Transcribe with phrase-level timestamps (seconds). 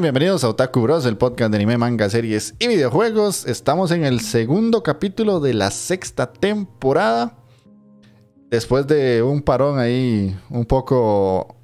[0.00, 3.46] Bienvenidos a Otaku Bros, el podcast de anime, manga, series y videojuegos.
[3.46, 7.36] Estamos en el segundo capítulo de la sexta temporada.
[8.48, 11.56] Después de un parón ahí un poco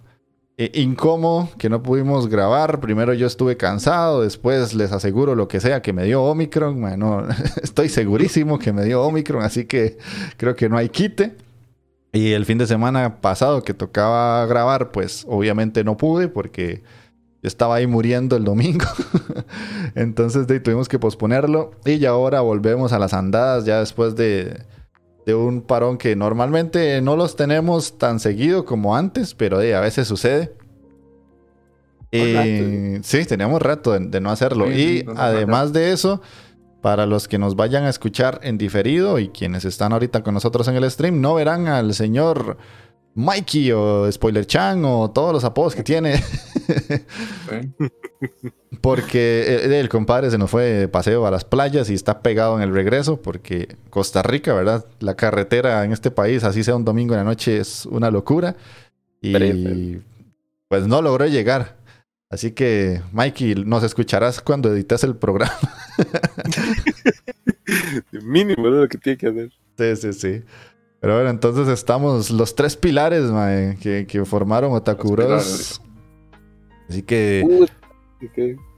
[0.59, 2.81] eh, incómodo que no pudimos grabar.
[2.81, 6.81] Primero yo estuve cansado, después les aseguro lo que sea que me dio Omicron.
[6.81, 7.29] Bueno,
[7.63, 9.97] estoy segurísimo que me dio Omicron, así que
[10.37, 11.37] creo que no hay quite.
[12.13, 16.83] Y el fin de semana pasado que tocaba grabar, pues obviamente no pude porque
[17.49, 18.87] estaba ahí muriendo el domingo.
[19.95, 21.73] Entonces tuvimos que posponerlo.
[21.85, 24.63] Y ya ahora volvemos a las andadas ya después de,
[25.27, 30.55] un parón que normalmente no los tenemos tan seguido como antes, pero a veces sucede.
[32.11, 34.71] Y, sí, teníamos rato de, no hacerlo.
[34.71, 36.23] y además de eso,
[36.81, 40.69] para los que nos vayan a escuchar en diferido y quienes están ahorita con nosotros
[40.69, 42.57] en el stream, no verán al señor
[43.15, 46.23] Mikey o Spoiler Chan o todos los apodos que tiene.
[48.81, 52.63] porque el, compadre se nos fue de paseo a las playas y está pegado en
[52.63, 54.85] el regreso porque Costa Rica, ¿verdad?
[55.01, 58.57] La carretera en este país, así sea un domingo en la noche, es una locura.
[59.21, 60.01] Y
[60.69, 61.77] pues no logró llegar.
[62.29, 65.57] Así que, Mikey, nos escucharás cuando edites el programa.
[68.11, 69.53] Mínimo lo que tiene que hacer.
[69.79, 70.43] Sí, sí, sí.
[71.05, 73.31] Pero bueno, entonces estamos los tres pilares
[73.79, 75.15] que, que, formaron Otaku
[76.89, 77.47] Así que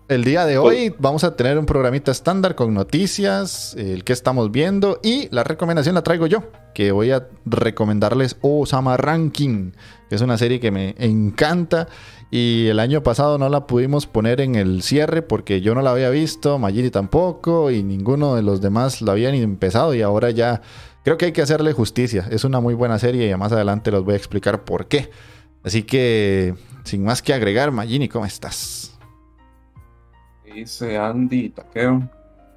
[0.08, 4.50] el día de hoy vamos a tener un programita estándar con noticias, el que estamos
[4.50, 9.70] viendo y la recomendación la traigo yo, que voy a recomendarles Osama Ranking,
[10.08, 11.86] que es una serie que me encanta
[12.32, 15.92] y el año pasado no la pudimos poner en el cierre porque yo no la
[15.92, 20.62] había visto, Magiri tampoco y ninguno de los demás la habían empezado y ahora ya
[21.06, 22.26] creo que hay que hacerle justicia.
[22.32, 25.08] Es una muy buena serie y más adelante los voy a explicar por qué.
[25.62, 28.98] Así que, sin más que agregar, Magini, ¿cómo estás?
[30.44, 32.10] Dice Andy Taqueo.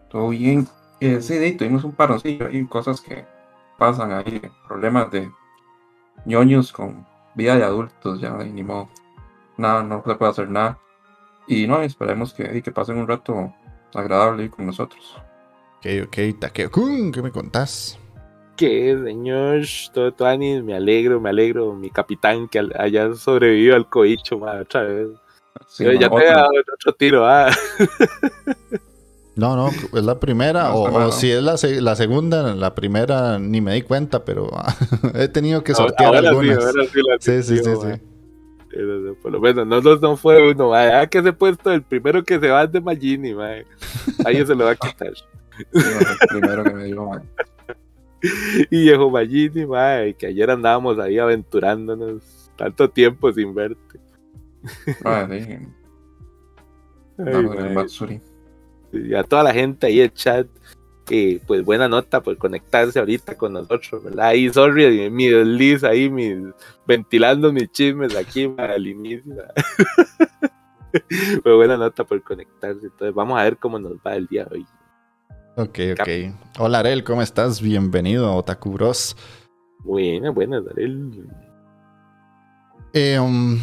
[0.09, 0.67] Todo bien.
[0.99, 2.47] Eh, sí, tuvimos un paroncillo.
[2.47, 3.23] Hay cosas que
[3.77, 4.41] pasan ahí.
[4.67, 5.29] Problemas de
[6.25, 7.05] ñoños con
[7.35, 8.19] vida de adultos.
[8.19, 8.89] Ya, ni modo.
[9.57, 10.79] Nada, no se puede hacer nada.
[11.47, 13.53] Y no, esperemos que, que pasen un rato
[13.93, 15.17] agradable con nosotros.
[15.77, 16.71] Ok, ok, Takeo.
[16.71, 17.99] ¿Qué me contás?
[18.59, 19.61] Que, señor,
[19.93, 25.07] todo, todo me alegro, me alegro, mi capitán que haya sobrevivido al coicho, otra vez.
[25.77, 27.49] ya te he dado otro tiro, ah.
[29.37, 33.75] No, no, es la primera, o, si es la, la, segunda, la primera ni me
[33.75, 34.49] di cuenta, pero
[35.15, 36.61] he tenido que sortear algunas.
[37.21, 41.71] Sí, sí, sí, sí, Por lo menos, no, no fue uno, ah, que se puesto
[41.71, 43.33] el primero que se va es de Magini,
[44.25, 45.13] ahí se lo va a quitar.
[45.73, 47.09] el primero que me dio,
[48.69, 53.99] y viejo Magini, mae, que ayer andábamos ahí aventurándonos tanto tiempo sin verte.
[55.05, 55.27] Ah,
[58.91, 60.47] y a toda la gente ahí en chat,
[61.05, 64.27] que pues buena nota por conectarse ahorita con nosotros, ¿verdad?
[64.27, 66.37] Ahí, sorry, mi desliz ahí, mis,
[66.85, 69.35] ventilando mis chismes aquí al inicio.
[71.43, 72.87] Pero buena nota por conectarse.
[72.87, 74.65] Entonces, vamos a ver cómo nos va el día de hoy.
[75.59, 76.09] Ok, ok.
[76.57, 77.61] Hola Arel, ¿cómo estás?
[77.61, 79.17] Bienvenido a Otaku Bros.
[79.83, 81.27] Buenas, buenas, Arel.
[82.93, 83.59] Eh, um,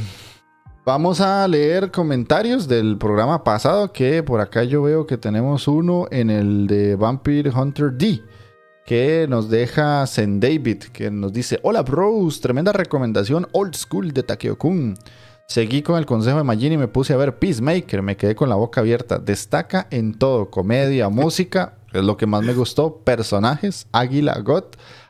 [0.84, 6.06] vamos a leer comentarios del programa pasado, que por acá yo veo que tenemos uno
[6.10, 8.22] en el de Vampire Hunter D,
[8.84, 14.22] que nos deja Zen David, que nos dice, hola bros, tremenda recomendación old school de
[14.22, 14.98] Takeo-kun.
[15.48, 18.48] Seguí con el consejo de Magini y me puse a ver Peacemaker, me quedé con
[18.48, 19.18] la boca abierta.
[19.18, 24.64] Destaca en todo, comedia, música, es lo que más me gustó, personajes, Águila, God,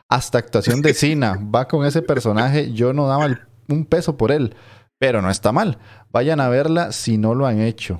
[0.07, 1.37] hasta actuación de Cena.
[1.53, 4.55] Va con ese personaje, yo no daba el- un peso por él,
[4.99, 5.79] pero no está mal.
[6.11, 7.99] Vayan a verla si no lo han hecho.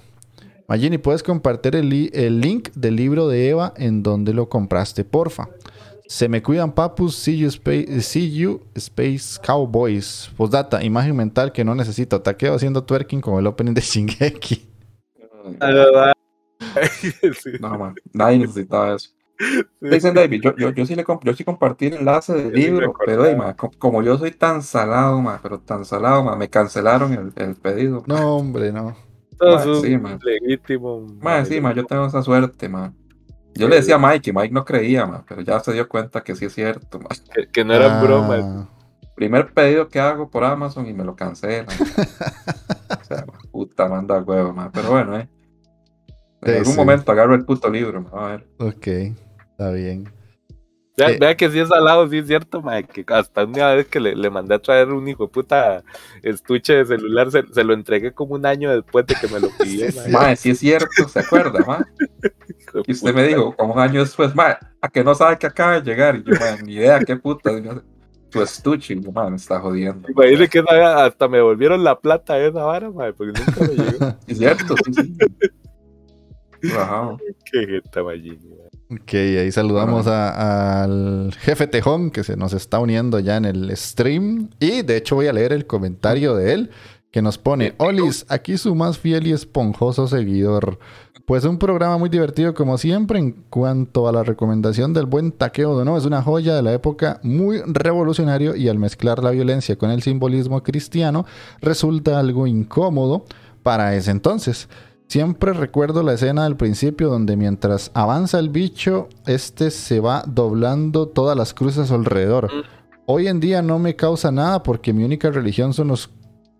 [0.70, 5.50] Magini, ¿puedes compartir el, el link del libro de Eva en donde lo compraste, porfa?
[6.08, 7.16] Se me cuidan, papus.
[7.16, 10.30] See you, Space, see you, Space Cowboys.
[10.38, 12.22] Postdata, imagen mental que no necesito.
[12.22, 14.68] Taqueo haciendo twerking con el opening de Shingeki.
[17.34, 17.52] Sí.
[17.60, 19.10] No, man, nadie necesitaba eso.
[19.82, 22.58] Dicen David, yo, yo, yo sí le comp- yo sí compartí el enlace del Yo
[22.62, 23.30] sí me libro, pero acordaba.
[23.30, 27.14] ey, ma, co- como yo soy tan salado, ma, pero tan salado, ma, me cancelaron
[27.14, 28.04] el, el pedido.
[28.08, 28.96] No, hombre, no.
[29.38, 31.02] Todo Ma, es sí, legítimo.
[31.22, 32.94] Ma, sí, ma, yo tengo esa suerte, ma.
[33.58, 36.24] Yo le decía a Mike y Mike no creía, ma, pero ya se dio cuenta
[36.24, 37.08] que sí es cierto, ma.
[37.34, 38.68] Que, que no eran Ah, bromas.
[39.16, 41.66] Primer pedido que hago por Amazon y me lo cancelan.
[43.02, 44.72] o sea, puta manda huevo, ma.
[44.72, 45.28] Pero bueno, eh.
[46.42, 46.78] En Sí, algún sí.
[46.78, 48.48] momento agarro el puto libro, ma, a ver.
[48.60, 50.12] Ok, está bien.
[50.96, 51.18] Vea, Eh.
[51.20, 54.00] vea que sí es al lado, sí es cierto, ma, que hasta una vez que
[54.00, 55.84] le, le mandé a traer un hijo de puta
[56.24, 59.50] estuche de celular, se, se lo entregué como un año después de que me lo
[59.60, 59.92] pidió.
[59.92, 60.04] Sí, ma.
[60.04, 60.12] sí.
[60.12, 61.88] Ma, sí es cierto, ¿se acuerda, ma?
[62.86, 65.80] Y usted me dijo, como un año después, ma, a que no sabe que acaba
[65.80, 66.16] de llegar.
[66.18, 67.52] Y yo, ma, ni idea, qué puta.
[68.30, 70.10] Tu estuche, y yo, ma, me está jodiendo.
[70.10, 74.16] Imagínese que hasta me volvieron la plata de esa vara, ma, porque nunca me llegó.
[74.28, 75.18] Es cierto, sí, sí.
[76.76, 77.16] Ajá.
[77.52, 77.82] Qué.
[78.90, 83.76] Ok, ahí saludamos a- al jefe Tejón que se nos está uniendo ya en el
[83.78, 84.50] stream.
[84.60, 86.72] Y de hecho voy a leer el comentario de él
[87.12, 90.78] que nos pone, Olis, aquí su más fiel y esponjoso seguidor.
[91.28, 95.84] Pues un programa muy divertido como siempre en cuanto a la recomendación del buen Takeo
[95.84, 99.92] no es una joya de la época muy revolucionario y al mezclar la violencia con
[99.92, 101.26] el simbolismo cristiano
[101.60, 103.26] resulta algo incómodo
[103.62, 104.70] para ese entonces.
[105.10, 111.10] Siempre recuerdo la escena del principio donde mientras avanza el bicho, este se va doblando
[111.10, 112.46] todas las cruces a su alrededor.
[112.46, 112.62] Mm.
[113.06, 116.10] Hoy en día no me causa nada porque mi única religión son los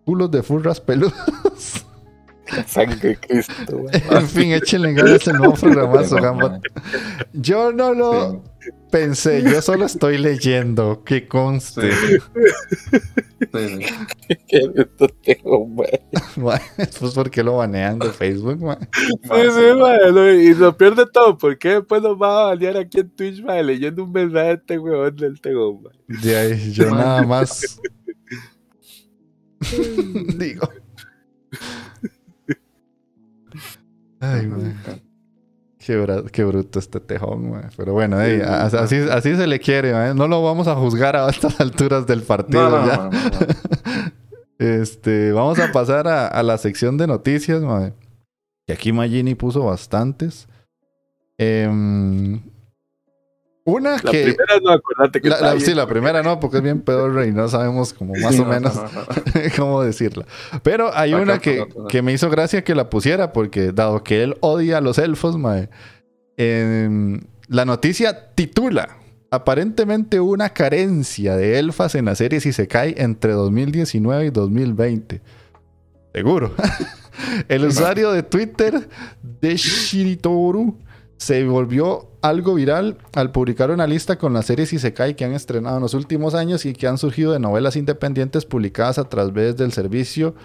[0.04, 1.14] culos de furras peludos.
[2.68, 6.62] Sangre Cristo, en fin, échenle ganas este nuevo programazo, Gambot.
[7.34, 11.92] Yo no lo Sí, pensé, yo solo estoy leyendo, que conste.
[11.92, 12.18] sí.
[14.48, 15.68] Qué esto tengo,
[16.36, 18.78] Pues porque lo banean de Facebook, ma?
[18.94, 21.38] Sí, sí, ma, lo- y lo pierde todo.
[21.38, 24.54] ¿Por qué después nos va a banear aquí en Twitch, ma, leyendo un mensaje de
[24.54, 25.92] este weón del Tego, ma?
[26.08, 27.80] De ahí, yo nada más.
[30.38, 30.70] Digo.
[34.20, 34.58] Ay, ma.
[35.80, 37.70] Qué, qué bruto este tejón, ma.
[37.78, 40.14] Pero bueno, ey, así, así se le quiere.
[40.14, 42.70] No lo vamos a juzgar a estas alturas del partido.
[42.70, 42.98] No, no, ya.
[42.98, 44.12] no, no, no.
[44.60, 47.92] Este, vamos a pasar a, a la sección de noticias, ma.
[48.66, 50.48] Que aquí Magini puso bastantes.
[51.38, 52.42] Em,
[53.68, 54.24] una La que.
[54.24, 57.32] primera no, acordate que la- la- sí, la primera no, porque es bien pedorra y
[57.32, 59.06] no sabemos como más Sí, o no, menos no, no, no.
[59.58, 60.26] cómo decirla.
[60.64, 64.24] Pero hay Acá, una que, que me hizo gracia que la pusiera, porque dado que
[64.24, 65.70] él odia a los elfos, mae,
[66.38, 67.20] em,
[67.50, 68.98] la noticia titula.
[69.30, 74.30] Aparentemente hubo una carencia de elfas en la serie si se cae entre 2019 y
[74.30, 75.22] 2020.
[76.14, 76.54] Seguro.
[77.50, 78.88] El usuario de Twitter
[79.42, 80.78] de Shiritoru
[81.18, 85.78] se volvió algo viral al publicar una lista con las series Isekai que han estrenado
[85.78, 89.72] en los últimos años y que han surgido de novelas independientes publicadas a través del
[89.72, 90.36] servicio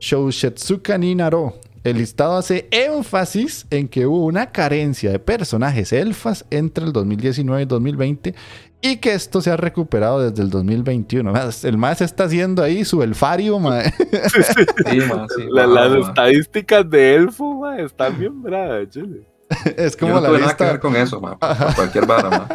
[0.00, 1.54] Shousetsuka ni Naro.
[1.82, 7.62] El listado hace énfasis en que hubo una carencia de personajes elfas entre el 2019
[7.62, 8.34] y 2020
[8.80, 11.32] y que esto se ha recuperado desde el 2021.
[11.64, 13.92] El más está haciendo ahí su elfario, mae.
[13.98, 16.08] Sí, ma, sí, La- ma, las ma.
[16.08, 19.22] estadísticas de Elfo, ma, están bien bravas, chile.
[19.76, 21.38] Es Yo como no la tuve nada que ver con eso, ma.
[21.38, 22.48] Por cualquier vara, ma.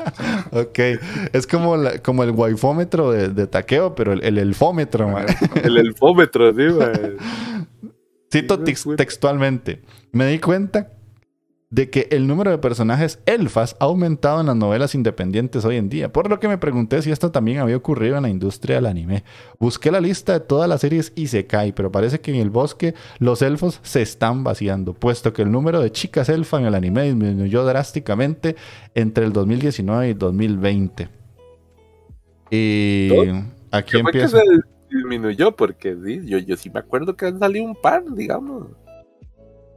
[0.52, 0.80] Ok,
[1.34, 5.26] es como, la- como el waifómetro de, de taqueo, pero el, el elfómetro, mae.
[5.64, 6.92] El elfómetro, sí, ma.
[8.32, 8.60] Cito
[8.96, 9.82] textualmente.
[10.12, 10.92] Me di cuenta
[11.72, 15.88] de que el número de personajes elfas ha aumentado en las novelas independientes hoy en
[15.88, 18.88] día, por lo que me pregunté si esto también había ocurrido en la industria del
[18.88, 19.24] anime.
[19.60, 22.50] Busqué la lista de todas las series y se cae, pero parece que en el
[22.50, 26.76] bosque los elfos se están vaciando, puesto que el número de chicas elfa en el
[26.76, 28.56] anime disminuyó drásticamente
[28.96, 31.10] entre el 2019 y 2020.
[32.50, 33.30] Y
[33.70, 34.40] aquí ¿Qué fue que empieza.
[34.40, 34.44] se
[34.90, 35.56] disminuyó?
[35.56, 38.70] Porque sí, yo, yo sí me acuerdo que han salido un par, digamos.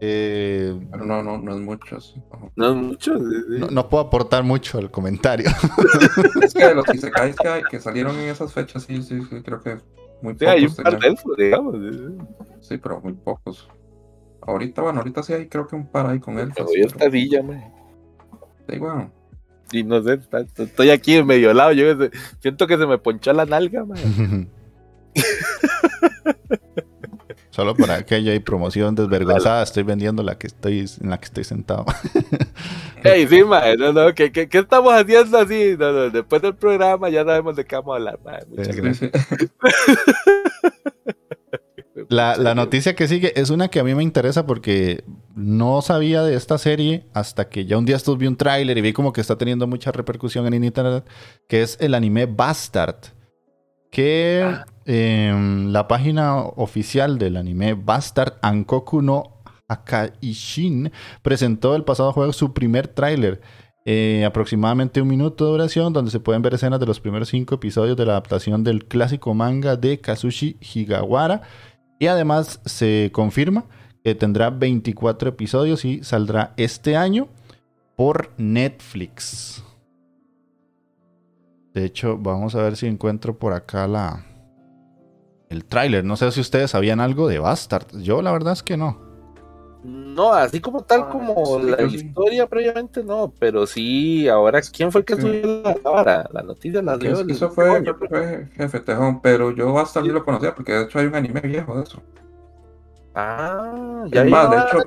[0.05, 2.01] Eh, Pero no, no, no es mucho.
[2.01, 2.51] sí, no.
[2.57, 3.19] No es mucho.
[3.19, 3.59] sí, sí.
[3.61, 5.49] no, no puedo aportar mucho al comentario.
[6.43, 9.61] Es que los isekais que, hay- que salieron en esas fechas, sí, sí, sí, creo
[9.61, 9.79] que
[10.21, 11.75] muy Sí, hay un pocos par de elfos, digamos.
[11.77, 12.17] sí, sí.
[12.61, 13.69] Sí, pero muy pocos.
[14.41, 16.65] Ahorita, bueno, ahorita sí hay creo que un par ahí con esta
[16.99, 17.73] pero- silla, mae.
[18.69, 19.13] Sí, bueno.
[19.71, 21.71] Y no sé, está- estoy aquí en medio lado.
[21.75, 21.85] Yo
[22.41, 24.01] siento que se me ponchó la nalga, mae.
[27.53, 29.63] Solo para aquello hay promoción desvergonzada.
[29.63, 31.85] Estoy vendiendo la que estoy en la que estoy sentado.
[33.05, 33.77] Ey, sí, mae.
[33.77, 35.77] No, no, ¿qué, qué, qué estamos haciendo así?
[35.79, 38.41] No, no, después del programa ya sabemos de qué vamos a hablar, mae.
[38.49, 39.11] Muchas Sí, gracias.
[42.09, 45.05] La, la noticia que sigue es una que a mí me interesa porque
[45.37, 48.81] no sabía de esta serie hasta que ya un día estos vi un tráiler y
[48.81, 51.05] vi como que está teniendo mucha repercusión en internet,
[51.49, 52.97] que es el anime Bastard.
[53.93, 54.65] Que Ah.
[54.87, 60.91] em, la página oficial del anime Bastard, Ankoku no Akaishin,
[61.23, 63.41] presentó el pasado jueves su primer tráiler.
[63.85, 67.57] eh, aproximadamente un minuto de duración, donde se pueden ver escenas de los primeros cinco
[67.57, 71.43] episodios de la adaptación del clásico manga de Kazushi Higawara.
[71.99, 73.65] Y además se confirma
[74.05, 77.27] que tendrá 24 episodios y saldrá este año
[77.97, 79.65] por Netflix.
[81.75, 84.25] De hecho, vamos a ver si encuentro por acá la
[85.49, 86.05] el tráiler.
[86.05, 87.87] No sé si ustedes sabían algo de Bastard.
[88.01, 88.99] Yo la verdad es que no.
[89.85, 91.97] No, así como tal Ah, como sí, la yo sí.
[91.97, 95.23] historia previamente no, pero sí, ahora ¿quién fue el que Sí.
[95.23, 96.29] subió la vara?
[96.33, 100.09] La noticia la dio Es- el- Eso fue, fue jefe Tejón, pero yo hasta sí
[100.09, 102.01] lo conocía porque de hecho hay un anime viejo de eso.
[103.15, 104.79] Ah, Es ya más, de hecho,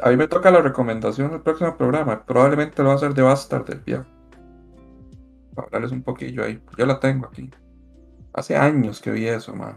[0.00, 2.24] a mí me toca la recomendación del próximo programa.
[2.24, 4.04] Probablemente lo va a hacer de Bastard del viejo.
[5.58, 6.62] Para hablarles un poquillo ahí.
[6.76, 7.50] Yo la tengo aquí.
[8.32, 9.76] Hace años que vi eso, man.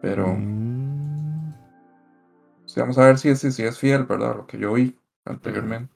[0.00, 1.52] Pero Mm.
[2.66, 4.36] sí, vamos a ver si es, si es fiel, ¿verdad?
[4.36, 5.92] Lo que yo vi anteriormente.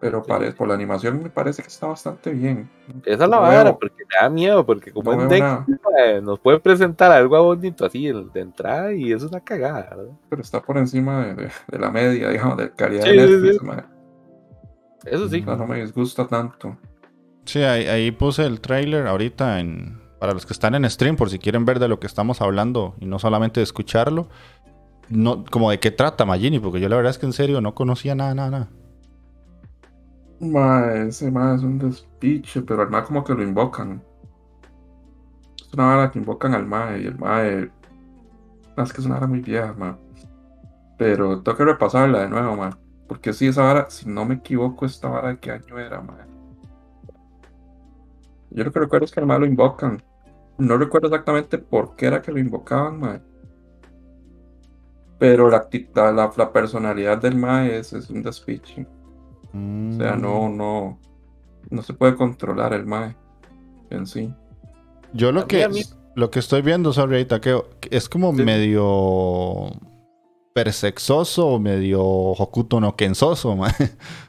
[0.00, 0.28] Pero Sí.
[0.28, 2.70] pare- por la animación me parece que está bastante bien.
[3.04, 5.66] Esa es la vara, porque me da miedo, porque como no en una-
[6.06, 10.12] eh, nos puede presentar algo bonito así de entrada y es una cagada, ¿verdad?
[10.28, 13.58] pero está por encima de, de- de la media, digamos, de calidad Sí, de Netflix,
[13.60, 13.66] sí.
[15.04, 15.40] Eso sí.
[15.42, 16.76] O sea, no me disgusta tanto.
[17.44, 21.30] Sí, ahí, ahí puse el tráiler ahorita en para los que están en stream por
[21.30, 24.28] si quieren ver de lo que estamos hablando y no solamente de escucharlo.
[25.08, 27.74] No, como de qué trata Magini, porque yo la verdad es que en serio no
[27.74, 28.68] conocía nada, nada, nada.
[30.40, 34.02] Ma, ese ma es un despiche, pero al ma como que lo invocan.
[35.60, 37.68] Es una vara que invocan al ma y el ma es
[38.76, 39.98] es que es una vara muy vieja, ma.
[40.98, 42.78] Pero tengo que repasarla de nuevo, ma.
[43.08, 46.18] Porque sí, esa vara, si no me equivoco, esta vara de qué año era, ma.
[48.50, 50.02] Yo lo que recuerdo es que al ma lo invocan.
[50.58, 53.20] No recuerdo exactamente por qué era que lo invocaban, ma.
[55.18, 55.66] Pero la,
[56.12, 58.86] la, personalidad del ma es, es un despiche.
[59.46, 60.20] O sea, Mm.
[60.22, 60.98] no, no,
[61.70, 63.16] no se puede controlar el mae
[63.90, 64.32] en sí.
[65.14, 65.82] Yo lo que mí-
[66.14, 68.42] lo que estoy viendo, sorry, ahorita, que que es como Sí.
[68.44, 69.70] medio
[70.58, 73.72] persexoso o medio Hokuto no Kensoso, man.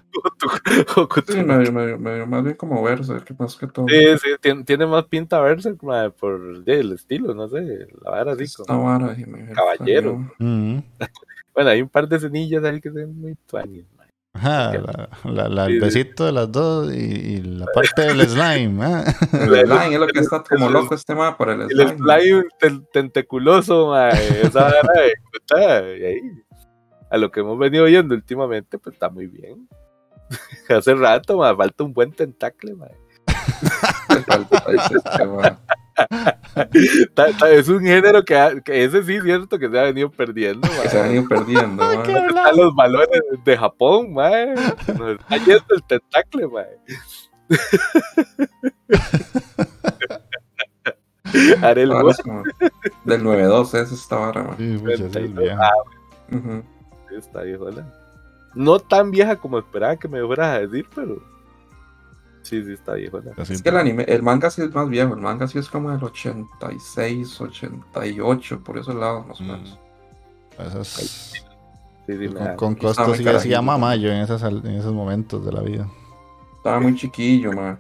[1.28, 3.86] Sí, medio, medio, medio, más bien como verse, que más que todo.
[3.88, 8.32] Sí, sí, tiene, tiene más pinta verse mae, por el estilo, no sé, la vara
[8.34, 8.86] así como...
[8.86, 9.16] vara,
[9.54, 10.32] Caballero.
[10.40, 10.80] Mm.
[11.54, 13.99] Bueno, hay un par de cenillas ahí que se ven muy tuanis, mae.
[14.34, 14.90] Ajá, Ok.
[15.26, 18.84] la, la- la- Sí, el besito de las dos y, y la parte del slime.
[18.86, 19.04] ah.
[19.34, 21.98] El slime es lo que está como loco este mae por el El slime.
[21.98, 24.12] slime ten- tenteculoso, mae,
[24.44, 26.22] esa vara de puta, y ahí,
[27.10, 29.68] a lo que hemos venido viendo últimamente, pues está muy bien.
[30.70, 32.92] Hace rato, mae, falta un buen tentacle, mae.
[34.28, 35.58] Falta ese este mae.
[37.14, 39.84] Ta- ta- Es un género que, ha- que ese sí es cierto que se ha
[39.84, 40.68] venido perdiendo.
[40.82, 41.84] Que se han ido perdiendo.
[41.92, 44.54] Están los balones de Japón, mae.
[44.98, 46.78] Nos está yendo el tentacle, mae.
[51.62, 52.44] Haré el es como
[53.04, 54.58] Del 9-2 es esta vara, mae.
[54.58, 55.44] Sí, pucha, esa es 32.
[55.44, 55.60] vieja.
[55.62, 56.64] Ah, Ujú.
[57.10, 57.86] sí, está viejona.
[58.56, 61.22] No tan vieja como esperaba que me fueras a decir, pero
[62.44, 63.32] sí, sí está viejona.
[63.38, 65.70] Así, Es que el anime, el manga sí es más viejo, el manga sí es
[65.70, 69.48] como del 86, 88, por esos lados más o Mm.
[69.48, 69.80] menos.
[70.60, 71.40] esas- Sí,
[72.08, 75.52] sí, me Con, da- con Costo sí decía mamá en, esas, en esos momentos de
[75.54, 75.88] la vida.
[76.58, 77.80] Estaba muy chiquillo, man.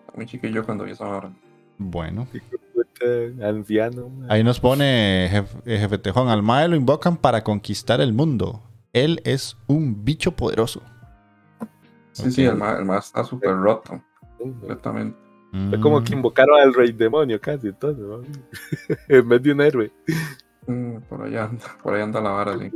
[0.00, 1.32] Estaba muy chiquillo cuando vi esa hora.
[1.78, 2.26] Bueno.
[3.42, 4.08] Anciano.
[4.10, 4.30] man.
[4.30, 6.28] Ahí nos pone Jef- eh, Jefe Tejón.
[6.28, 8.60] Al Mae lo invocan para conquistar el mundo.
[8.92, 10.82] Él es un bicho poderoso.
[12.22, 14.02] Sí, sí, el más, el más está súper roto,
[14.38, 15.18] completamente.
[15.68, 16.04] Fue como Mm.
[16.04, 18.20] que invocaron al rey demonio casi, entonces, ¿no?
[19.08, 19.92] en vez de un héroe.
[20.66, 22.70] Mm, por allá anda, por ahí anda la vara, sí.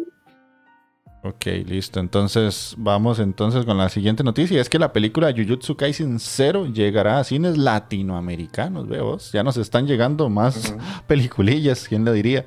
[1.23, 2.01] Ok, listo.
[2.01, 4.61] Entonces, vamos entonces con la siguiente noticia.
[4.61, 9.33] Es que la película Jujutsu Kaisen 0 llegará a cines latinoamericanos, veos.
[9.33, 10.79] Ya nos están llegando más Ujú.
[11.07, 12.45] peliculillas, ¿quién le diría?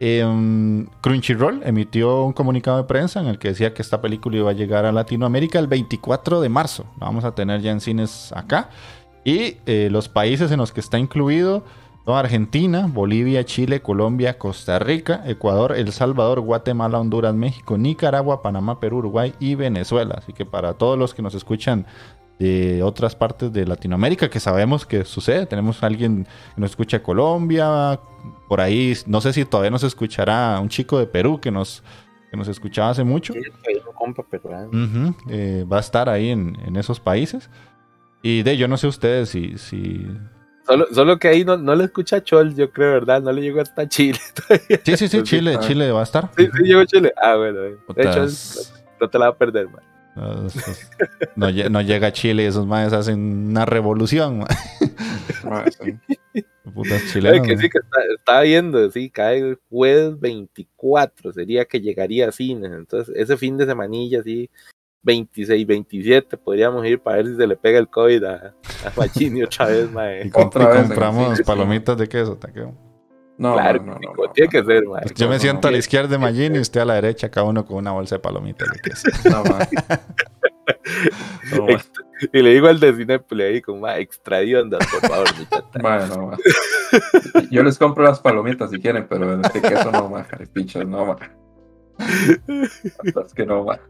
[0.00, 4.50] Em, Crunchyroll emitió un comunicado de prensa en el que decía que esta película iba
[4.50, 6.84] a llegar a Latinoamérica el 24 de marzo.
[6.96, 8.70] Vamos a tener ya en cines acá.
[9.24, 11.64] Y eh, los países en los que está incluido
[12.04, 18.78] son Argentina, Bolivia, Chile, Colombia, Costa Rica, Ecuador, El Salvador, Guatemala, Honduras, México, Nicaragua, Panamá,
[18.78, 20.16] Perú, Uruguay y Venezuela.
[20.18, 21.86] Así que para todos los que nos escuchan
[22.38, 26.24] de otras partes de Latinoamérica, que sabemos que sucede, tenemos a alguien
[26.54, 28.00] que nos escucha Colombia,
[28.48, 31.82] por ahí, no sé si todavía nos escuchará un chico de Perú que nos,
[32.30, 33.32] que nos escuchaba hace mucho.
[33.32, 33.40] Sí,
[33.94, 35.14] compa peruano.
[35.28, 37.48] Eh, va a estar ahí en, en esos países.
[38.22, 40.06] Y de yo no sé ustedes si, si...
[40.66, 43.20] Solo, solo que ahí no, no le escucha a Chol, yo creo, ¿verdad?
[43.22, 44.80] No le llegó hasta Chile todavía.
[44.82, 45.60] Sí, sí, sí, Chile, ah.
[45.60, 46.30] Chile va a estar.
[46.36, 47.12] Sí, sí llegó a Chile.
[47.22, 47.60] Ah, bueno.
[47.64, 47.76] eh.
[47.94, 48.26] De hecho,
[49.00, 49.82] no te la va a perder, man.
[50.16, 50.90] No, esos-
[51.36, 54.44] no lle- no llega a Chile y esos maes hacen una revolución.
[55.80, 55.94] sí.
[56.72, 57.46] Putas Sabe chilenos.
[57.46, 57.60] que ma.
[57.62, 59.34] sí, que está, estaba viendo, sí, cada
[59.70, 62.72] jueves 24 sería que llegaría a cines.
[62.72, 64.48] Entonces, ese fin de semanilla, sí,
[65.02, 68.54] 26, 27, podríamos ir para ver si se le pega el COVID a,
[68.86, 70.26] a Machini otra vez, Y, mae.
[70.26, 72.74] y compramos palomitas de queso, taqueo.
[73.36, 74.50] No, claro, no, no, tiene no.
[74.50, 75.02] que ser, mae.
[75.14, 75.68] Yo me no, siento no.
[75.68, 78.16] a la izquierda de Magini y usted a la derecha, cada uno con una bolsa
[78.16, 78.68] de palomitas.
[79.24, 79.42] No,
[82.32, 85.78] Y le digo al de Cinépolis ahí, como, mae, extradiondas, por favor, mi chata.
[85.82, 86.30] Ma, no.
[87.50, 91.16] Yo les compro las palomitas si quieren, pero este queso no, ma, pichas, no, ma.
[91.98, 93.80] Es que no, ma.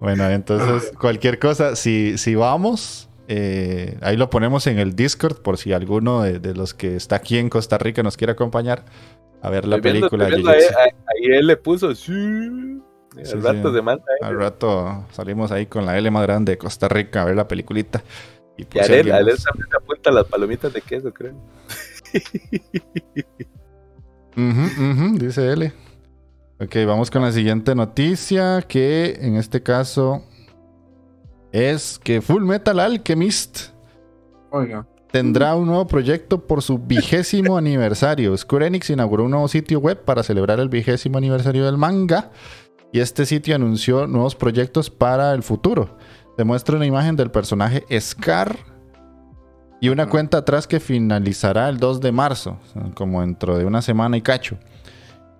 [0.00, 5.56] Bueno, entonces cualquier cosa, si, si vamos, eh, ahí lo ponemos en el Discord por
[5.56, 8.84] si alguno de, de los que está aquí en Costa Rica nos quiere acompañar
[9.40, 10.26] a ver la Estoy película.
[10.26, 10.58] viendo ahí,
[11.24, 12.12] él le puso, sí.
[13.16, 13.76] Al Sí, rato sí.
[13.76, 14.28] se manda ahí.
[14.28, 17.48] Al rato salimos ahí con la L más grande de Costa Rica a ver la
[17.48, 18.02] peliculita.
[18.56, 21.34] Y Y pues, si a él, a él también apunta las palomitas de queso, creo.
[25.18, 25.72] Dice L.
[26.60, 30.24] Ok, vamos con la siguiente noticia, que en este caso
[31.52, 33.68] es que Full Metal Alchemist
[34.50, 38.36] Oiga, tendrá un nuevo proyecto por su vigésimo aniversario.
[38.36, 42.30] Square Enix inauguró un nuevo sitio web para celebrar el vigésimo aniversario del manga
[42.92, 45.96] y este sitio anunció nuevos proyectos para el futuro.
[46.36, 48.56] Demuestra una imagen del personaje Scar
[49.80, 50.10] y una Ujú.
[50.12, 52.58] cuenta atrás que finalizará el 2 de marzo,
[52.94, 54.58] como dentro de una semana y cacho.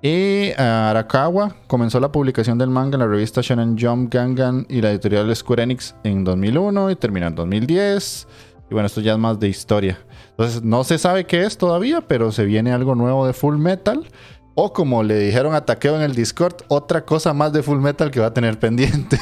[0.03, 4.81] Y ah, Arakawa comenzó la publicación del manga en la revista Shonen Jump Gangan y
[4.81, 8.27] la editorial Square Enix en 2001 y terminó en 2010.
[8.71, 9.99] Y bueno, esto ya es más de historia.
[10.31, 14.09] Entonces, no se sabe qué es todavía, pero se viene algo nuevo de Full Metal.
[14.55, 18.11] O como le dijeron a Takeo en el Discord, otra cosa más de Full Metal
[18.11, 19.19] que va a tener pendiente.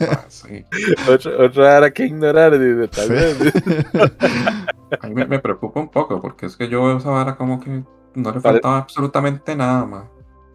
[0.00, 0.64] ma, sí.
[1.38, 3.12] Otra, que ignorar, dice, tal Sí.
[3.12, 3.52] vez.
[5.02, 7.60] A mí me, me preocupa un poco porque es que yo veo esa vara como
[7.60, 7.82] que
[8.22, 10.10] no le Pare- faltaba absolutamente nada, ma.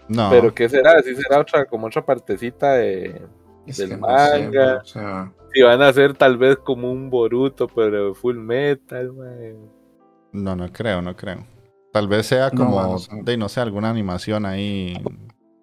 [0.09, 0.29] No.
[0.29, 1.01] Pero ¿qué será?
[1.01, 3.25] ¿Sí será otra, como otra partecita de...
[3.65, 4.73] Es Del que no sé, manga.
[4.75, 9.13] ma, o sea, Si van a hacer tal vez como un Boruto, pero full metal,
[9.13, 9.55] mae.
[10.33, 11.45] No, no creo, no creo.
[11.93, 14.95] Tal vez sea No, como, no de, no sé, alguna animación ahí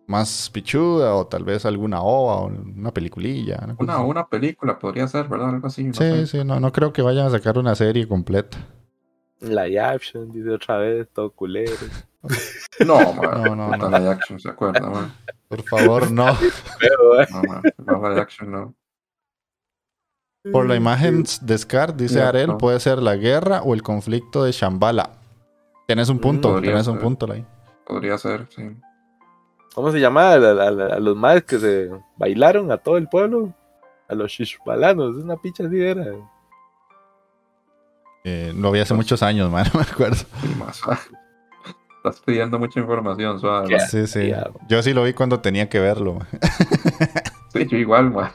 [0.06, 3.58] más pichuda o tal vez alguna ova o una peliculilla.
[3.78, 5.50] una una, película podría ser, ¿verdad?
[5.50, 5.84] Algo así.
[5.84, 6.26] No Sí, sé.
[6.26, 8.58] sí, no, no creo que vayan a sacar una serie completa.
[9.40, 11.72] Live action, dice otra vez, todo culero.
[12.84, 13.32] No, ma.
[13.32, 13.98] No, no, no.
[13.98, 15.14] live action, ¿se acuerda, ma?
[15.48, 16.26] Por favor, no.
[16.78, 17.62] Pero, eh, No, ma.
[17.78, 18.74] No, live action, no.
[20.50, 22.22] Por la imagen de Scar, dice.
[22.22, 25.10] Arel, puede ser la guerra o el conflicto de Shambhala.
[25.86, 27.02] Tienes un punto, podría tienes un ser.
[27.02, 27.44] punto ahí.
[27.84, 28.62] Podría ser, sí.
[29.74, 33.52] ¿Cómo se llama a, los más que se bailaron a todo el pueblo?
[34.08, 36.04] A los shishbalanos, una picha así era.
[38.24, 40.24] Eh, lo vi hace muchos años, man, no me acuerdo.
[40.58, 40.80] Más.
[41.96, 43.76] Estás pidiendo mucha información, suave.
[44.68, 46.14] Yo sí lo vi cuando tenía que verlo.
[46.14, 46.28] man.
[47.52, 48.32] Sí, yo igual, ma.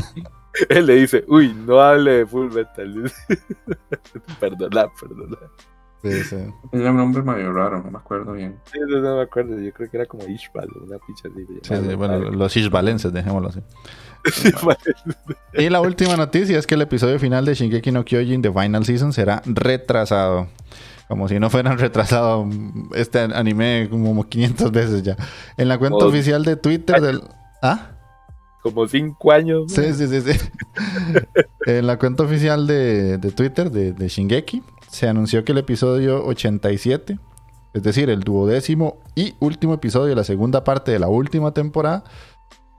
[0.68, 3.12] Él le dice, uy, no hable de full metal.
[4.40, 5.36] perdona, perdona.
[6.02, 6.36] Sí, sí.
[6.70, 8.60] Tenía un nombre medio raro, no me acuerdo bien.
[8.70, 9.58] Sí, no, no me acuerdo.
[9.58, 11.46] Yo creo que era como Ishbal, una picha así.
[11.62, 13.60] Sí, sí, bueno, los ishvalenses, dejémoslo así.
[14.32, 14.50] Sí.
[15.54, 18.84] Y la última noticia es que el episodio final de Shingeki no Kyojin The Final
[18.84, 20.48] Season será retrasado.
[21.08, 22.46] Como si no fueran retrasado
[22.94, 25.16] este anime como 500 veces ya.
[25.56, 27.22] En la cuenta oficial de Twitter del...
[27.62, 27.90] ¿Ah?
[28.62, 29.72] Como cinco años.
[29.72, 30.40] Sí, sí, sí, sí.
[31.66, 34.62] en la cuenta oficial de, de Twitter de, de Shingeki
[34.94, 37.18] se anunció que el episodio 87,
[37.72, 42.04] es decir, el duodécimo y último episodio de la segunda parte de la última temporada,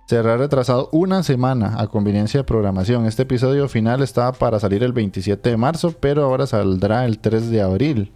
[0.06, 3.06] será retrasado una semana a conveniencia de programación.
[3.06, 7.50] Este episodio final estaba para salir el 27 de marzo, pero ahora saldrá el 3
[7.50, 8.12] de abril.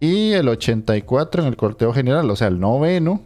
[0.00, 3.20] Y el 84 en el corteo general, o sea, el noveno,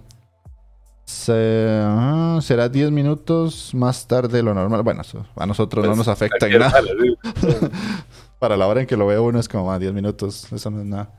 [1.05, 4.83] se- ah, será 10 minutos más tarde de lo normal.
[4.83, 6.81] Bueno, eso a nosotros no Pues, nos afecta en nada.
[8.39, 10.81] Para la hora en que lo veo uno es como, ah, 10 minutos, eso no
[10.81, 11.11] es nada.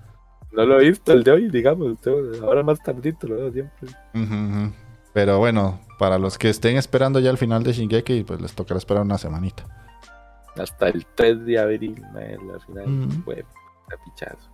[0.54, 1.98] No lo he visto el de hoy, digamos.
[2.42, 3.88] Ahora más tardito lo veo siempre.
[4.14, 4.74] Ujú, ujú.
[5.14, 8.78] Pero bueno, para los que estén esperando ya el final de Shingeki, pues les tocará
[8.78, 9.66] esperar una semanita.
[10.58, 13.24] Hasta el 3 de abril, la final Mm.
[13.24, 13.46] fue
[13.88, 14.50] una pichazo.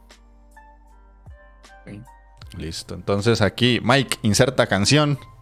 [2.58, 2.96] Listo.
[2.96, 5.37] Entonces aquí, Mike, inserta canción.「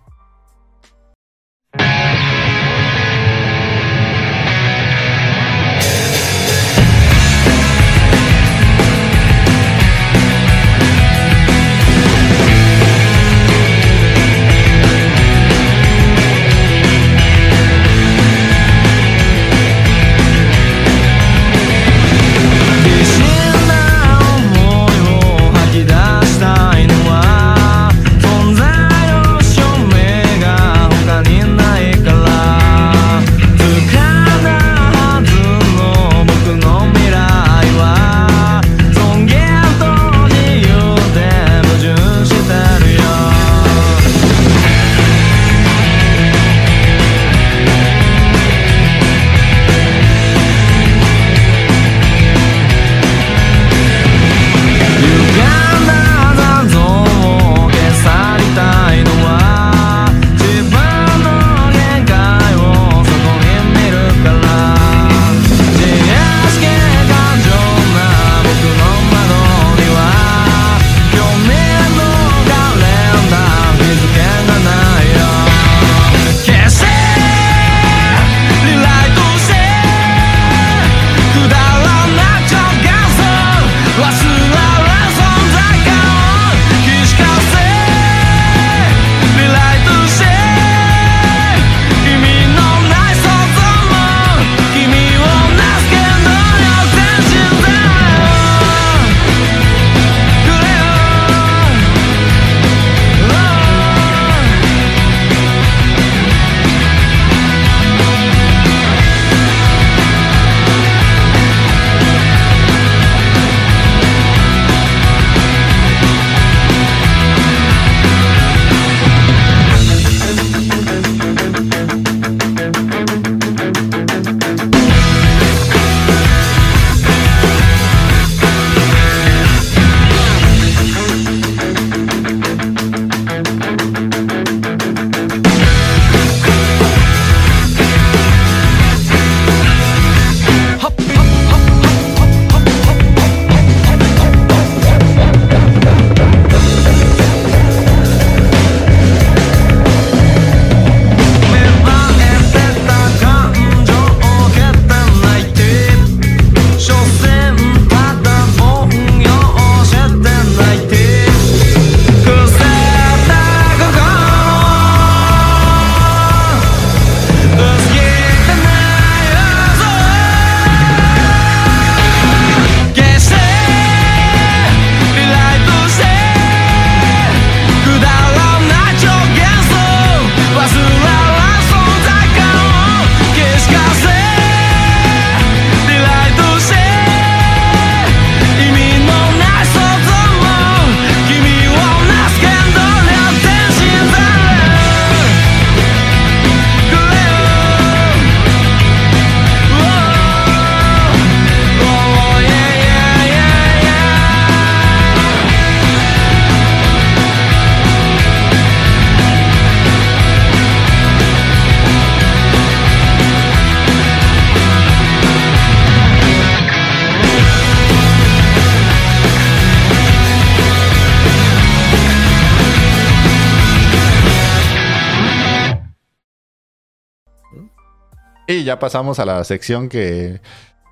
[228.66, 230.42] ya pasamos a la sección que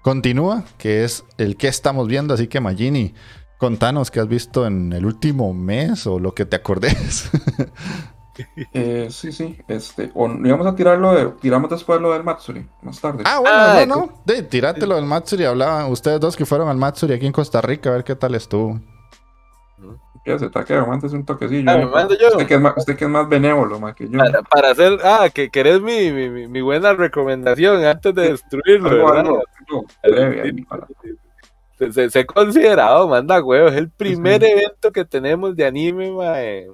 [0.02, 2.34] continúa, que es el que estamos viendo.
[2.34, 3.14] Así que, Magini,
[3.58, 7.30] contanos qué has visto en el último mes o lo que te acordes.
[8.74, 13.00] Eh, sí, sí, este, o íbamos a tirarlo, de, tiramos después lo del Matsuri, más
[13.00, 13.24] tarde.
[13.28, 14.24] Ah, bueno, Ah, no, no.
[14.26, 15.46] De, tirate lo del Matsuri.
[15.46, 18.34] Hablaban ustedes dos que fueron al Matsuri aquí en Costa Rica, a ver qué tal
[18.34, 18.80] estuvo.
[20.26, 21.70] Ya se taqueo, mándese un toquecillo.
[21.70, 22.28] Ah, yo.
[22.30, 24.18] Usted que es más, usted que es más benévolo, más que yo.
[24.18, 29.06] Para, para hacer, ah, que querés mi, mi, mi- buena recomendación antes de destruirlo, Algo,
[29.06, 29.20] ¿verdad?
[29.20, 30.88] algo, algo breve ahí para-
[31.78, 36.12] Se, se, se ha considerado, manda huevos, es el primer evento que tenemos de anime,
[36.12, 36.68] mae.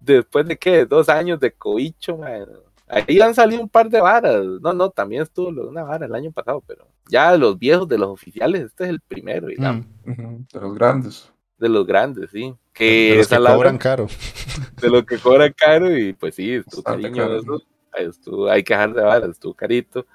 [0.00, 2.44] Después de qué, dos años de coicho, mae.
[2.88, 4.44] Ahí han salido un par de varas.
[4.60, 8.08] No, no, también estuvo una vara el año pasado, pero ya los viejos, de los
[8.08, 10.44] oficiales, este es el primero, digamos, Mm.
[10.52, 11.30] De los grandes.
[11.64, 12.42] De los grandes, sí.
[12.50, 14.06] De Que los que cobran caro.
[14.82, 17.62] de lo que cobran caro y pues sí, estuvo cariño caro, eso,
[17.96, 20.06] estuvo- hay que dejar de varas, estuvo carito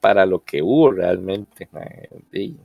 [0.00, 1.68] para lo que hubo realmente.
[2.32, 2.56] y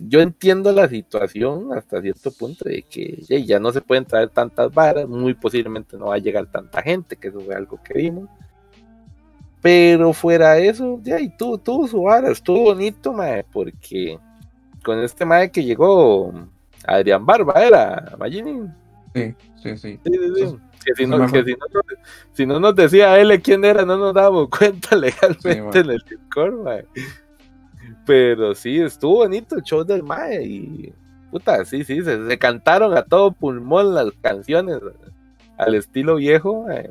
[0.00, 4.72] yo entiendo la situación hasta cierto punto de que ya no se pueden traer tantas
[4.74, 8.28] varas, muy posiblemente no va a llegar tanta gente, que eso fue algo que vimos.
[9.62, 14.18] Pero fuera de eso, ya, y tuvo, tuvo su vara, estuvo bonito, mae, porque
[14.84, 16.32] con este mae que llegó
[16.86, 18.68] Adrián Barba, era Magini.
[19.14, 20.00] Sí, sí, sí.
[20.04, 20.42] Sí, sí, sí.
[20.42, 21.46] Eso- Que, si no, me que acuerdo.
[21.46, 21.98] si, no, nos-
[22.32, 26.54] si no nos decía él quién era, no nos dábamos cuenta legalmente en el Discord,
[26.62, 26.84] mae.
[28.06, 30.92] Pero sí, estuvo bonito el show del Mae y
[31.30, 34.78] puta, sí, sí, se, se cantaron a todo pulmón las canciones
[35.56, 36.90] al estilo viejo mae,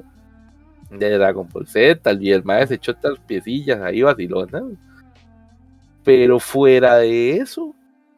[0.90, 4.64] de Dragon Ball Z, y el Mae se echó estas piecillas ahí vacilonas.
[6.04, 7.74] Pero fuera de eso,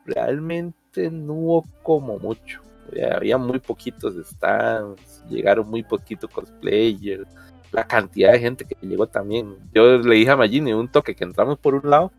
[0.06, 2.62] realmente no hubo como mucho.
[2.96, 7.28] Ya había muy poquitos stands, llegaron muy poquitos cosplayers,
[7.72, 9.56] la cantidad de gente que llegó también.
[9.74, 12.12] Yo le dije a Magini un toque que entramos por un lado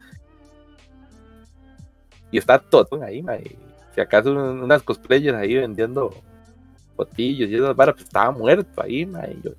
[2.31, 3.25] y está todo ahí.
[3.95, 6.13] Si acaso un- unas cosplayers ahí vendiendo
[6.97, 9.03] botillos y esas varas, pues estaba muerto ahí.
[9.03, 9.51] Y yo,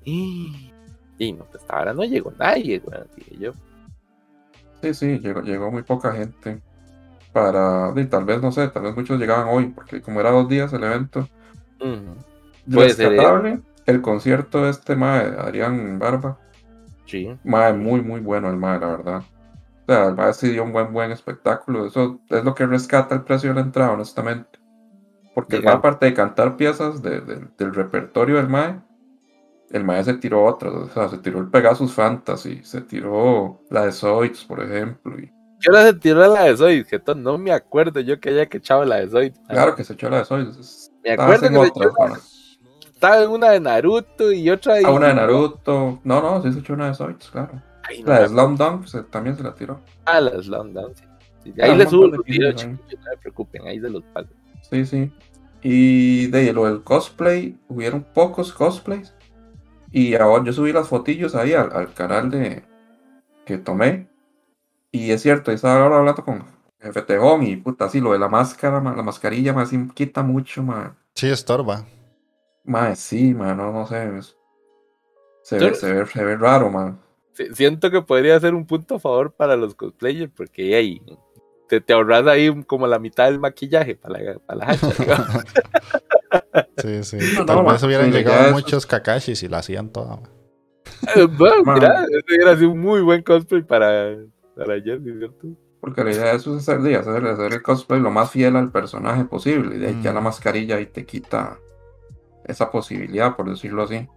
[1.18, 3.00] y no, pues ahora no llegó nadie, güey,
[3.40, 3.52] yo.
[4.82, 6.60] Sí, sí, llegó, llegó muy poca gente.
[7.38, 10.48] Para, y tal vez, no sé, tal vez muchos llegaban hoy, porque como era dos
[10.48, 11.28] días el evento,
[11.80, 12.16] Ujú,
[12.72, 13.16] Puede ser, ¿eh?
[13.16, 16.38] rescatable, el concierto de este mae, Adrián Barba,
[17.06, 17.34] Sí.
[17.44, 19.22] mae, muy, muy bueno el mae, la verdad.
[19.22, 21.86] O sea, el mae sí dio un buen, buen espectáculo.
[21.86, 24.58] Eso es lo que rescata el precio de la entrada, honestamente.
[25.34, 28.80] Porque el mae, aparte de cantar piezas de- de- del repertorio del mae,
[29.70, 30.74] el mae se tiró otras.
[30.74, 35.18] O sea, se tiró el Pegasus Fantasy, se tiró la de Zoids, por ejemplo.
[35.18, 36.86] Y ¿Qué hora se tiró la de Zoid?
[37.04, 39.32] To- no me acuerdo yo que haya que echado la de Zoid.
[39.48, 40.92] claro que se echó la de Zoids.
[41.04, 42.16] Me acuerdo que se echó-
[42.92, 44.82] estaba en una de Naruto y otra de...
[44.84, 46.00] Ah, una de Naruto.
[46.04, 47.62] No, no, sí se echó una de Zoids, claro.
[47.88, 49.80] Ay, no La de Slam Dunk se- también se la tiró.
[50.04, 51.04] Ah, la Slam Dunk, sí.
[51.44, 52.86] Sí, Ah, Ahí les subo montón los de videos, videos ahí.
[52.88, 54.30] chicos, no se preocupen, ahí de los palos.
[54.68, 55.12] Sí, sí.
[55.62, 59.14] Y de lo del cosplay, hubieron pocos cosplays.
[59.92, 62.62] Y ahora yo subí las fotillos ahí al, al canal de
[63.46, 64.07] que tomé.
[64.90, 66.44] Y es cierto, estaba ahora hablando con
[66.80, 70.62] Jefe Tejón y puta, así lo de la máscara, ma, la mascarilla, más quita mucho,
[70.62, 70.92] más.
[71.14, 71.84] Sí, estorba.
[72.64, 74.18] Más sí, ma, no, no sé.
[74.18, 74.36] es-
[75.42, 77.00] se, ve, se, ve, se ve raro, man.
[77.32, 81.00] Sí, Siento que podría ser un punto a favor para los cosplayers porque ahí
[81.68, 84.88] te, te ahorras ahí como la mitad del maquillaje para la, para la hacha.
[84.98, 85.44] digamos.
[86.76, 87.16] Sí, sí.
[87.34, 90.20] No, Tal no, vez ma, hubieran sí, llegado eso- muchos kakashis y la hacían toda.
[91.16, 91.74] Eh, bueno, Man.
[91.74, 94.12] mira, eso hubiera sido un muy buen cosplay para,
[94.58, 95.48] para Jenny, ¿cierto?
[95.80, 98.56] Porque la idea de eso es hacer, de hacer, hacer el cosplay lo más fiel
[98.56, 99.76] al personaje posible.
[99.76, 100.14] Y de ahí ya Mm.
[100.16, 101.58] la mascarilla ahí te quita
[102.44, 104.08] esa posibilidad, por decirlo así.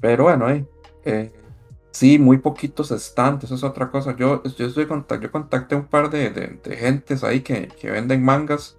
[0.00, 0.66] Pero bueno, eh,
[1.04, 1.32] eh,
[1.90, 4.16] sí, muy poquitos stands, eso es otra cosa.
[4.16, 7.90] Yo, yo, estoy contact- yo contacté un par de, de, de gentes ahí que, que
[7.90, 8.78] venden mangas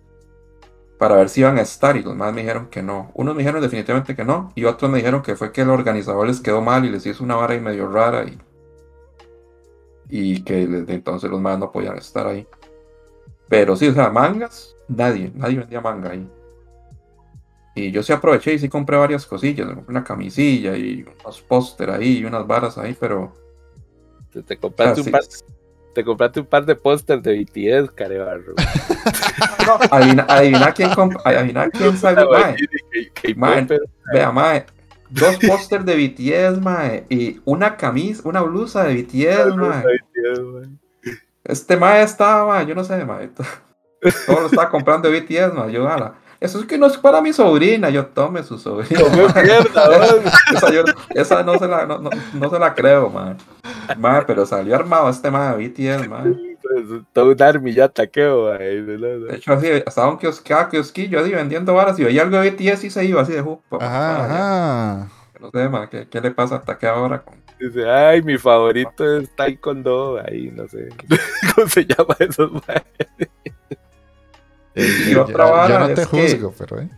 [0.98, 3.12] para ver si iban a estar y los más me dijeron que no.
[3.16, 6.26] Unos me dijeron definitivamente que no y otros me dijeron que fue que el organizador
[6.26, 8.38] les quedó mal y les hizo una vara ahí medio rara y,
[10.10, 12.48] y que les- entonces los más no podían estar ahí.
[13.48, 16.28] Pero sí, o sea, mangas, nadie, nadie vendía manga ahí.
[17.76, 21.90] Y yo sí aproveché y sí compré varias cosillas, compré una camisilla y unos póster
[21.90, 23.34] ahí y unas varas ahí, pero
[24.32, 25.22] Te, te compraste, Ah, un par,
[25.94, 28.54] te compraste un par de pósters de BTS, carebarro.
[29.92, 30.90] adivina, adivina quién
[31.24, 33.68] adivina quién salió, mae.
[34.14, 34.66] Vea, mae,
[35.20, 39.84] dos pósters de BTS, mae, y una camisa, una blusa de BTS, mae.
[41.44, 43.30] Este mae estaba, mae, yo no sé, mae.
[44.28, 45.72] Todo lo estaba comprando de BTS, mae.
[45.72, 47.90] Yo, ala, eso es que no es para mi sobrina.
[47.90, 49.02] Yo, tome su sobrina.
[49.44, 50.22] Mierda,
[50.54, 53.36] esa, yo- esa no, se la, no, no- no se la creo, mae.
[53.98, 56.55] Mae, pero salió armado este mae de BTS, mae.
[56.88, 58.48] Pues, todo un army ya taqueo.
[58.58, 62.52] De hecho, así, estaba un kiosque, cada kiosquillo así vendiendo varas y veía algo de
[62.52, 63.78] BTS y se iba así de jupa.
[63.80, 65.10] Ajá, ajá.
[65.40, 67.22] No sé, mae, ¿qué, ¿qué le pasa hasta que ahora?
[67.22, 67.36] Con...
[67.60, 70.90] Dice, ay, mi favorito es Taekwondo, ahí, no sé.
[71.56, 72.84] ¿Cómo se llama eso, mae?
[74.76, 76.90] Y Yo- otra yo vara no te es que- juzgo, pero eh.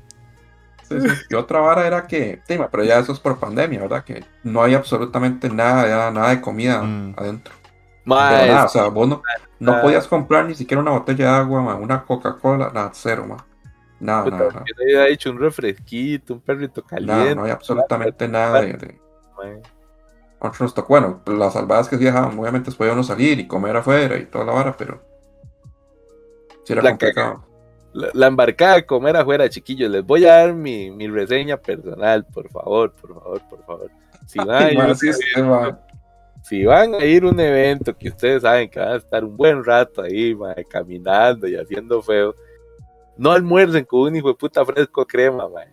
[0.90, 1.08] Sí, sí.
[1.30, 4.04] Y otra vara era que, sí, mae, pero ya eso es por pandemia, ¿verdad?
[4.06, 7.14] Que no hay absolutamente nada, ya nada de comida Mm.
[7.18, 7.54] adentro.
[8.08, 9.22] Pero nada, o sea, vos no,
[9.60, 9.82] no Ah.
[9.82, 13.38] podías comprar ni siquiera una botella de agua, una Coca-Cola, nada, cero, ma.
[14.00, 14.66] Nada, puta, nada, nada.
[14.68, 17.36] yo le había hecho un refresquito, un perrito Nada, caliente.
[17.36, 19.02] no hay absolutamente nada de, de-
[20.60, 24.18] nos tocó, bueno, las salvadas que sí dejaban, obviamente podía uno salir y comer afuera
[24.18, 25.02] y toda la vara, pero
[26.64, 27.44] sí era La complicado.
[27.94, 29.90] La, la embarcada de comer afuera, chiquillos.
[29.90, 33.92] Les voy a dar mi, mi reseña personal, por favor, por favor, por favor.
[34.28, 35.80] Si van,
[36.48, 39.36] si van a ir a un evento que ustedes saben que van a estar un
[39.36, 42.34] buen rato ahí, mae, caminando y haciendo feo,
[43.18, 45.68] no almuercen con un hijo de puta fresco crema, mae.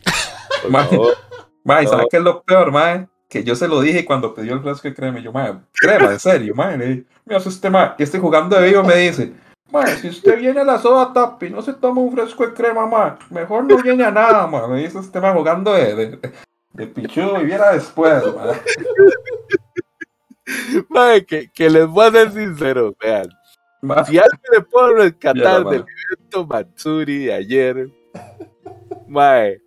[0.62, 0.84] Por Ma.
[0.84, 1.14] favor.
[1.64, 1.90] Ma, ¿y No.
[1.92, 3.06] sabes qué es lo peor, mae?
[3.28, 5.18] Que yo se lo dije cuando pidió el fresco de crema.
[5.18, 8.68] y Yo, mae, crema, en serio, dije, me hace este mae, que estoy jugando de
[8.68, 9.32] vivo, me dice,
[9.72, 12.52] mae, si usted viene a la soda tap y no se toma un fresco de
[12.52, 14.68] crema, mae, mejor no viene a nada, mae.
[14.68, 16.32] Me dice este mae jugando de, de,
[16.72, 18.60] de pichudo y viera después, mae.
[20.88, 23.28] Mae, que, que les voy a ser sincero, vean.
[24.06, 27.90] Si algo le puedo rescatar del evento Matsuri de ayer,
[29.06, 29.60] mae,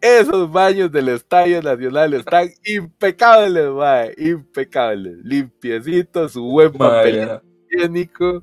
[0.00, 7.40] esos baños del Estadio Nacional están impecables, mae, impecables, limpiecitos, su buen papel
[7.70, 8.42] higiénico,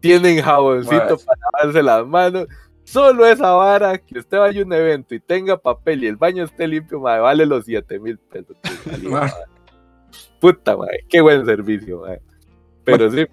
[0.00, 1.24] tienen jaboncito Mae.
[1.24, 2.46] para lavarse las manos.
[2.84, 6.44] Solo esa vara que usted vaya a un evento y tenga papel y el baño
[6.44, 8.56] esté limpio, mae, vale los 7 mil pesos.
[9.02, 9.30] mae.
[10.42, 12.20] Puta, mae, qué buen servicio, mae.
[12.82, 13.24] Pero sí.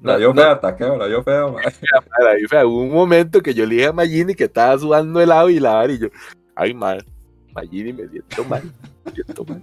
[0.00, 1.64] La yo no- feo, taqueo, la yo feo, mae.
[2.08, 5.20] Para ahí fue, hubo un momento que yo le dije a Magini que estaba sudando
[5.20, 6.06] helado y la y yo,
[6.54, 7.04] ay, mal,
[7.52, 8.62] Magini me siento mal,
[9.04, 9.60] me siento mal.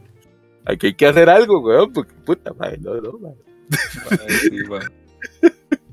[0.66, 3.38] Aquí hay que hacer algo, weón, porque puta madre, no, no, madre.
[4.42, 4.60] Sí.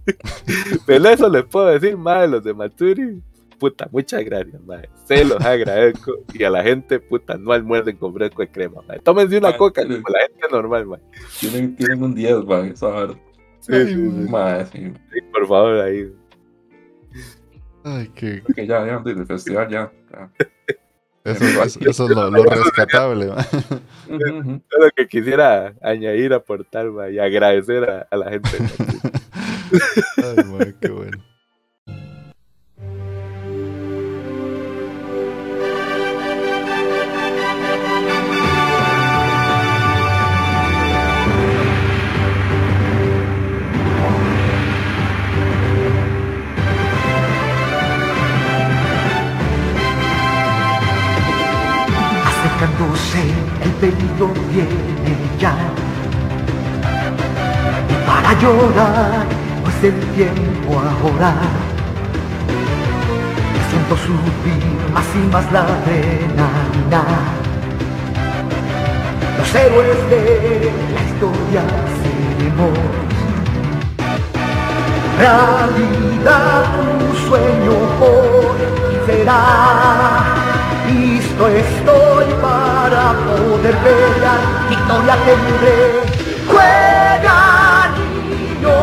[0.86, 3.22] Pero eso les puedo decir, madre, los de Matsuri,
[3.58, 4.88] puta, muchas gracias, madre.
[5.04, 9.00] Se los agradezco y a la gente, puta, no almuercen con fresco de crema, madre.
[9.02, 11.02] Tómense una Mae, coca como la gente normal, madre.
[11.40, 13.08] Tienen, tienen un 10, mae, esa.
[13.60, 13.98] Sí, sí, sí,
[14.30, 14.92] Mae, sí.
[15.12, 16.12] sí, por favor, ahí.
[17.84, 18.10] Ay,
[18.56, 19.92] ya, ya, desde el festival ya.
[20.12, 20.30] ya.
[21.24, 23.30] eso, eso- eso es lo, lo rescatable.
[24.08, 28.50] Es lo que quisiera añadir, aportar, madre, y agradecer a, a la gente.
[30.16, 31.18] Ay, madre, qué bueno.
[52.66, 53.22] Acercándose
[53.62, 55.54] el peligro viene ya.
[57.88, 59.26] Y para llorar
[59.62, 61.34] no es el tiempo ahora.
[63.70, 67.02] Siento subir más y más la adrenalina.
[69.38, 71.62] Los héroes de la historia
[72.02, 72.78] seremos.
[75.18, 78.60] Realidad un sueño hoy
[79.06, 80.36] será.
[81.36, 81.75] Estoy para
[84.16, 86.02] pelear, victoria tendré.
[86.48, 88.78] Juega niño,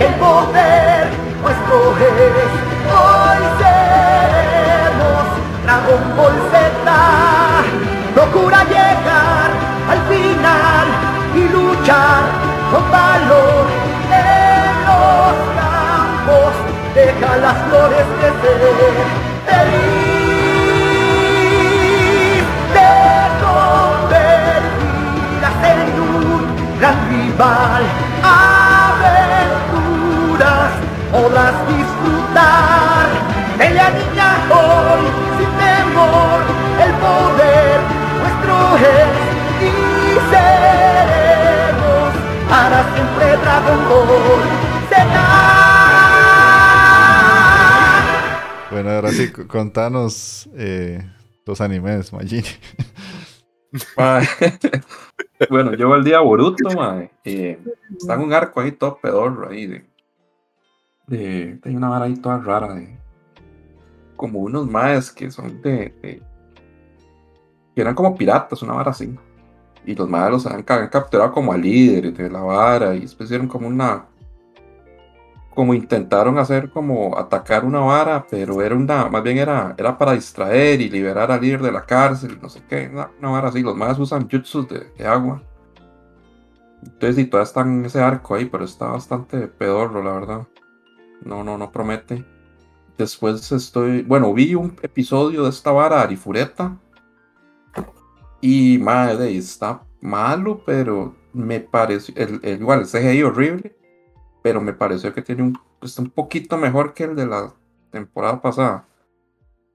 [0.00, 1.08] el poder
[1.42, 2.52] nuestro es.
[2.96, 5.24] Hoy seremos
[5.64, 6.86] Dragon Ball Z.
[8.14, 9.50] Procura llegar
[9.90, 10.86] al final
[11.34, 12.22] y luchar
[12.70, 13.66] con valor
[14.10, 16.52] en los campos.
[16.94, 19.23] Deja las flores crecer.
[31.34, 33.06] Podrás disfrutar.
[33.58, 35.04] Pelea niña hoy
[35.36, 36.38] sin temor.
[36.84, 37.80] El poder
[38.20, 39.10] nuestro es
[39.60, 39.70] y
[40.30, 42.10] seremos
[42.48, 44.42] para siempre Dragon Ball
[44.88, 44.94] Z.
[48.70, 51.02] Bueno, ahora sí, contanos eh,
[51.44, 52.48] los animes, Magini.
[55.50, 57.10] Bueno, yo el día Boruto, mae.
[57.24, 57.58] eh,
[57.98, 59.84] está en un arco ahí todo pedorro ahí de,
[61.06, 62.98] de- Hay una vara ahí toda rara de.
[64.16, 65.94] Como unos maes que son de.
[67.74, 69.14] que eran como piratas, una vara así.
[69.84, 73.28] Y los malos han, ca- han capturado como al líder de la vara y después
[73.28, 74.06] hicieron como una.
[75.50, 80.12] Como intentaron hacer como atacar una vara, pero era una, más bien era, era para
[80.12, 83.62] distraer y liberar al líder de la cárcel, no sé qué, una, vara así.
[83.62, 85.42] Los malos usan jutsus de, agua.
[86.82, 90.46] Entonces, y todavía están en ese arco ahí, pero está bastante pedorro, la verdad.
[91.24, 92.24] No, no, no promete.
[92.98, 94.02] Después estoy.
[94.02, 96.78] Bueno, vi un episodio de esta vara Arifureta.
[98.40, 102.14] Y madre, está malo, pero me pareció.
[102.16, 103.76] El, el- igual, el CGI horrible.
[104.42, 105.58] Pero me pareció que tiene un.
[105.82, 107.54] Está un poquito mejor que el de la
[107.90, 108.86] temporada pasada.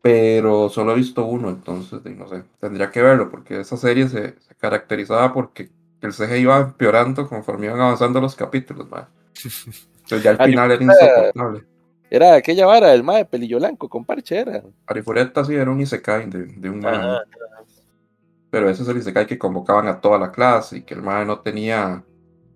[0.01, 2.43] Pero solo he visto uno, entonces no sé.
[2.59, 5.71] Tendría que verlo, porque esa serie se, se caracterizaba porque
[6.01, 9.07] el CGI iba empeorando conforme iban avanzando los capítulos, madre.
[10.09, 11.63] Entonces ya al final era insoportable.
[12.09, 14.63] Era aquella vara del mae pelillo blanco con parche era.
[14.87, 16.95] Arifureta sí era un Isekai de, de un mae.
[16.95, 17.19] Ajá.
[18.49, 21.23] Pero ese es el Isekai que convocaban a toda la clase y que el mae
[21.25, 22.03] no tenía.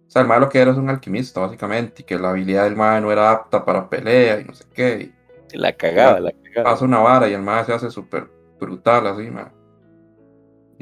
[0.07, 2.63] O sea, el mae lo que era es un alquimista, básicamente, y que la habilidad
[2.63, 5.11] del mae no era apta para pelea y no sé qué.
[5.51, 6.71] Y La cagaba, la cagaba.
[6.71, 8.27] pasa una vara y el mae se hace súper
[8.59, 9.45] brutal así, mae.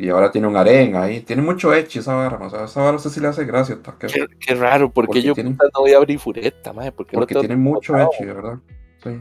[0.01, 1.21] Y ahora tiene un harén ahí.
[1.21, 3.77] Tiene mucho hecho esa vara, o sea, esa vara a usted sí le hace gracia,
[3.99, 7.39] Qué, qué raro, porque, Porque yo no voy a abrir fureta, mae, porque, porque no
[7.41, 8.59] tiene mucho hecho, de verdad.
[9.03, 9.19] Sí.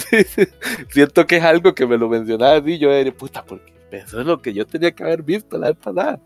[0.00, 0.48] Sí, sí.
[0.90, 4.26] Siento que es algo que me lo mencionaba así, yo era puta, porque eso es
[4.26, 6.20] lo que yo tenía que haber visto la vez pasada.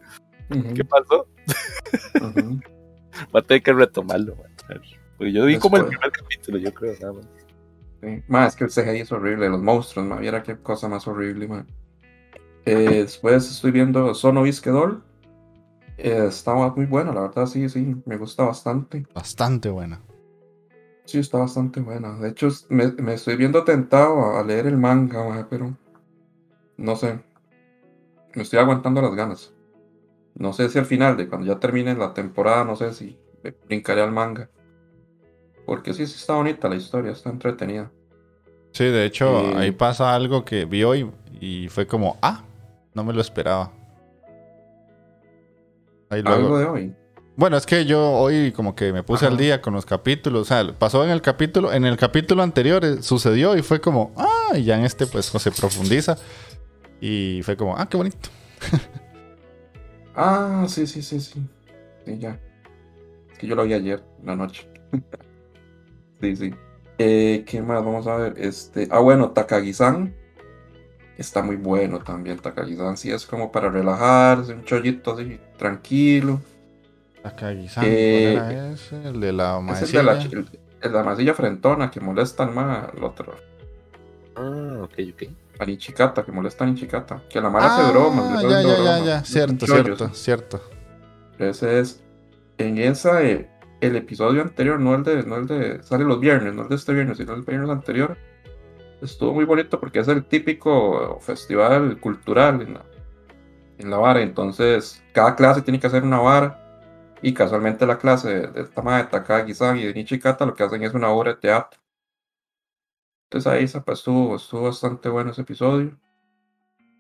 [0.75, 1.27] ¿Qué pasó?
[2.25, 2.63] Voy
[3.35, 4.81] a tener que retomarlo, man.
[5.19, 7.27] Porque yo vi como el primer capítulo, yo creo, nada más.
[8.03, 8.23] Sí.
[8.47, 11.67] Es que el CGI es horrible, los monstruos, ma, viera qué cosa más horrible, ma.
[12.67, 15.03] Eh, después estoy viendo Sono Visquedol.
[15.99, 19.07] Eh, estaba muy buena, la verdad, sí, sí, me gusta bastante.
[19.15, 20.03] Bastante buena.
[21.05, 22.19] Sí, está bastante buena.
[22.19, 25.77] De hecho, me, me estoy viendo tentado a, leer el manga, ma, pero
[26.77, 27.21] no sé.
[28.35, 29.55] Me estoy aguantando las ganas.
[30.35, 33.55] No sé si al final de cuando ya termine la temporada, no sé si me
[33.67, 34.51] brincaré al manga.
[35.65, 37.93] Porque sí, sí está bonita la historia, está entretenida.
[38.73, 41.11] Sí, de hecho, ahí pasa algo que vi hoy
[41.41, 42.45] y fue como, ah,
[42.97, 43.71] no me lo esperaba.
[46.09, 46.95] Ahí Algo de hoy.
[47.37, 49.33] Bueno, es que yo hoy como que me puse Ajá.
[49.33, 50.41] al día con los capítulos.
[50.41, 54.13] O sea, pasó en el capítulo, en el capítulo anterior eh, sucedió y fue como,
[54.17, 56.17] ah, y ya en este pues se profundiza.
[56.99, 58.31] Y fue como, ah, qué bonito.
[60.19, 61.47] Ah, sí, sí, sí, sí.
[62.07, 62.41] Sí, ya.
[63.31, 64.67] Es que yo lo vi ayer, la noche.
[66.23, 66.55] sí, sí.
[66.97, 67.85] Eh, ¿qué más?
[67.85, 68.35] Vamos a ver.
[68.39, 68.89] Este.
[68.91, 70.15] Ah, bueno, Takagi-san.
[71.19, 72.39] Está muy bueno también.
[72.39, 76.41] Takagi-san sí es como para relajarse, un chollito así, tranquilo.
[77.23, 79.03] Takagi-san, Eh, ¿cuál era ese?
[79.09, 80.47] El de la Es el de la, el, el
[80.81, 83.35] de la masilla frentona que molesta al más al otro.
[84.37, 85.23] Ah, ok, ok.
[85.59, 87.23] A Nichikata, que molesta a Nichikata.
[87.31, 88.27] Que la mala hace bromas.
[88.37, 89.05] Ah, ya, ya, ya, bromas.
[89.05, 89.17] ya.
[89.19, 90.61] Es un Cierto, cierto, cierto.
[91.39, 92.03] Ese es.
[92.59, 93.49] En esa, eh,
[93.81, 95.83] el episodio anterior, no el de, no el de.
[95.83, 98.17] Sale los viernes, no el de este viernes, sino el viernes anterior.
[99.01, 102.85] Estuvo muy bonito porque es el típico festival cultural en la,
[103.79, 104.23] en la vara.
[104.23, 106.63] Entonces, cada clase tiene que hacer una vara.
[107.23, 110.95] Y casualmente la clase de, madre de Takagi-san y de Nichikata lo que hacen es
[110.95, 111.81] una obra de teatro.
[113.25, 115.99] Entonces ahí pues, estuvo, bastante bueno ese episodio.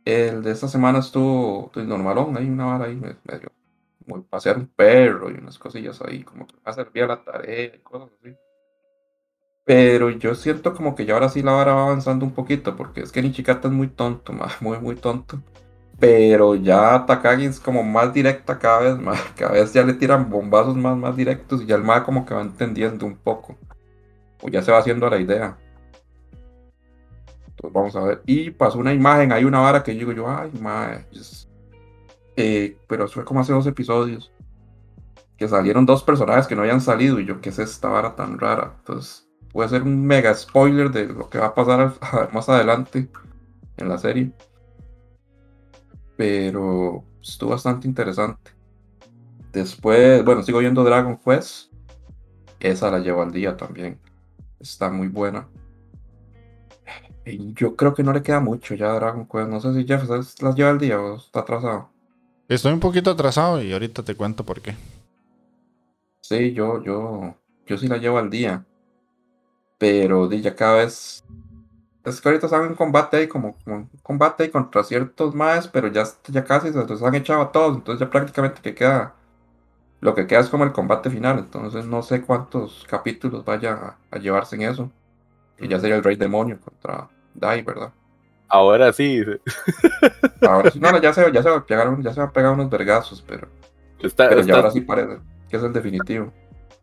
[0.04, 3.52] El de esta semana estuvo pues, normalón, hay una vara ahí me- medio
[4.04, 7.78] como pasear un perro y unas cosillas ahí, como que me servía la tarea y
[7.80, 8.36] cosas así.
[9.66, 13.00] Pero yo siento como que ya ahora sí la vara va avanzando un poquito, porque
[13.00, 15.42] es que Nichikata es muy tonto, ma, muy, muy tonto.
[15.98, 20.30] Pero ya Takagi es como más directa cada vez más, cada vez ya le tiran
[20.30, 23.56] bombazos más, más directos y ya el ma como que va entendiendo un poco.
[24.42, 25.58] O ya se va haciendo la idea.
[27.48, 28.22] Entonces vamos a ver.
[28.26, 31.06] Y pasó una imagen, hay una vara que digo yo, ay, madre.
[32.36, 34.32] Eh, pero fue como hace dos episodios.
[35.36, 37.18] Que salieron dos personajes que no habían salido.
[37.18, 38.74] Y yo, ¿qué es esta vara tan rara?
[38.78, 39.25] Entonces,
[39.56, 41.94] puede ser un mega spoiler de lo que va a pasar
[42.34, 43.08] más adelante
[43.78, 44.30] en la serie.
[46.14, 48.50] Pero estuvo bastante interesante.
[49.54, 51.72] Después, bueno, sigo viendo Dragon Quest.
[52.60, 53.98] Esa la llevo al día también.
[54.60, 55.48] Está muy buena.
[57.24, 59.48] Y yo creo que no le queda mucho ya a Dragon Quest.
[59.48, 60.42] No sé si Jeff ¿sabes?
[60.42, 61.88] las lleva al día o está atrasado.
[62.46, 64.74] Estoy un poquito atrasado y ahorita te cuento por qué.
[66.20, 67.34] Sí, yo, yo,
[67.66, 68.66] yo sí la llevo al día.
[69.78, 71.24] Pero di, ya cada vez.
[72.04, 75.88] Es que ahorita están en combate ahí, como, como combate ahí contra ciertos más, pero
[75.88, 77.76] ya, ya casi se los han echado a todos.
[77.76, 79.14] Entonces ya prácticamente que queda.
[80.00, 81.38] Lo que queda es como el combate final.
[81.40, 84.90] Entonces no sé cuántos capítulos vaya a, a llevarse en eso.
[85.56, 87.92] Que ya sería el Rey Demonio contra Dai, ¿verdad?
[88.48, 89.24] Ahora sí.
[90.42, 92.52] Ahora sí, no, ya se, ya se, va a pegar- ya se va a pegar
[92.52, 93.48] unos vergazos, pero,
[93.98, 96.32] Está, pero ya estás, ahora sí parece que es el definitivo.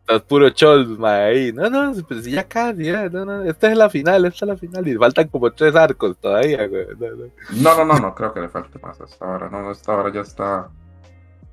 [0.06, 1.52] Estás puro chol, mae, ahí.
[1.52, 3.42] No, no, pues ya casi, ya, no, no.
[3.44, 4.86] Esta es la final, esta es la final.
[4.86, 6.86] Y faltan como tres arcos todavía, güey.
[6.98, 7.24] No, no.
[7.62, 9.48] No, no, no, no creo que le falte más a esta hora.
[9.48, 10.68] No, no, esta hora ya está.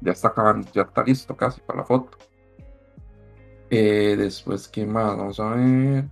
[0.04, 2.18] Ya está acabando, ya está listo casi para la foto.
[3.70, 5.16] Eh, después, ¿qué más?
[5.16, 6.06] Vamos a ver.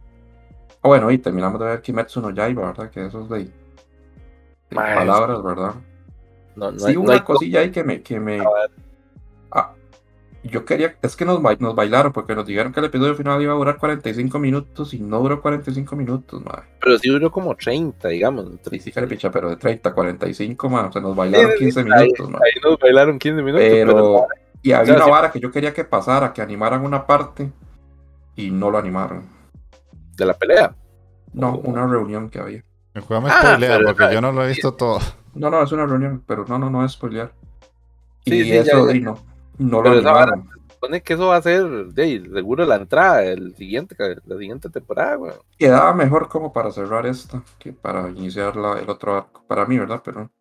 [0.82, 2.90] Ah, bueno, y terminamos de ver Kimetsu no Yaiba, ¿verdad?
[2.90, 3.52] Que eso es de, de
[4.72, 5.74] Mae, palabras, ¿verdad?
[6.56, 8.02] No, no, sí, hay- no una hay cosilla ahí que me.
[8.02, 8.40] Que me
[10.44, 10.96] yo quería.
[11.02, 13.78] Es que nos, nos bailaron porque nos dijeron que el episodio final iba a durar
[13.78, 16.64] 45 minutos y no duró 45 minutos, madre.
[16.82, 18.46] Pero sí duró como 30, digamos.
[18.72, 21.64] Y sí, picha, pero de 30 a 45, man, se nos Sí, bailaron sí, sí,
[21.66, 22.42] 15 ahí- minutos, man.
[22.44, 23.68] Ahí nos bailaron 15 minutos.
[23.70, 24.28] Pero, Pero,
[24.62, 25.12] y había o sea, una sí.
[25.12, 27.52] vara que yo quería que pasara, que animaran una parte
[28.36, 29.24] y no lo animaron.
[30.16, 30.76] de la pelea.
[31.32, 32.62] No, una reunión que había.
[32.94, 35.00] El juego me Ah, spoilea pero- porque yo no lo he visto todo.
[35.34, 37.32] No, no, es una reunión, pero no, no, no es spoilear.
[38.26, 38.96] Sí, y sí, ya, eso, ya.
[38.98, 39.18] y no,
[39.60, 40.50] no lo esa animaron.
[40.70, 43.96] Supone que eso va a ser, seguro la entrada, el siguiente,
[44.26, 45.34] la siguiente temporada, güey.
[45.58, 49.44] Quedaba mejor como para cerrar esta que para iniciar la- el otro arco.
[49.46, 50.02] Para mí, ¿verdad?
[50.04, 50.32] Pero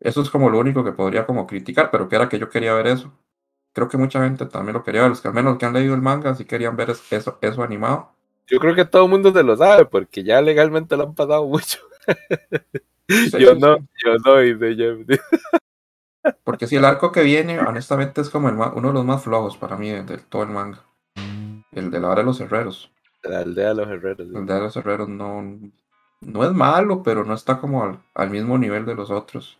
[0.00, 2.74] eso es como lo único que podría como criticar, pero que era que yo quería
[2.74, 3.12] ver eso.
[3.72, 5.94] Creo que mucha gente también lo quería ver, los que al menos que han leído
[5.94, 8.12] el manga sí querían ver es- eso, eso animado.
[8.48, 11.46] Yo creo que todo el mundo se lo sabe, porque ya legalmente lo han pasado
[11.48, 11.78] mucho.
[13.08, 13.82] Sí, yo sí, no, sí.
[14.04, 15.20] yo no, dice Jeff.
[16.44, 19.56] Porque si el arco que viene, honestamente, es como el uno de los más flojos
[19.56, 20.82] para mí de, de todo el manga.
[21.72, 22.90] El de la hora de los herreros.
[23.22, 24.28] La aldea de los herreros.
[24.28, 24.34] sí.
[24.36, 25.42] El de los herreros no,
[26.20, 29.58] no es malo, pero no está como al, al mismo nivel de los otros.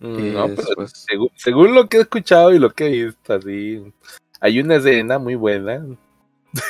[0.00, 3.34] Mm, No, pero después- según, según lo que he escuchado y lo que he visto,
[3.34, 3.92] así,
[4.40, 5.84] hay una escena muy buena,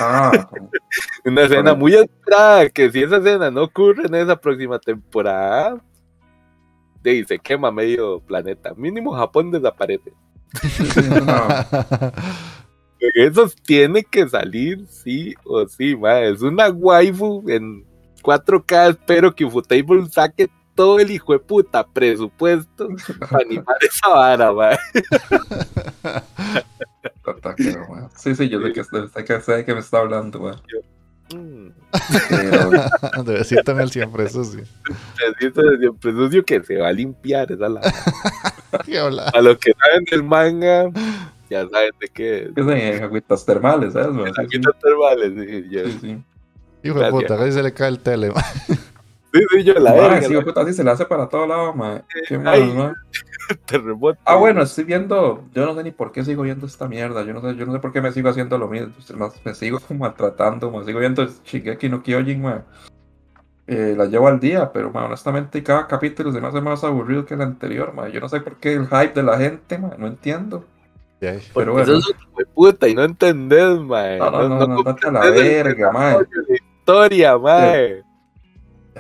[0.01, 0.33] Ah,
[1.25, 5.81] una escena muy esperada, que si esa escena no ocurre en esa próxima temporada,
[7.09, 10.13] de ahí se quema medio planeta, mínimo Japón desaparece.
[10.63, 11.67] es una-
[13.15, 16.21] Eso tiene que salir sí o sí, ma.
[16.21, 17.85] es una waifu en
[18.23, 22.89] 4K, espero que Ufotable saque todo el hijo de puta presupuesto
[23.19, 24.71] para animar esa vara, ma.
[28.17, 30.61] Sí, sí, yo sé que, sé que, me está hablando, weón.
[31.35, 31.69] Mm.
[33.27, 34.59] Besito en el siempre, eso sí.
[35.29, 37.81] Necesito de presucio que se va a limpiar esa la...
[39.35, 40.91] A los que saben del manga,
[41.51, 42.51] ya saben de qué es.
[42.57, 44.09] En agüitas termales, ¿sabes?
[44.27, 44.47] están
[44.81, 46.23] termales, sí, yo- sí, sí.
[46.85, 48.33] Hijo de puta, casi se le cae el tele.
[49.33, 51.75] Sí, sí, yo la verga, sí, la- puta, así se le hace para todos lados,
[51.77, 52.03] mae.
[52.27, 52.95] Qué mal,
[53.67, 54.19] terremoto.
[54.25, 57.33] Ah, bueno, estoy viendo, yo no sé ni por qué sigo viendo esta mierda, yo
[57.33, 59.79] no sé, yo no sé por qué me sigo haciendo lo mismo, pues, me sigo
[59.99, 62.61] maltratando, me sigo viendo Shigeki no Kyojin, mae.
[63.67, 67.27] Eh, la llevo al día, pero mae, honestamente cada capítulo se me hace más aburrido
[67.27, 68.11] que el anterior, mae.
[68.13, 70.65] Yo no sé por qué el hype de la gente, mae, no entiendo.
[71.21, 74.19] Pero Porque bueno, hijo de puta y no entendés, mae.
[74.19, 78.03] no, no, no, no, comprendes andate a la el verga, de la historia, mae.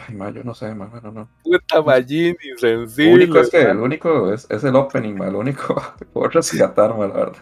[0.06, 1.28] Ay, mae, yo no sé, mae, no, no.
[1.42, 3.14] Puta Majin Lo insensible.
[3.14, 6.90] único es que, lo único es, es el opening, mae, lo único que puedo rescatar,
[6.90, 7.32] la verdad.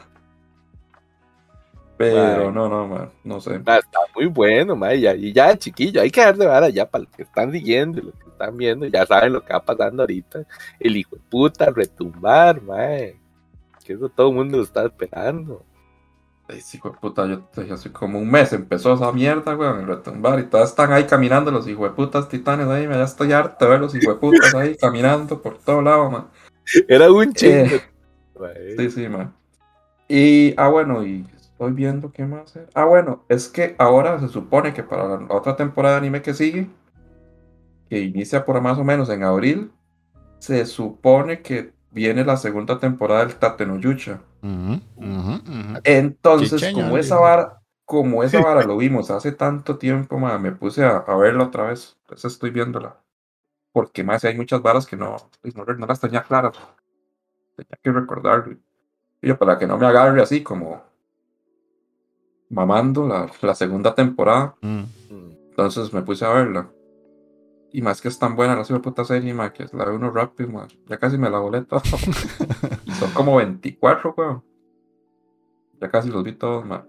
[1.98, 3.56] Pero no, no, mae, no sé.
[3.56, 3.80] Está
[4.14, 5.00] muy bueno, mae.
[5.00, 7.98] ya- Y ya, chiquillo, hay que dar de vara ya para los que están siguiendo,
[8.00, 10.40] y los que están viendo, ya saben lo que va pasando ahorita.
[10.78, 13.18] El hijo de puta retumbar, mae.
[13.84, 15.62] Que eso todo el mundo lo está esperando.
[16.48, 19.86] Sí, hijo de puta, yo yo hace como un mes empezó esa mierda, weón, el
[19.86, 23.80] retumbar, y todas están ahí caminando los hijueputas titanes ahí, ya estoy harto de ver
[23.80, 26.26] los hijueputas ahí caminando por todo lado, man.
[26.88, 27.76] Era un chingo.
[28.54, 29.34] Eh, sí, sí, man.
[30.08, 32.54] Y, ah, bueno, y estoy viendo qué más.
[32.54, 32.68] es.
[32.74, 36.34] Ah, bueno, es que ahora se supone que para la otra temporada de anime que
[36.34, 36.68] sigue,
[37.88, 39.72] que inicia por más o menos en abril,
[40.38, 43.66] se supone que viene la segunda temporada del Tate
[45.84, 50.84] Entonces, como esa vara, como esa vara lo vimos hace tanto tiempo, ma, me puse
[50.84, 51.96] a, a verla otra vez.
[52.02, 53.00] Entonces estoy viéndola.
[53.72, 56.56] Porque más hay muchas varas que no, pues, no, no las tenía claras.
[57.56, 58.56] Tenía que recordarlo.
[59.22, 60.82] Y yo, para que no me agarre así como
[62.48, 64.54] mamando la, la segunda temporada.
[64.60, 64.78] Mm.
[65.10, 65.36] Mm.
[65.50, 66.68] Entonces me puse a verla.
[67.76, 70.10] Y más que es tan buena la super puta serie, ma, que la ve uno
[70.10, 70.66] rápido, ma.
[70.88, 71.80] Ya casi me la volé todo.
[72.98, 74.42] Son como 24, weón.
[75.78, 76.88] Ya casi los vi todos, man.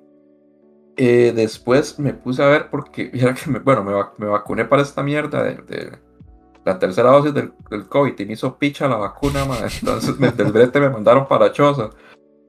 [0.95, 4.81] Eh, después me puse a ver porque, mira que me, bueno, me, me vacuné para
[4.81, 5.99] esta mierda de, de
[6.63, 9.57] la tercera dosis del, del COVID y me hizo picha la vacuna, man.
[9.81, 11.89] Entonces me- del brete me mandaron para Choza.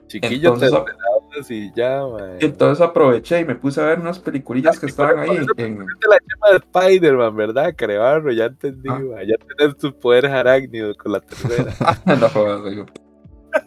[0.07, 1.18] Chiquillo, te Entonces, ordenaba
[1.51, 2.03] y ya.
[2.41, 6.19] Entonces aproveché y me puse a ver unas peliculillas que estaban ahí en, Es la
[6.19, 7.75] llama de Spider-Man, ¿verdad?
[7.77, 8.99] Crearlo, ya entendí, Ah.
[8.99, 9.27] mae.
[9.27, 11.73] Ya tenés tus poderes arácnidos con la tercera.
[12.07, 12.87] No digo.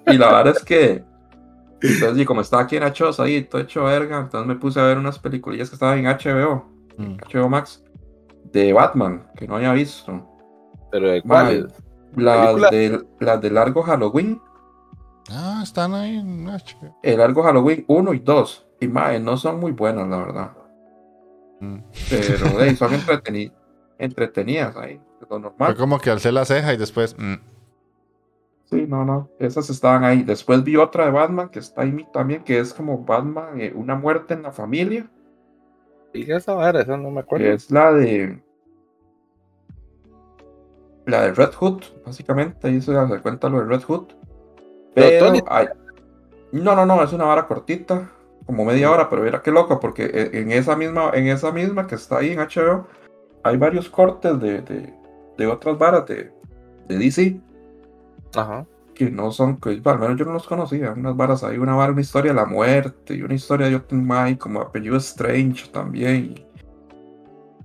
[0.08, 1.04] Y la verdad es que.
[1.82, 4.84] Entonces, y como estaba aquí en Hachos ahí, todo hecho verga, entonces me puse a
[4.84, 7.16] ver unas peliculillas que estaban en HBO, Mm.
[7.28, 7.84] HBO Max,
[8.52, 10.28] de Batman, que no había visto.
[10.92, 11.66] Pero de cuáles?
[12.18, 14.42] Las de, las de largo Halloween,
[15.32, 16.98] Ah, están ahí en HBO.
[17.04, 18.68] el largo Halloween 1 y 2.
[18.82, 20.52] Y mae, no son muy buenas, la verdad.
[21.60, 21.78] Mm.
[22.10, 23.54] Pero hey, son entreteni-
[24.00, 25.76] entretenidas ahí, lo Fue normal.
[25.78, 27.16] como que alcé la ceja y después.
[27.18, 27.36] mm.
[28.66, 30.24] Sí, no, no, esas estaban ahí.
[30.24, 33.96] Después vi otra de Batman que está ahí también, que es como Batman, eh, una
[33.96, 35.10] muerte en la familia.
[36.14, 37.46] Y esa vara, esa no me acuerdo.
[37.46, 38.42] que es la de
[41.06, 44.06] la de Red Hood, básicamente, ahí se da cuenta lo de Red Hood.
[44.94, 45.68] Pero Pero Tony- hay-
[46.52, 48.10] no, no, no, es una vara cortita,
[48.46, 51.88] como media hora, pero mira qué loco, porque e- en esa misma, en esa misma
[51.88, 52.88] que está ahí en HBO,
[53.44, 54.94] hay varios cortes de, de,
[55.38, 56.32] de otras varas de,
[56.88, 57.40] de DC
[58.36, 58.66] Ajá.
[58.94, 61.94] que no son, que al menos yo no los conocía, unas varas ahí, una vara,
[61.94, 66.36] una historia de la muerte y una historia de Jotunheim como apellido Strange también.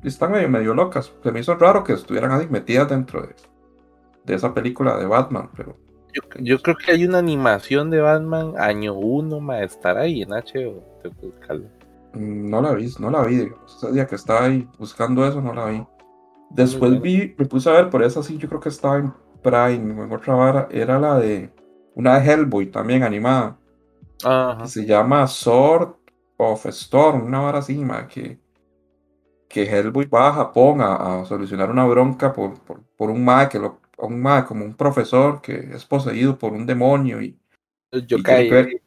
[0.03, 1.13] Y están medio, medio locas.
[1.23, 3.35] Se me hizo raro que estuvieran ahí metidas dentro de,
[4.25, 5.77] de esa película de Batman, pero
[6.15, 10.31] Yo, yo creo que hay una animación de Batman año 1, ma, estar ahí en
[10.31, 10.83] HBO.
[12.15, 13.77] Mm, no la vi, no la vi, digamos.
[13.77, 15.87] Ese día que estaba ahí buscando eso, no la vi.
[16.51, 20.05] Después vi, me puse a ver, por esa sí, yo creo que estaba en Prime
[20.05, 21.53] en otra vara, era la de
[21.95, 23.59] una de Hellboy también animada.
[24.25, 24.63] Ajá.
[24.63, 25.95] que se llama Sword
[26.39, 28.41] of Storm, una vara así, ma, que,
[29.49, 33.49] que Hellboy va a Japón a, a solucionar una bronca por, por, por un ma
[33.49, 37.39] que lo, un ma como un profesor que es poseído por un demonio y,
[37.93, 38.83] Yo y tiene, que ver,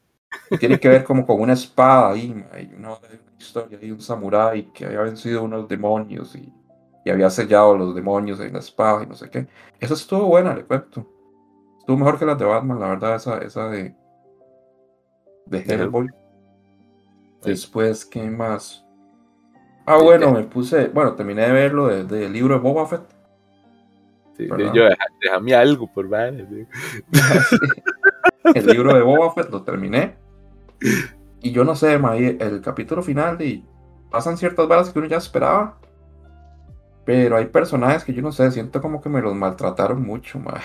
[0.59, 2.97] tiene que ver como con una espada ahí, ma, y una,
[3.37, 6.53] historia ahí, un samurái que había vencido unos demonios y,
[7.05, 9.47] y había sellado los demonios en la espada y no sé qué.
[9.79, 11.07] Esa estuvo buena, le cuento.
[11.79, 13.95] Estuvo mejor que las de Batman, la verdad, esa, esa de,
[15.45, 16.09] de De Hellboy.
[17.43, 18.85] Después, ¿qué más?
[19.85, 23.18] Ah, bueno, me puse, bueno, terminé de verlo del del libro de Boba Fett.
[24.39, 24.71] Sí, ¿verdad?
[24.73, 24.83] yo,
[25.21, 26.47] déjame algo por vale.
[28.55, 30.15] El libro de Boba Fett lo terminé.
[31.41, 33.67] Y yo no sé, ma, el capítulo final y
[34.09, 35.77] pasan ciertas balas que uno ya esperaba.
[37.03, 40.61] Pero hay personajes que yo no sé, siento como que me los maltrataron mucho, ma.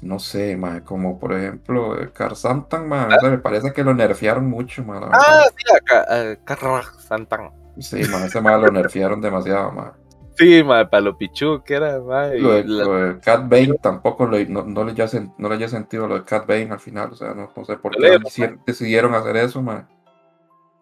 [0.00, 3.82] No sé, ma, como por ejemplo eh, Car Santan, ma, o sea, me parece que
[3.82, 5.00] lo nerfearon mucho, ma.
[5.12, 6.06] Ah, sí, acá,
[6.54, 7.50] acá, Santán.
[7.80, 9.92] Sí, ma, ese ma lo nerfearon demasiado, ma.
[10.36, 12.28] Sí, ma, para lo pichu que era, ma.
[12.34, 15.48] y Lo de, la- lo de Cat Bane tampoco lo- no, no le sen- no
[15.48, 17.92] le haya sentido lo de Cat Bane al final, o sea, no, no sé por
[17.92, 19.88] qué Leo, deci- decidieron hacer eso, ma.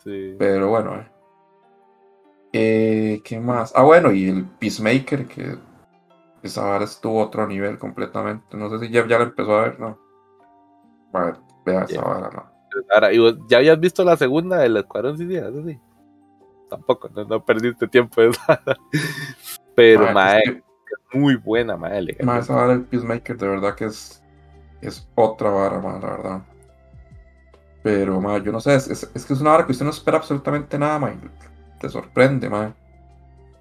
[0.02, 0.34] sí.
[0.38, 1.08] Pero bueno, eh.
[2.52, 3.72] Eh, ¿qué más?
[3.74, 5.56] Ah, bueno, y el Peacemaker, que
[6.42, 8.56] esa vara estuvo a otro nivel completamente.
[8.56, 9.98] No sé si Jeff ya la empezó a ver, ¿no?
[11.12, 11.34] Vale,
[11.64, 12.02] vea esa Ya.
[12.02, 12.54] vara, ¿no?
[12.92, 15.48] Ahora, ¿y vos ya habías visto la segunda del Escuadrón Suicida?
[15.48, 15.78] Eso sí.
[16.76, 18.62] Tampoco, no, no perdiste tiempo de esa.
[19.74, 20.62] Pero, Ma, ma, es que-
[21.12, 21.88] muy buena, ma.
[22.00, 24.22] le- ma, esa vara del Peacemaker de verdad que es,
[24.80, 26.42] es otra vara, ma, la verdad.
[27.82, 29.90] Pero, ma, yo no sé, es, es- es que es una vara que usted no
[29.90, 31.18] espera absolutamente nada, ma, y
[31.80, 32.74] te sorprende, ma.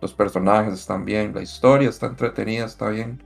[0.02, 3.24] Los personajes están bien, la historia está entretenida, está bien.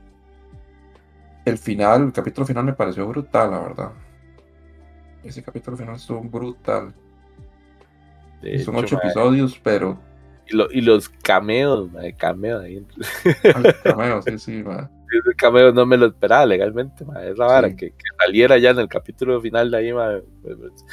[1.45, 3.91] El final, el capítulo final me pareció brutal, la verdad.
[5.23, 6.93] Ese capítulo final estuvo brutal.
[8.41, 9.99] De Son hecho, ocho episodios, pero.
[10.49, 12.85] Y, lo- y los cameos, ma, cameo ahí.
[13.43, 14.89] Ay, cameo, sí, sí, ma.
[15.11, 17.23] Ese cameo no me lo esperaba legalmente, ma.
[17.23, 17.75] Esa vara Sí.
[17.75, 20.85] que, que saliera ya en el capítulo final de ahí, ma, pues, pues,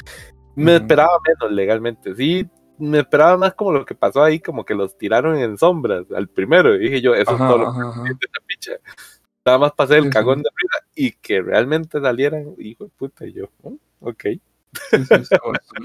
[0.55, 2.15] Me esperaba menos legalmente.
[2.15, 6.05] Sí, me esperaba más como lo que pasó ahí, como que los tiraron en sombras
[6.15, 6.75] al primero.
[6.75, 8.71] Y dije yo, eso Ajá, es todo lo ajá, que esa picha.
[9.45, 10.13] Nada más pasé el Sí, sí.
[10.13, 14.23] cagón de risa y que realmente salieran, hijo de puta, y yo, "Oh, ok,
[14.91, 15.35] Sí, sí,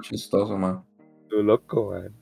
[0.02, 0.84] chistoso, ma.
[1.30, 2.14] Tú loco, man.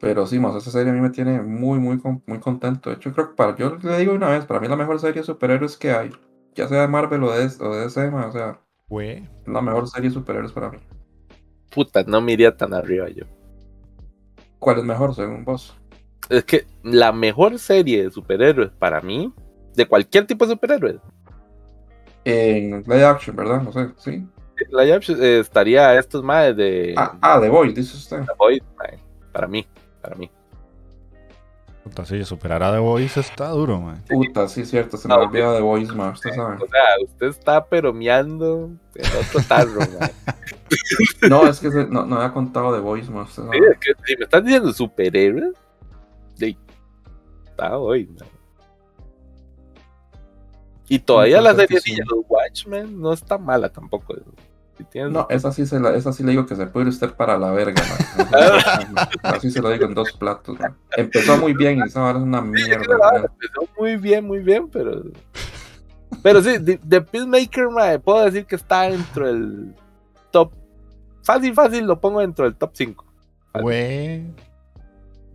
[0.00, 2.90] Pero sí, más esa serie a mí me tiene muy, muy, muy contento.
[2.90, 5.22] De hecho, creo que para, yo le digo una vez, para mí la mejor serie
[5.22, 6.10] de superhéroes que hay,
[6.54, 8.60] ya sea de Marvel o de, o de DC, o sea,
[9.00, 10.78] es la mejor serie de superhéroes para mí.
[11.74, 13.24] Puta, no me iría tan arriba yo.
[14.58, 15.74] ¿Cuál es mejor según vos?
[16.28, 19.32] Es que la mejor serie de superhéroes para mí,
[19.74, 20.96] de cualquier tipo de superhéroes,
[22.24, 23.62] En live action, ¿verdad?
[23.62, 24.26] No sé, sí.
[24.70, 28.20] La eh, estaría estos más de Ah, ah The Voice, dice usted.
[28.24, 28.98] The Voice, mae,
[29.32, 29.66] para mí,
[30.00, 30.30] para mí.
[31.84, 34.02] Puta, sí, superar a The Voice está duro, man.
[34.08, 36.56] Puta, sí, cierto, se me olvida de Voice, ma, usted sabe.
[36.56, 40.10] O sea, usted está pero meando en otro tarro, man.
[41.28, 43.58] No, es que se- no, no había contado de Voice, ma, usted Sí, sabe.
[43.70, 45.54] es que si me estás diciendo superhéroes,
[46.34, 46.58] sí,
[47.44, 48.28] está hoy, man.
[50.88, 54.14] Y todavía la serie de Watchmen no está mala tampoco.
[54.76, 56.90] Si tienes- No, esa sí, se la, esa sí le digo que se puede ir
[56.90, 57.82] usted para la verga.
[59.22, 60.58] Así se lo digo en dos platos.
[60.96, 62.84] Empezó muy bien y esa vara es una Sí, mierda.
[62.98, 63.26] la- ma.
[63.26, 65.02] empezó muy bien, muy bien, pero.
[66.22, 69.74] Pero sí, de Peacemaker, mae, puedo decir que está dentro del
[70.30, 70.52] top.
[71.22, 73.04] Fácil, fácil, lo pongo dentro del top 5.
[73.60, 74.24] Güey.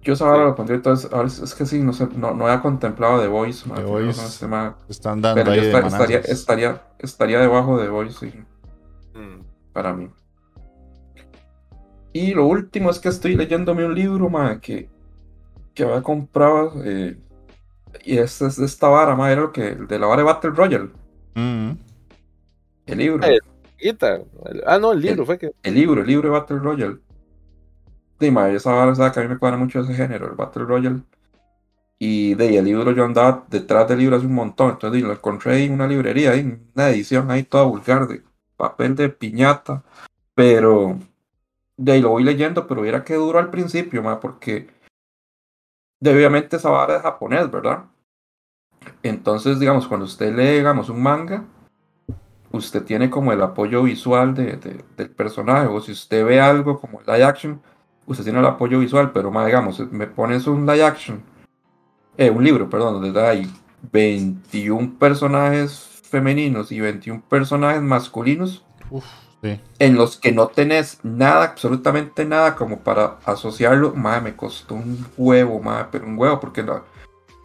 [0.04, 2.48] Yo esa vara lo pondría entonces, ahora es, es que sí, no sé, no, no
[2.48, 4.20] había contemplado The Voice, ma, The Voice.
[4.20, 7.89] no, este Están dando pero ahí yo de esta- estaría, estaría, estaría debajo de The
[7.92, 8.44] Voice, sí.
[9.14, 9.41] Mm.
[9.74, 10.09] para mí.
[12.14, 14.89] Y lo último es que estoy leyéndome un libro, ma, que,
[15.74, 16.74] que había comprado.
[16.84, 17.18] eh,
[18.03, 20.26] y este es de esta vara, ma, era lo que, el de la vara de
[20.26, 20.89] Battle Royale.
[21.36, 21.72] Mm.
[22.88, 23.26] El libro.
[23.28, 23.39] Eh.
[23.78, 24.16] Quita.
[24.16, 25.51] El- Ah, no, el libro fue que.
[25.64, 26.97] El libro, el libro de Battle Royale.
[28.20, 30.66] Sí, ma, esa vara sabe que a mí me cuadra mucho ese género, el Battle
[30.66, 31.01] Royale.
[31.97, 34.72] Y de ahí, el libro yo andaba detrás del libro hace un montón.
[34.72, 38.22] Entonces di, lo encontré en una librería, ahí, una edición ahí toda vulgar de
[38.62, 39.84] papel de piñata.
[40.36, 40.97] Pero
[41.78, 44.70] de ahí lo voy leyendo, pero era que duro al principio, ma, porque
[46.01, 47.86] obviamente esa vara es japonés, ¿verdad?
[49.03, 51.43] Entonces, digamos, cuando usted lee, digamos, un manga,
[52.51, 56.80] usted tiene como el apoyo visual de, de- del personaje, o si usted ve algo
[56.80, 57.62] como live action,
[58.05, 61.22] usted tiene el apoyo visual, pero más, digamos, me pones un live action,
[62.18, 63.51] eh, un libro, perdón, donde hay
[63.91, 69.05] 21 personajes femeninos y 21 personajes masculinos, Uf,
[69.41, 69.59] sí.
[69.80, 75.05] en los que no tenés nada, absolutamente nada como para asociarlo, madre, me costó un
[75.18, 76.84] huevo, madre, pero un huevo, porque no-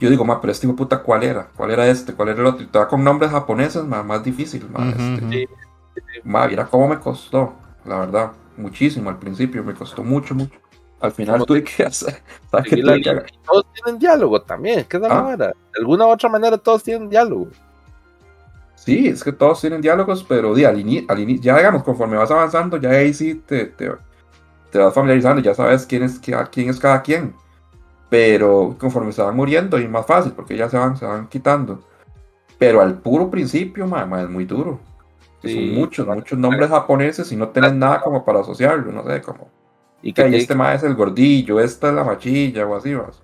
[0.01, 1.49] yo digo, madre, pero este hijo de puta, ¿cuál era?
[1.57, 2.12] ¿Cuál era este?
[2.12, 2.62] ¿Cuál era el otro?
[2.67, 5.25] Y va con nombres japoneses, madre, más difícil, madre, Ujú, este.
[5.25, 5.33] ujú.
[5.33, 5.47] Sí.
[6.25, 7.55] Madre, mira cómo me costó,
[7.87, 10.53] la verdad, muchísimo al principio, me costó mucho, mucho.
[11.01, 14.85] Al final tuve que hacer, ¿sabes qué seguir la tuve que Todos tienen diálogo también,
[14.85, 15.37] que es la Ah.
[15.37, 17.49] De alguna u otra manera todos tienen diálogo.
[18.87, 22.16] Sí, es que todos tienen diálogos, pero di, al, ini- al ini- ya digamos, conforme
[22.16, 23.91] vas avanzando, ya ahí sí te, te,
[24.70, 27.34] te vas familiarizando, ya sabes quién es, quién, es cada quien.
[28.11, 31.80] Pero conforme se van muriendo, y más fácil, porque ya se van, se van quitando.
[32.59, 34.80] Pero al puro principio, ma, ma, es muy duro.
[35.43, 35.55] Sí.
[35.55, 39.51] Son muchos, muchos nombres japoneses y no tenés nada como para asociarlo, no sé, como
[40.03, 43.22] Y que que, este ma es el gordillo, esta es la machilla o así, vas.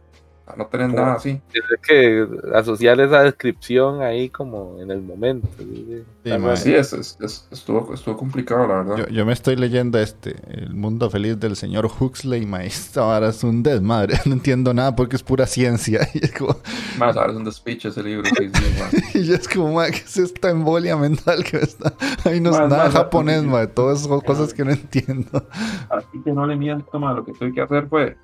[0.57, 1.41] No tenés Como- nada así.
[1.51, 5.49] tienes que asociar esa descripción ahí como en el momento.
[5.57, 6.75] ¿sí?
[6.75, 8.97] Es, es- es- estuvo, estuvo complicado, la verdad.
[8.99, 13.29] Yo, yo me estoy leyendo este, El mundo feliz del señor Huxley, ma, esta vara
[13.29, 16.01] es un desmadre, no entiendo nada porque es pura ciencia.
[16.15, 16.57] Y es como,
[16.99, 18.29] Más, ahora es un despiche ese libro.
[18.79, 18.99] Ma.
[19.15, 21.95] y yo es como, ma, ¿qué es esta embolia mental que está?
[22.25, 23.67] Ahí no es nada ma, japonés, ma.
[23.69, 25.47] todas son cosas que no entiendo.
[25.89, 27.15] Así que no le miento, ma.
[27.15, 28.17] Lo que tuve que hacer fue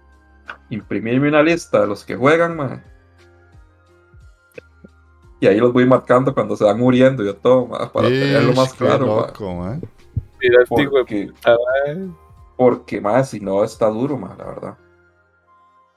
[0.71, 2.83] imprimirme una lista de los que juegan, ma.
[5.41, 8.75] Y ahí los voy marcando cuando se van muriendo y todo, ma, para tenerlo más
[8.75, 9.79] claro, loco, ma.
[10.41, 10.89] Mira, este
[12.57, 13.13] Porque, mae.
[13.15, 14.79] más, si no está duro, ma, la verdad.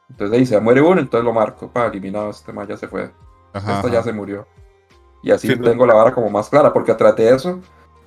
[0.09, 3.11] Entonces ahí se muere uno, entonces lo marco, para eliminado, este ma ya se fue.
[3.53, 4.03] Ajá, Esta ya ajá.
[4.03, 4.45] se murió.
[5.23, 5.63] Y así Sí, no.
[5.69, 7.59] tengo la vara como más clara, porque atrás de eso,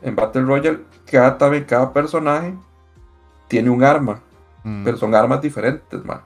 [0.03, 2.55] en Battle Royale, cada, también cada personaje
[3.49, 4.21] tiene un arma.
[4.65, 4.83] Mm.
[4.83, 6.23] pero son armas diferentes, man.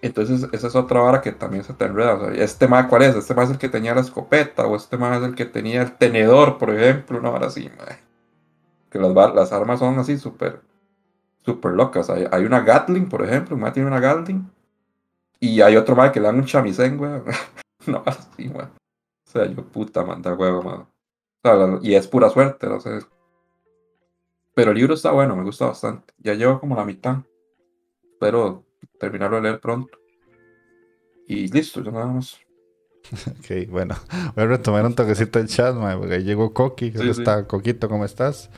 [0.00, 2.14] Entonces, esa es otra vara que también se te enreda.
[2.14, 3.16] o sea, este más, ¿cuál es?
[3.16, 5.82] Este más es el que tenía la escopeta, o este más es el que tenía
[5.82, 7.98] el tenedor, por ejemplo, una vara así, man.
[8.90, 10.62] Que las, las armas son así súper,
[11.44, 12.10] súper locas.
[12.10, 14.48] Hay, hay una Gatling, por ejemplo, un tiene una Gatling,
[15.40, 17.24] y hay otro más que le dan un chamisén, weón.
[17.86, 18.70] no, así, man.
[19.26, 20.80] O sea, yo puta, manda huevo, man.
[20.80, 20.88] O
[21.42, 23.00] sea, y es pura suerte, no sé.
[24.54, 26.14] Pero el libro está bueno, me gusta bastante.
[26.18, 27.18] Ya llevo como la mitad.
[28.02, 28.64] Espero
[28.98, 29.98] terminarlo de leer pronto.
[31.26, 32.38] Y listo, ya nada más.
[33.38, 33.94] Ok, bueno,
[34.34, 37.08] voy a retomar un toquecito el chat, ma, porque ahí llegó Coqui, Sí, sí.
[37.10, 38.50] está Coquito, ¿cómo estás?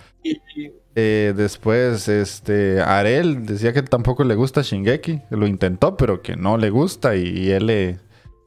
[0.97, 6.59] Eh, después, este, Arel decía que tampoco le gusta Shingeki, lo intentó, pero que no
[6.59, 7.99] le gusta y, y él le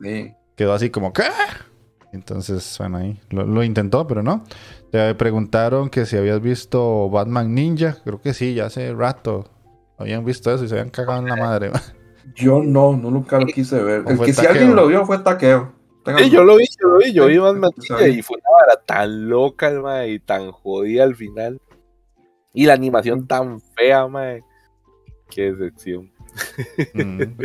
[0.01, 0.33] Sí.
[0.57, 1.23] quedó así como, ¿qué?
[2.11, 4.43] Entonces, bueno, ahí lo, lo intentó, pero no.
[4.91, 9.49] Te preguntaron que si habías visto Batman Ninja, creo que sí, ya hace rato
[9.97, 11.69] habían visto eso y se habían cagado en la madre.
[11.69, 11.81] ma.
[12.35, 14.03] Yo no, no nunca lo quise ver.
[14.05, 15.73] ¿O El que si alguien lo vio fue taqueo.
[16.17, 17.93] Sí, yo lo vi, yo lo vi, yo vi más sí.
[18.09, 21.61] y fue una vara tan loca, mae, y tan jodida al final.
[22.53, 24.43] Y la animación tan fea, mae.
[25.29, 26.11] Qué decepción.
[26.93, 27.21] Mm.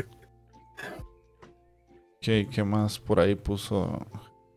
[2.20, 4.04] ¿Qué, qué más por ahí puso?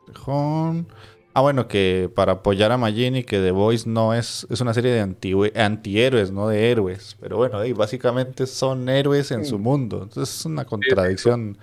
[0.08, 0.88] Tejón?
[1.34, 4.92] Ah, bueno, que para apoyar a Magini, que The Voice no es, es una serie
[4.92, 7.16] de anti antihéroes, no de héroes.
[7.22, 10.04] Pero bueno, ahí básicamente son héroes en su mundo.
[10.04, 11.58] Entonces es una contradicción.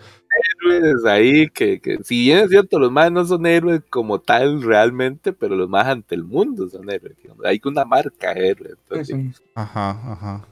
[0.62, 4.62] héroes ahí que, que, si bien es cierto, los más no son héroes como tal
[4.62, 7.16] realmente, pero los más ante el mundo son héroes.
[7.22, 7.44] digamos.
[7.44, 8.70] Hay una marca héroe.
[8.70, 9.42] Entonces.
[9.54, 10.48] Ajá, ajá.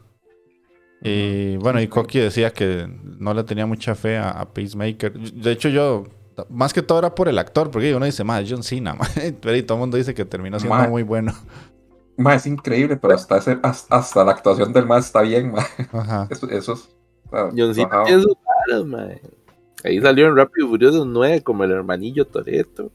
[1.01, 2.87] Y bueno, y Koki decía que
[3.19, 5.13] no le tenía mucha fe a, a Peacemaker.
[5.13, 6.05] De hecho, yo,
[6.51, 9.07] más que todo era por el actor, porque uno dice, más John Cena, ma".
[9.41, 10.89] pero y todo el mundo dice que terminó siendo Ma.
[10.89, 11.33] muy bueno.
[12.17, 15.65] Ma, es increíble, pero hasta, ese- hasta, hasta la actuación del más está bien, ma.
[15.93, 16.29] Ajá.
[16.31, 16.89] Eso, eso es.
[17.33, 18.37] ah, John Cena tiene sus.
[19.85, 22.91] Ahí salió en Rápido y Furioso 9 como el hermanillo Toreto.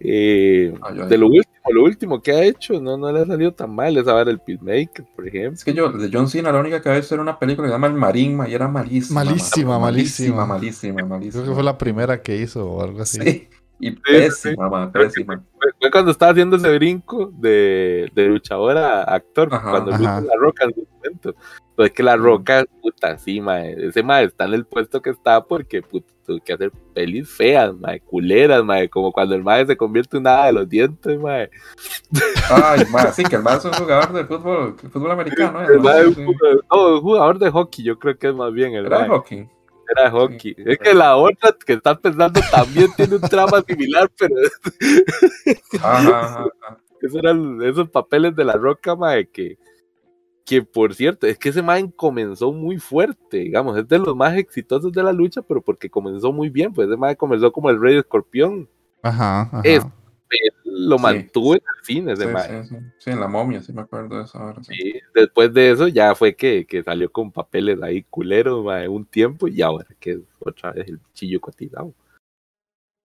[0.00, 0.74] Eh,
[1.08, 3.96] de lo último, lo último que ha hecho, no, no le ha salido tan mal.
[3.96, 5.54] Es ahora el Peacemaker, por ejemplo.
[5.54, 7.70] Es que yo, de John Cena, la única que había visto era una película que
[7.70, 9.24] se llama El Marín, ma, y era malísima.
[9.24, 9.30] ma.
[9.30, 10.46] Malísima, malísima.
[10.46, 11.42] Malísima, malísima.
[11.42, 13.20] Creo que fue la primera que hizo o algo así.
[13.20, 13.48] Sí,
[13.78, 15.42] y pésima, pésima.
[15.80, 20.34] Fue, cuando estaba haciendo ese brinco de, de luchador a actor, Ajá, cuando lucha la
[20.38, 21.34] roca en su momento.
[21.74, 23.76] Pues es que la roca, puta, sí, mae.
[23.88, 27.74] Ese mae está en el puesto que está porque puta, tuvo que hacer pelis feas,
[27.76, 31.50] mae, culeras, mae, como cuando el mae se convierte en nada de los dientes, mae.
[32.50, 35.62] Ay, ma, sí, que el más es un jugador de fútbol, fútbol americano.
[35.62, 35.66] ¿eh?
[35.74, 36.20] El mae es Sí.
[36.22, 39.08] un jugador- no, un jugador de hockey, yo creo que es más bien el mae.
[39.08, 39.46] hockey.
[39.88, 40.54] Era de hockey.
[40.58, 44.34] Es que la otra que estás pensando también tiene un trama similar, pero
[45.82, 46.78] Ajá, ajá, ajá.
[47.00, 49.58] esos eran esos papeles de la roca, mae, que,
[50.44, 54.36] que por cierto, es que ese mae comenzó muy fuerte, digamos, es de los más
[54.36, 57.80] exitosos de la lucha, pero porque comenzó muy bien, pues ese mae comenzó como el
[57.80, 58.68] rey escorpión,
[59.02, 59.60] Ajá, ajá.
[59.64, 59.86] Es-
[60.64, 61.02] lo Sí.
[61.02, 62.64] mantuvo en el cine ese Sí, mae.
[63.06, 64.62] en la momia, sí me acuerdo de eso ahora.
[64.62, 64.94] Sí.
[65.14, 69.48] Después de eso ya fue que, que salió con papeles ahí culeros, mae, un tiempo,
[69.48, 71.94] y ahora que es otra vez el chillo cotizado.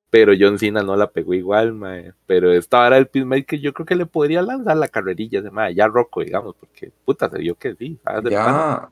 [0.10, 2.14] Pero John Cena no la pegó igual, mae.
[2.26, 5.88] Pero esta hora el Peacemaker yo creo que le podría lanzar la carrerilla mae, ya
[5.88, 7.98] roco, digamos, porque puta se vio que sí.
[8.04, 8.30] pana.
[8.30, 8.92] Ya,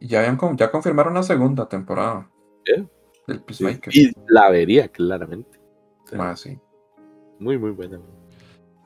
[0.00, 2.30] ya, habían, ya confirmaron la segunda temporada
[2.66, 2.84] ¿Eh?
[3.26, 3.92] del Peacemaker.
[3.96, 5.58] Y la vería claramente.
[6.12, 6.56] Ma, sí.
[7.44, 8.00] Muy, muy buena.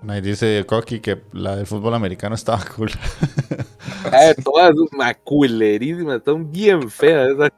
[0.09, 2.91] Ahí dice Koki que la del fútbol americano estaba cool.
[4.13, 7.51] Eh, todas ma, culerísimas, son bien feas esas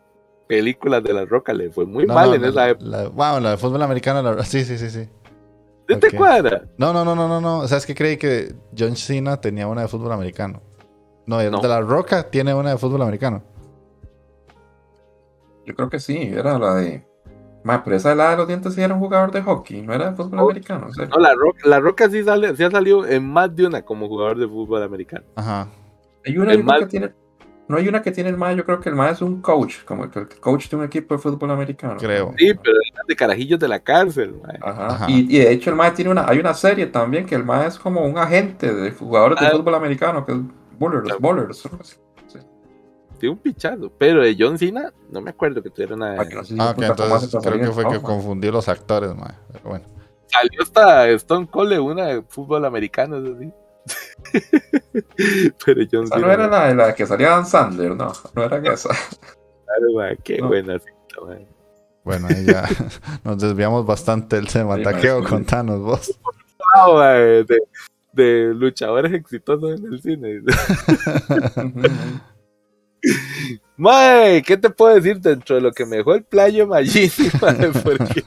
[0.48, 2.86] películas de la roca, le fue muy No, mal no, en la- esa época.
[2.86, 5.08] la- wow, la del fútbol americano, la- sí, sí, sí, sí.
[5.88, 6.64] ¿Sí te cuadra?
[6.76, 7.58] No, no, no, no, no, no.
[7.60, 10.60] O sea, es que creí que John Cena tenía una de fútbol americano.
[11.26, 11.60] No, No.
[11.60, 13.42] de la Roca tiene una de fútbol americano.
[15.66, 17.06] Yo creo que sí, era la de.
[17.62, 19.92] Ma, pero esa de la de los dientes sí era un jugador de hockey, no
[19.92, 20.86] era de fútbol Oh, americano.
[21.10, 24.08] No, la roca, la roca sí, sale, sí ha salido en más de una como
[24.08, 25.24] jugador de fútbol americano.
[25.36, 25.68] Ajá.
[26.24, 27.12] Hay una yo mal- que tiene.
[27.68, 29.84] No hay una que tiene el MAE, yo creo que el MAE es un coach,
[29.84, 31.96] como el, el coach de un equipo de fútbol americano.
[32.00, 32.34] Creo.
[32.36, 34.34] Sí, pero eran de carajillos de la cárcel.
[34.42, 34.58] mae.
[34.60, 34.86] Ajá.
[34.88, 35.06] Ajá.
[35.08, 37.68] Y, y de hecho el MAE tiene una, hay una serie también que el MAE
[37.68, 39.50] es como un agente de jugadores de Ah.
[39.50, 40.38] fútbol americano, que es
[40.80, 41.20] Bullers, Claro.
[41.20, 41.68] Bullers.
[43.20, 43.92] Tiene un pichazo.
[43.98, 46.20] Pero de John Cena, no me acuerdo que tuviera una.
[46.20, 48.68] Ah, que no Ah, ok, puta, ¿cómo hace entonces creo que fue que confundí los
[48.68, 49.12] actores.
[49.52, 49.84] Pero bueno.
[50.26, 53.52] Salió hasta Stone Cold una de fútbol americano, eso sí.
[55.64, 56.20] pero John Cena.
[56.20, 58.90] no era la, la que salía Dan Sandler, no, no era esa.
[59.94, 60.48] claro, qué No.
[60.48, 61.46] buena cita, mae.
[62.04, 62.64] Bueno, ahí ya
[63.24, 64.76] nos desviamos bastante del tema.
[64.76, 66.18] Sí, Taqueo, contanos vos.
[66.74, 67.58] Ah, mae, de,
[68.12, 70.40] de luchadores exitosos en el cine.
[73.76, 77.10] Mae, ¿qué te puedo decir dentro de lo que me dejó el playo Magini?
[77.42, 77.70] mae?
[77.84, 78.22] Porque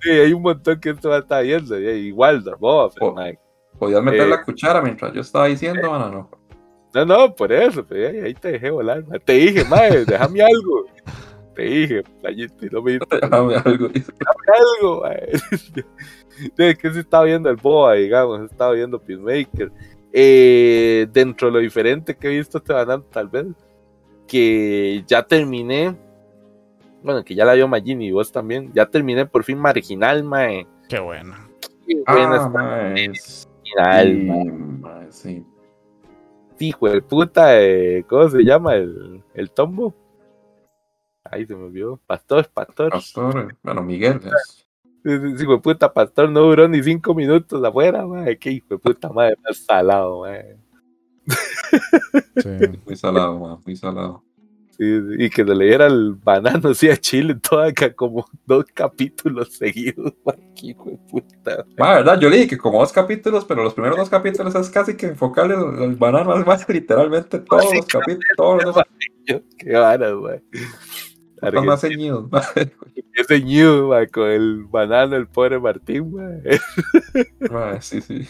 [0.00, 1.78] sí, hay un montón que esto va a estar viendo.
[1.78, 3.38] Igual, Boba Fett.
[3.78, 4.28] Podías meter Eh.
[4.28, 6.30] la cuchara mientras yo estaba diciendo, Ana, no.
[6.94, 9.02] No, no, por eso, pero ahí, te dejé volar.
[9.08, 9.18] mae.
[9.20, 10.84] Te dije, mae, déjame algo.
[11.54, 13.88] Te dije, playito, no me diste Déjame algo.
[13.88, 14.12] dice.
[14.80, 15.28] algo, mae.
[16.56, 19.70] Que se estaba viendo el Boa, digamos, se estaba viendo Peacemaker.
[20.12, 23.46] Eh, dentro de lo diferente que he visto este banano, tal vez,
[24.26, 25.96] que ya terminé,
[27.02, 30.66] bueno, que ya la vio Magini y vos también, ya terminé por fin Marginal, mae.
[30.88, 31.34] Qué bueno.
[31.86, 34.44] Qué buena Ah, está Marginal, sí, mae.
[34.44, 35.46] mae, sí.
[36.58, 38.76] Hijo de puta, eh, ¿cómo se llama?
[38.76, 39.92] El, el tombo.
[41.24, 41.98] Ay, se me olvidó.
[42.06, 42.90] Pastor, pastor.
[42.90, 44.20] Pastor, bueno, Miguel.
[44.24, 44.61] es-
[45.04, 48.38] Hijo de puta pastor no duró ni cinco minutos afuera, mae.
[48.38, 50.56] Qué hijo de puta madre más salado, mae.
[52.36, 52.48] Sí.
[52.86, 54.22] Muy salado, mae, muy salado.
[54.78, 58.24] Sí, sí, y que se le diera el banano así a Chile toda acá como
[58.46, 60.36] dos capítulos seguidos, mae.
[60.54, 61.66] Qué hijo de puta.
[61.76, 64.70] Ma, verdad, yo le dije que como dos capítulos, pero los primeros dos capítulos es
[64.70, 68.76] casi que enfocarle el, el banano más literalmente todos los capítulos, todos los
[69.58, 70.42] Qué varas, mae.
[72.30, 72.54] Más.
[73.14, 76.30] Ese ñu, ma, con el banano, el pobre Martín, ma.
[77.50, 78.26] Ma, Sí, sí.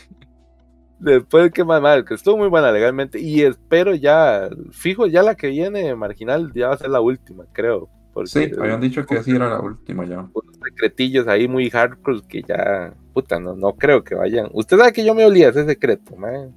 [0.99, 3.19] Después que más mal, que estuvo muy buena legalmente.
[3.21, 7.45] Y espero ya, fijo, ya la que viene marginal ya va a ser la última,
[7.53, 7.89] creo.
[8.15, 10.19] Porque Sí, habían dicho que sí era la última ya.
[10.21, 14.49] unos secretillos ahí muy hardcore que ya, puta, no, no creo que vayan.
[14.53, 16.55] Usted sabe que yo me olía ese secreto, man.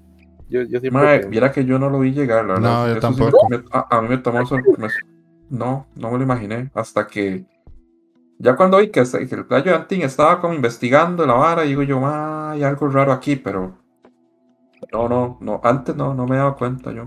[0.49, 1.01] Yo, yo siempre.
[1.01, 2.69] Pensé- viera que yo no lo vi llegar, la verdad.
[2.85, 3.49] No, yo Eso sí tampoco.
[3.49, 4.95] me- a, a mí me tomó sorpresa.
[5.49, 6.71] No, no me lo imaginé.
[6.73, 7.45] Hasta que.
[8.37, 11.99] Ya cuando vi que, el playo de Antín estaba como investigando la vara, digo yo,
[12.01, 13.77] ma, hay algo raro aquí, pero.
[14.91, 15.61] No, no, no.
[15.63, 17.05] Antes no, no me he dado cuenta yo.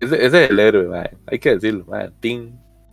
[0.00, 1.08] Ese, ese es el héroe, man.
[1.26, 2.12] Hay que decirlo, man.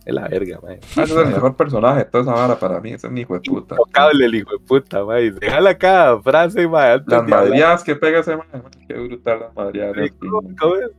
[0.04, 0.78] Es la verga, man.
[0.96, 2.90] Ah, ese es el mejor personaje de toda esa vara para mí.
[2.92, 3.74] Ese es mi hijo de puta.
[3.74, 5.22] Intocable el hijo de puta, man.
[5.24, 7.04] Y se jala cada frase, man.
[7.06, 8.46] Las madriadas que pega ese man.
[8.88, 10.30] Qué brutal las madriadas de Antín.
[10.30, 10.90] ¿Cómo- cómo es?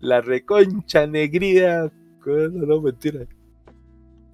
[0.00, 1.90] La reconcha negría.
[2.26, 2.52] ¿Cómo es?
[2.52, 3.20] No, mentira.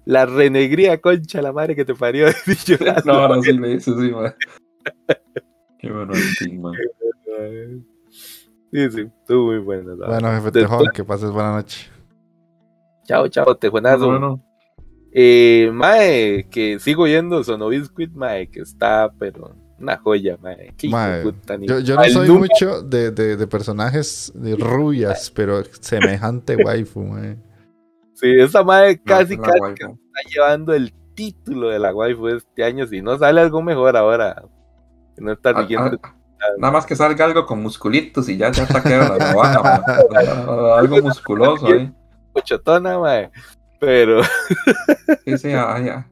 [0.05, 2.25] La renegría concha la madre que te parió.
[3.05, 4.33] No, ahora sí le dice, sí, man.
[5.79, 6.73] Qué bueno Antín, man.
[6.73, 7.85] man.
[8.09, 9.95] Sí, sí, estuvo muy bueno.
[9.95, 11.87] Bueno, jefe Tejón, que pases buena noche.
[13.05, 14.07] Chao, chao, tejonazo.
[14.07, 14.43] Bueno,
[15.11, 20.73] Eh, mae, que sigo yendo Sonobiscuit, mae, que está, pero una joya, mae.
[20.89, 21.23] Mae,
[21.61, 27.37] Yo, yo no soy mucho de, de, de personajes de rubias, pero semejante waifu, mae.
[28.23, 28.67] Sí, esa no,
[29.05, 29.37] casi, casi
[29.75, 32.87] que está llevando el título de la waifu este año.
[32.87, 34.43] Si no sale algo mejor ahora,
[35.15, 35.99] que no está Ah, siguiendo.
[36.01, 36.15] ah,
[36.57, 39.31] Nada más que salga algo con musculitos y ya, ya está quedando la.
[40.77, 41.93] Algo musculoso ahí.
[42.33, 43.29] Cochotona, mae.
[43.79, 44.21] Pero,
[45.25, 46.07] Sí, sí, ah,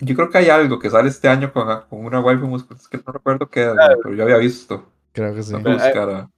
[0.00, 2.88] yo creo que hay algo que sale este año con, con una waifu musculosa, es
[2.88, 4.90] que no recuerdo qué era, pero yo había visto.
[5.12, 5.54] Creo que sí.
[5.54, 6.28] Buscar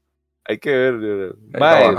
[0.46, 1.34] hay que ver.
[1.58, 1.94] Mae,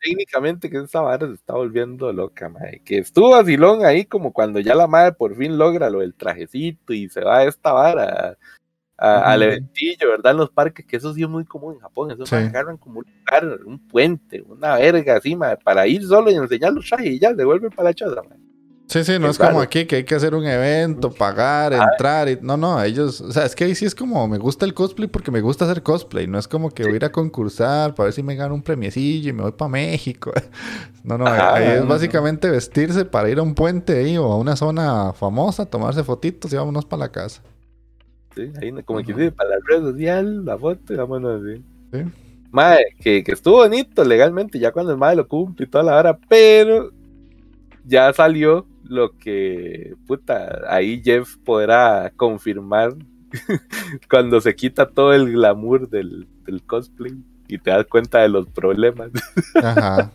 [0.00, 2.80] técnicamente que esa vara se está volviendo loca, mae.
[2.84, 6.92] Que estuvo vacilón ahí como cuando ya la madre por fin logra lo del trajecito
[6.92, 8.36] y se va a esta vara
[9.02, 10.32] a- al eventillo, ¿verdad?
[10.32, 12.10] En los parques, que eso sí es muy común en Japón.
[12.10, 12.34] Eso Sí.
[12.34, 16.72] agarran como un lugar, un puente, una verga así, mae, para ir solo y enseñar
[16.74, 18.38] los trajes y ya se vuelven para la choza, mae.
[18.90, 22.40] Sí, sí, no es como aquí que hay que hacer un evento, pagar, entrar y...
[22.42, 23.20] No, no, ellos...
[23.20, 25.64] O sea, es que ahí sí es como me gusta el cosplay porque me gusta
[25.64, 26.26] hacer cosplay.
[26.26, 28.62] No es como que voy a ir a concursar para ver si me gano un
[28.62, 30.32] premiecillo y me voy para México.
[31.02, 31.86] No, no, Ajá, ahí no, es no.
[31.86, 36.52] básicamente vestirse para ir a un puente ahí o a una zona famosa, tomarse fotitos
[36.52, 37.40] y vámonos para la casa.
[38.34, 41.64] Sí, ahí como que dice, para la red social, la foto y vámonos así.
[41.94, 42.04] Sí.
[42.50, 45.96] Mae, que, que estuvo bonito legalmente, ya cuando el mae lo cumple y toda la
[45.96, 46.90] hora, pero
[47.86, 52.94] ya salió lo que, puta, ahí Jeff podrá confirmar
[54.10, 57.14] cuando se quita todo el glamour del, del cosplay
[57.48, 59.10] y te das cuenta de los problemas.
[59.62, 60.12] Ajá.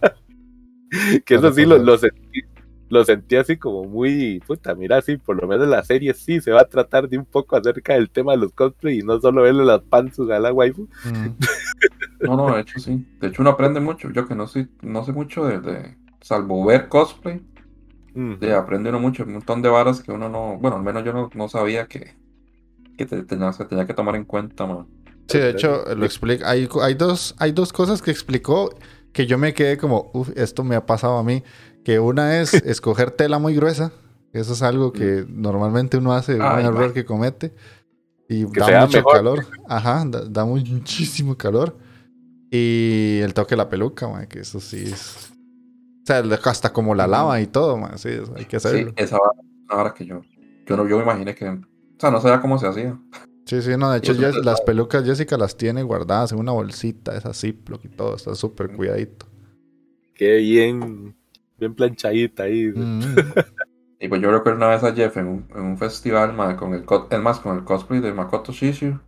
[1.25, 2.41] que eso sí lo, lo sentí.
[2.87, 6.51] Lo sentí así como muy, puta, mira, sí, por lo menos la serie sí se
[6.51, 9.41] va a tratar de un poco acerca del tema de los cosplay y no solo
[9.41, 10.87] verle las panzas a la waifu.
[11.03, 12.25] Mm.
[12.27, 13.03] No, no, de hecho sí.
[13.19, 14.11] De hecho uno aprende mucho.
[14.11, 17.41] Yo que no soy, no sé mucho de, de- salvo ver cosplay,
[18.15, 18.39] Mm.
[18.39, 21.13] de aprende uno mucho, un montón de varas que uno no, bueno, al menos yo
[21.13, 22.15] no, no sabía que,
[22.97, 24.87] que te, tenía, se tenía que tomar en cuenta, man.
[25.27, 26.49] Sí, de hecho, lo explica.
[26.49, 28.69] Hay, hay, dos, hay dos cosas que explicó
[29.11, 31.43] que yo me quedé como, uff, esto me ha pasado a mí.
[31.83, 33.91] Que una es escoger tela muy gruesa.
[34.33, 37.53] Eso es algo que normalmente uno hace, Ay, un error que comete.
[38.29, 39.13] Y Que da mucho mejor.
[39.13, 39.47] calor.
[39.67, 41.75] Ajá, da, da muchísimo calor.
[42.51, 45.34] Y el toque de la peluca, ma, que eso sí es.
[46.05, 48.93] O sea, hasta como la lava y todo, ma, sí, eso hay que Sí, hacerlo.
[48.95, 49.31] esa vara,
[49.65, 50.21] una vara que yo,
[50.65, 51.59] yo no, yo me imaginé que, o
[51.99, 52.99] sea, no sabía cómo se hacía.
[53.45, 57.33] Sí, sí, no, de hecho, las pelucas Jessica las tiene guardadas en una bolsita, esa
[57.33, 59.27] Ziploc y todo, está súper cuidadito.
[60.13, 61.15] Qué bien,
[61.57, 62.71] bien planchadita ahí.
[62.73, 63.01] Mm.
[63.99, 66.73] Y pues yo recuerdo una vez a Jeff en un, en un festival, ma, con
[66.73, 66.85] el,
[67.21, 68.99] más, con el cosplay de Makoto Shishu.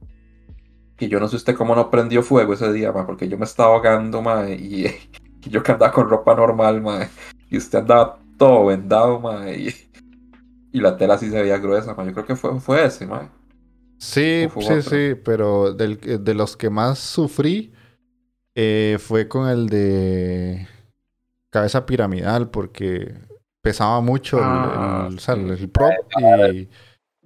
[1.00, 3.46] Y yo no sé usted cómo no prendió fuego ese día, ma, porque yo me
[3.46, 4.54] estaba ahogando, y,
[4.88, 5.10] y
[5.42, 7.10] yo que andaba con ropa normal, ma,
[7.50, 9.74] y usted andaba todo vendado, ma, y,
[10.72, 12.06] y la tela sí se veía gruesa, ma.
[12.06, 13.32] Yo creo que fue, fue ese, ma.
[14.00, 14.92] Sí, ¿O fue sí, otro?
[15.14, 17.74] sí, pero del, de los que más sufrí
[18.56, 20.68] eh, fue con el de
[21.52, 23.16] cabeza piramidal, porque
[23.62, 25.60] pesaba mucho el, Ah, el- el- sí.
[25.60, 26.70] el prop y,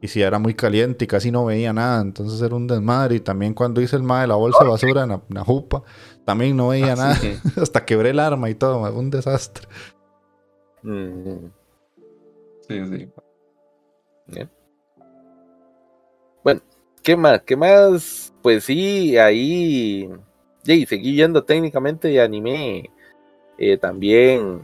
[0.02, 3.16] y si era muy caliente y casi no veía nada, entonces era un desmadre.
[3.16, 5.44] Y también cuando hice el ma de la bolsa de basura en la, en la
[5.46, 5.84] jupa,
[6.26, 7.40] también no veía Ah, nada, sí.
[7.62, 9.68] hasta quebré el arma y todo, ma, un desastre.
[10.84, 11.52] Mm.
[12.68, 13.12] Sí, sí.
[17.04, 17.42] ¿Qué más?
[17.44, 18.34] ¿Qué más?
[18.42, 20.10] Pues sí, ahí.
[20.66, 22.90] Y seguí yendo técnicamente de anime.
[23.58, 24.62] eh, también.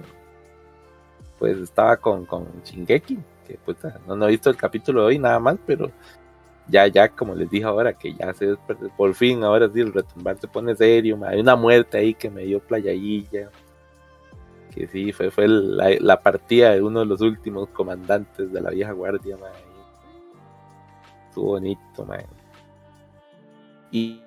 [1.39, 3.19] pues estaba con, con Shingeki,
[3.65, 5.91] pues no, he visto el capítulo de hoy nada más, pero
[6.67, 8.57] ya, ya, como les dije ahora, que ya se
[8.97, 12.43] por fin, ahora sí, el retumbar se pone serio, hay una muerte ahí que me
[12.43, 13.49] dio playadilla,
[14.73, 18.91] que sí, fue, fue la, partida de uno de los últimos comandantes de la vieja
[18.91, 19.37] guardia,
[21.29, 22.05] estuvo bonito.
[23.91, 24.21] Y,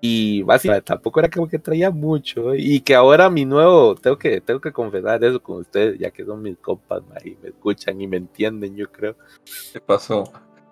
[0.00, 4.40] y básicamente tampoco era como que traía mucho, y que ahora mi nuevo, tengo que,
[4.40, 8.00] tengo que confesar eso con ustedes, ya que son mis compas, man, y me escuchan
[8.00, 9.16] y me entienden, yo creo.
[9.72, 10.24] ¿Qué pasó?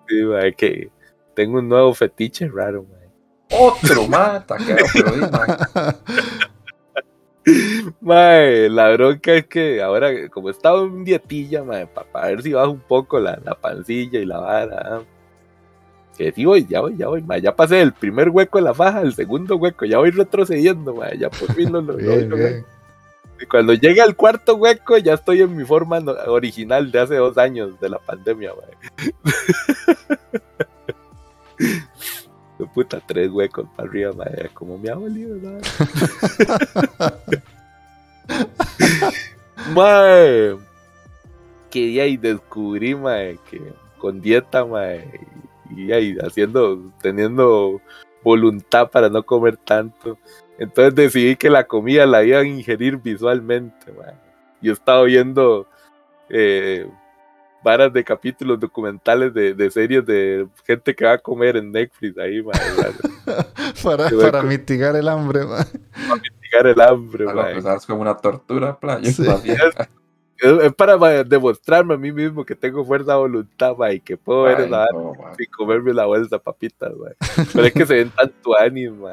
[0.07, 0.89] Sí, man, que
[1.35, 2.99] tengo un nuevo fetiche raro, man.
[3.51, 4.57] Otro mata,
[8.01, 12.67] Mae, la bronca es que ahora, como estaba en dietilla, mae, para ver si baja
[12.67, 15.01] un poco la, la pancilla y la vara.
[16.19, 17.39] Que sí voy, ya voy, ya voy, mae.
[17.39, 21.17] Ya pasé el primer hueco de la faja, el segundo hueco, ya voy retrocediendo, mae.
[21.17, 22.65] Ya por fin lo logré.
[23.41, 27.37] Y cuando llegue al cuarto hueco, ya estoy en mi forma original de hace dos
[27.37, 29.13] años de la pandemia, mae.
[32.59, 35.37] De puta, tres huecos para arriba, madre, como mi abuelo,
[36.99, 37.41] madre.
[39.73, 40.57] madre.
[41.69, 43.61] Que día y descubrí, madre, que
[43.97, 45.21] con dieta, madre,
[45.75, 47.81] y ahí haciendo, teniendo
[48.23, 50.17] voluntad para no comer tanto.
[50.57, 54.15] Entonces decidí que la comida la iba a ingerir visualmente, madre.
[54.61, 55.67] Yo estaba viendo
[56.29, 56.89] eh,
[57.63, 62.17] varas de capítulos documentales de, de, series de gente que va a comer en Netflix
[62.17, 62.55] ahí, man,
[63.83, 65.65] para, para mitigar el hambre, man.
[66.07, 67.75] Para mitigar el hambre, man.
[67.77, 69.11] es como una tortura, playa.
[69.11, 69.23] Sí.
[70.41, 74.45] Es, para demostrarme a mí mismo que tengo fuerza de voluntad, man, y que puedo
[74.45, 77.13] Ay, ver la no, y comerme la bolsa papitas, man.
[77.53, 79.09] Pero es que se ven tanto ánimo.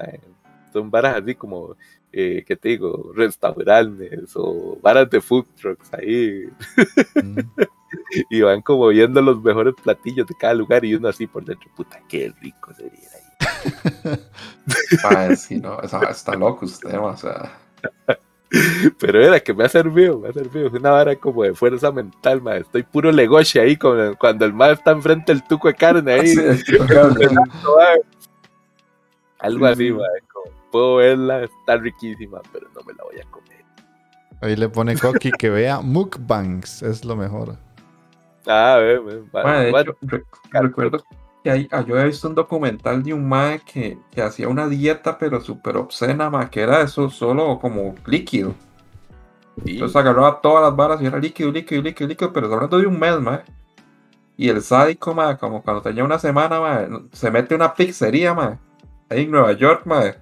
[0.72, 1.77] Son varas así como,
[2.12, 3.12] eh, ¿qué te digo?
[3.14, 6.45] Restaurantes o varas de food trucks ahí.
[7.14, 7.41] Mm
[8.31, 11.70] y van como viendo los mejores platillos de cada lugar y uno así por dentro,
[11.77, 14.18] puta, qué rico sería ahí.
[15.05, 17.59] Ay, sí, no, está loco usted, o sea.
[18.99, 20.68] Pero era que me ha servido, me ha servido.
[20.68, 22.57] Es una vara como de fuerza mental, ma.
[22.57, 26.34] Estoy puro legoche ahí con, cuando el mar está enfrente del tuco de carne ahí.
[26.66, 26.76] Sí,
[29.38, 30.05] Algo así, ma.
[30.32, 33.64] Como, puedo verla, está riquísima, pero no me la voy a comer.
[34.40, 37.57] Ahí le pone Coqui que vea mukbangs, es lo mejor.
[38.47, 40.22] Ah, ve, ve, bueno, de hecho, re
[40.53, 41.03] recuerdo
[41.47, 44.66] que hay, ah, yo he visto un documental de un mae que, que hacía una
[44.66, 48.53] dieta, pero súper obscena, mae, que era eso solo como líquido.
[49.64, 49.74] Sí.
[49.74, 52.99] Entonces agarraba todas las varas y era líquido, líquido, líquido, líquido, pero hablando de un
[52.99, 53.44] mes, mae.
[54.36, 58.34] Y el sádico, mae, como cuando tenía una semana, mae, se mete a una pizzería,
[58.34, 58.59] mae,
[59.09, 60.16] ahí en Nueva York, mae.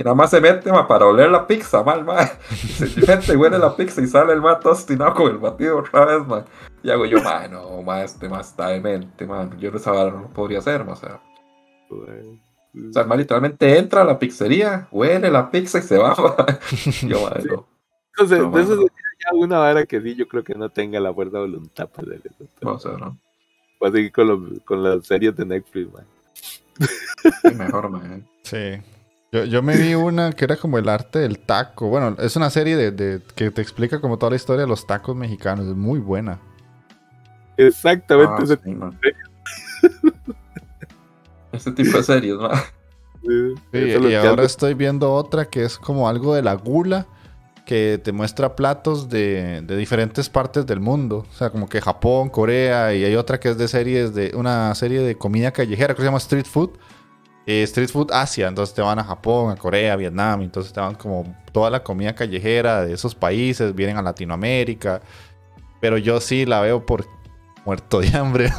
[0.00, 2.22] Y nada más se mete ma, para oler la pizza, mal, ma.
[2.50, 6.06] Y se mete, huele la pizza y sale el ma tostinado con el batido otra
[6.06, 6.42] vez, ma.
[6.82, 9.58] Y hago yo, ma, no, ma, este ma está demente, man.
[9.58, 11.20] Yo esa vara no lo podría hacer, ma, o sea.
[11.90, 12.06] O
[12.92, 16.46] sea, el ma literalmente entra a la pizzería, huele la pizza y se va, ma.
[17.06, 17.66] Yo, ma, no.
[18.14, 18.88] Entonces, no, de eso sería
[19.22, 22.08] ya una vara que sí, yo creo que no tenga la fuerza de voluntad para
[22.08, 22.48] hacer eso.
[22.62, 23.18] No, o sea, no.
[23.78, 26.06] Voy a seguir con, lo, con las series de Netflix, man.
[27.42, 28.26] Sí, mejor, man.
[28.44, 28.80] Sí.
[29.32, 31.88] Yo, yo, me vi una que era como el arte del taco.
[31.88, 34.86] Bueno, es una serie de, de, que te explica como toda la historia de los
[34.86, 35.68] tacos mexicanos.
[35.68, 36.40] Es muy buena.
[37.56, 38.32] Exactamente.
[38.36, 38.90] Ah, ese sí, tipo
[41.52, 42.50] este tipo de series, ¿no?
[43.22, 47.06] Sí, sí y ahora estoy viendo otra que es como algo de la gula
[47.66, 51.26] que te muestra platos de, de, diferentes partes del mundo.
[51.30, 54.74] O sea, como que Japón, Corea, y hay otra que es de series de una
[54.74, 56.70] serie de comida callejera que se llama Street Food
[57.50, 60.78] eh, street food Asia, entonces te van a Japón, a Corea, a Vietnam, entonces te
[60.78, 65.00] van como toda la comida callejera de esos países, vienen a Latinoamérica,
[65.80, 67.06] pero yo sí la veo por
[67.64, 68.50] muerto de hambre.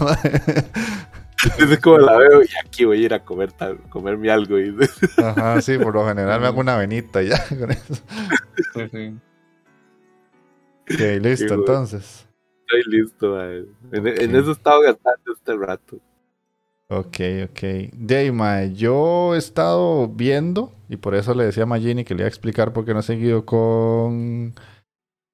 [1.58, 3.52] Es como la veo y aquí voy a ir a comer
[3.90, 4.60] comerme algo.
[4.60, 4.76] Y...
[5.18, 7.96] Ajá, sí, por lo general me hago una venita ya con eso.
[8.76, 9.16] Sí, sí.
[10.94, 12.28] Ok, listo, entonces.
[12.68, 13.66] Estoy listo, man.
[13.92, 14.26] En, okay.
[14.26, 15.98] en, eso estaba gastando este rato.
[16.92, 17.90] Ok, ok.
[17.94, 22.26] Dayma, yo he estado viendo, y por eso le decía a Magini que le iba
[22.26, 24.54] a explicar por qué no he seguido con.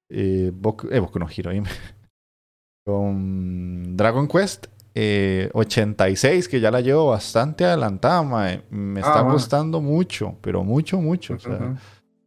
[0.08, 1.50] Eh, Boku, eh, Boku no Hero,
[2.86, 8.62] con Dragon Quest eh, 86, que ya la llevo bastante adelantada, mae.
[8.70, 9.32] Me está ah, bueno.
[9.32, 11.34] gustando mucho, pero mucho, mucho.
[11.34, 11.76] O sea, -huh.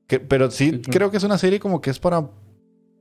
[0.07, 2.29] que, pero sí, creo que es una serie como que es para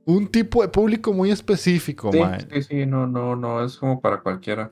[0.05, 2.39] un tipo de público muy específico, sí, mae.
[2.53, 4.71] Sí, sí, no, no, no, es como para cualquiera.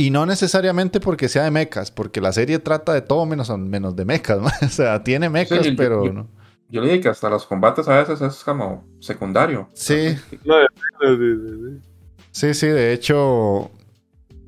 [0.00, 3.96] Y no necesariamente porque sea de mechas, porque la serie trata de todo menos, menos
[3.96, 6.28] de mechas, o sea, tiene mechas, sí, pero yo, no.
[6.70, 9.68] Yo le dije que hasta los combates a veces es como secundario.
[9.74, 11.80] Sí, No, no,
[12.30, 12.66] sí, sí.
[12.68, 13.70] De hecho,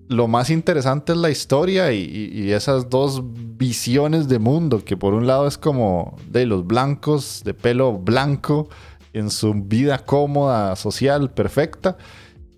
[0.09, 5.27] lo más interesante es la historia y esas dos visiones de mundo, que por un
[5.27, 8.69] lado es como de los blancos, de pelo blanco,
[9.13, 11.97] en su vida cómoda, social, perfecta,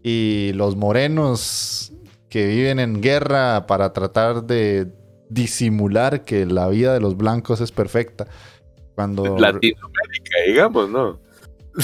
[0.02, 1.91] y los morenos
[2.32, 4.90] que viven en guerra para tratar de
[5.28, 8.26] disimular que la vida de los blancos es perfecta.
[8.94, 11.20] Cuando Latinoamérica, digamos, ¿no?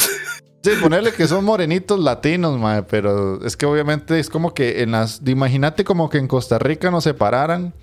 [0.61, 4.91] Sí, ponerle que son morenitos latinos, mae, pero es que obviamente es como que en
[4.91, 5.23] las...
[5.25, 7.75] Imagínate como que en Costa Rica nos separaran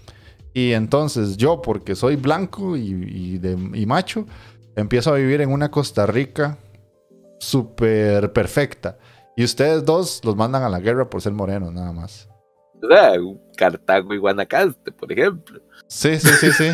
[0.54, 4.26] y entonces yo, porque soy blanco y, y de- y macho,
[4.76, 6.58] empiezo a vivir en una Costa Rica
[7.40, 8.98] súper perfecta.
[9.38, 12.28] Y ustedes dos los mandan a la guerra por ser morenos, nada más.
[12.88, 13.14] Sea,
[13.58, 15.60] Cartago y Guanacaste, por ejemplo.
[15.88, 16.72] Sí, sí, sí, sí.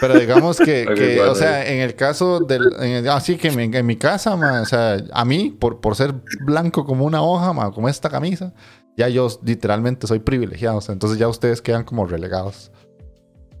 [0.00, 2.72] Pero digamos que, Ok, que, bueno, o sea, en el caso del...
[2.80, 5.96] el- Así que en, mi- en mi casa, ma, o sea, a mí, por, por
[5.96, 8.52] ser blanco como una hoja, ma, como esta camisa,
[8.96, 10.76] ya yo literalmente soy privilegiado.
[10.76, 12.70] o sea, entonces ya ustedes quedan como relegados.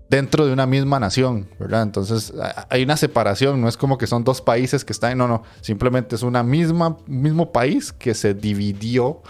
[0.08, 1.82] Dentro de una misma nación, ¿verdad?
[1.84, 2.34] Entonces
[2.68, 5.16] hay una separación, no es como que son dos países que están...
[5.16, 9.22] No, no, simplemente es una misma, un mismo país que se dividió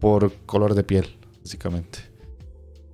[0.00, 1.98] por color de piel, básicamente.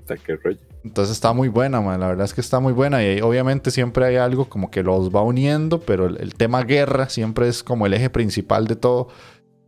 [0.01, 0.59] Hasta qué rollo.
[0.83, 2.01] Entonces está muy buena, man.
[2.01, 5.15] la verdad es que está muy buena y obviamente siempre hay algo como que los
[5.15, 9.09] va uniendo, pero el, el tema guerra siempre es como el eje principal de todo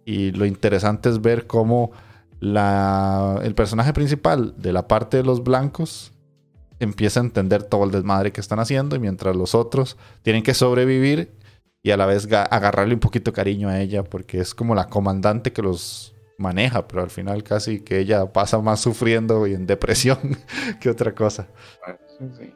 [0.07, 1.93] y lo interesante es ver cómo
[2.41, 6.13] la, el personaje principal de la parte de los blancos
[6.81, 10.55] empieza a entender todo el desmadre que están haciendo y mientras los otros tienen que
[10.55, 11.31] sobrevivir
[11.85, 14.75] y a la vez ga- agarrarle un poquito de cariño a ella porque es como
[14.75, 16.12] la comandante que los
[16.43, 20.19] maneja, pero al final casi que ella pasa más sufriendo y en depresión
[20.81, 21.49] que otra cosa.
[21.87, 22.55] Bueno, sí, sí.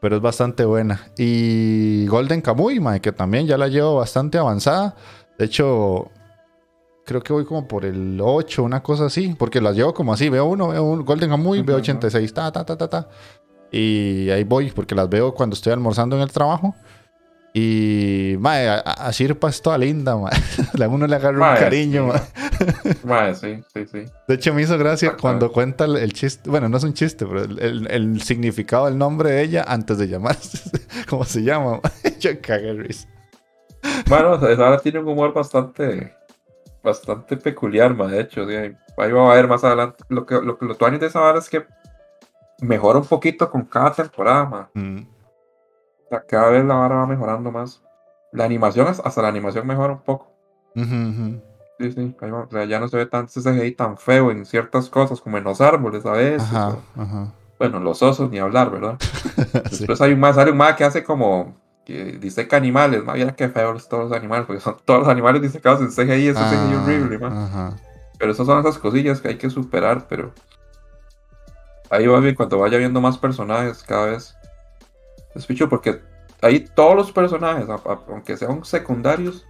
[0.00, 1.10] Pero es bastante buena.
[1.16, 4.94] Y Golden Kamuy, mae, que también ya la llevo bastante avanzada.
[5.36, 6.10] De hecho,
[7.04, 9.34] creo que voy como por el 8, una cosa así.
[9.36, 10.28] Porque las llevo como así.
[10.28, 13.08] Veo uno, veo un Golden Kamuy, veo Ujú, 86, ta, ta, ta, ta, ta.
[13.72, 16.76] Y ahí voy, porque las veo cuando estoy almorzando en el trabajo.
[17.54, 20.32] Y, mae, a, a Shirpa es toda linda, mae.
[20.84, 22.20] A uno le agarra un cariño, mae.
[23.04, 24.04] Mae, sí, sí, sí.
[24.26, 26.48] De hecho, me hizo gracia cuando cuenta el, el chiste.
[26.50, 29.98] Bueno, no es un chiste, pero el, el- el significado del nombre de ella antes
[29.98, 30.58] de llamarse.
[31.08, 31.80] ¿Cómo se llama?
[32.20, 33.08] Yo cagué risa.
[34.08, 36.14] Bueno, ahora tiene un humor bastante,
[36.82, 38.46] bastante peculiar, ma, de hecho.
[38.48, 40.04] sí, ahí va a ver más adelante.
[40.08, 41.64] Lo que lo, que lo tuanis de esa vara es que
[42.60, 44.70] mejora un poquito con cada temporada, ma.
[44.74, 44.98] Mm.
[46.08, 47.82] O sea, cada vez la vara va mejorando más.
[48.32, 50.32] La animación, hasta la animación mejora un poco.
[50.74, 51.40] Ujú, ujú.
[51.78, 52.40] Sí, sí, ahí va.
[52.42, 55.44] O sea, ya no se ve tan CGI tan feo en ciertas cosas, como en
[55.44, 56.42] los árboles a veces.
[56.42, 57.32] Ajá, o- ajá.
[57.58, 58.96] bueno, los osos, ni hablar, ¿verdad?
[59.70, 59.78] Sí.
[59.78, 63.30] Después hay un más, sale un más que hace como que diseca animales, más bien
[63.30, 66.74] que feos todos los animales, porque son todos los animales disecados en CGI, ese CGI
[66.74, 67.32] Ah, horrible, man.
[67.32, 67.76] Ajá.
[68.18, 70.32] Pero esas son esas cosillas que hay que superar, pero
[71.90, 74.34] ahí va bien cuando vaya viendo más personajes cada vez.
[75.68, 76.00] Porque
[76.42, 79.44] ahí todos los personajes, a- a- aunque sean secundarios,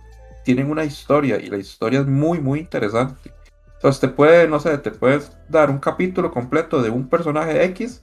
[0.44, 3.32] tienen una historia y la historia es muy, muy interesante.
[3.74, 8.02] Entonces te puede, no sé, te puedes dar un capítulo completo de un personaje X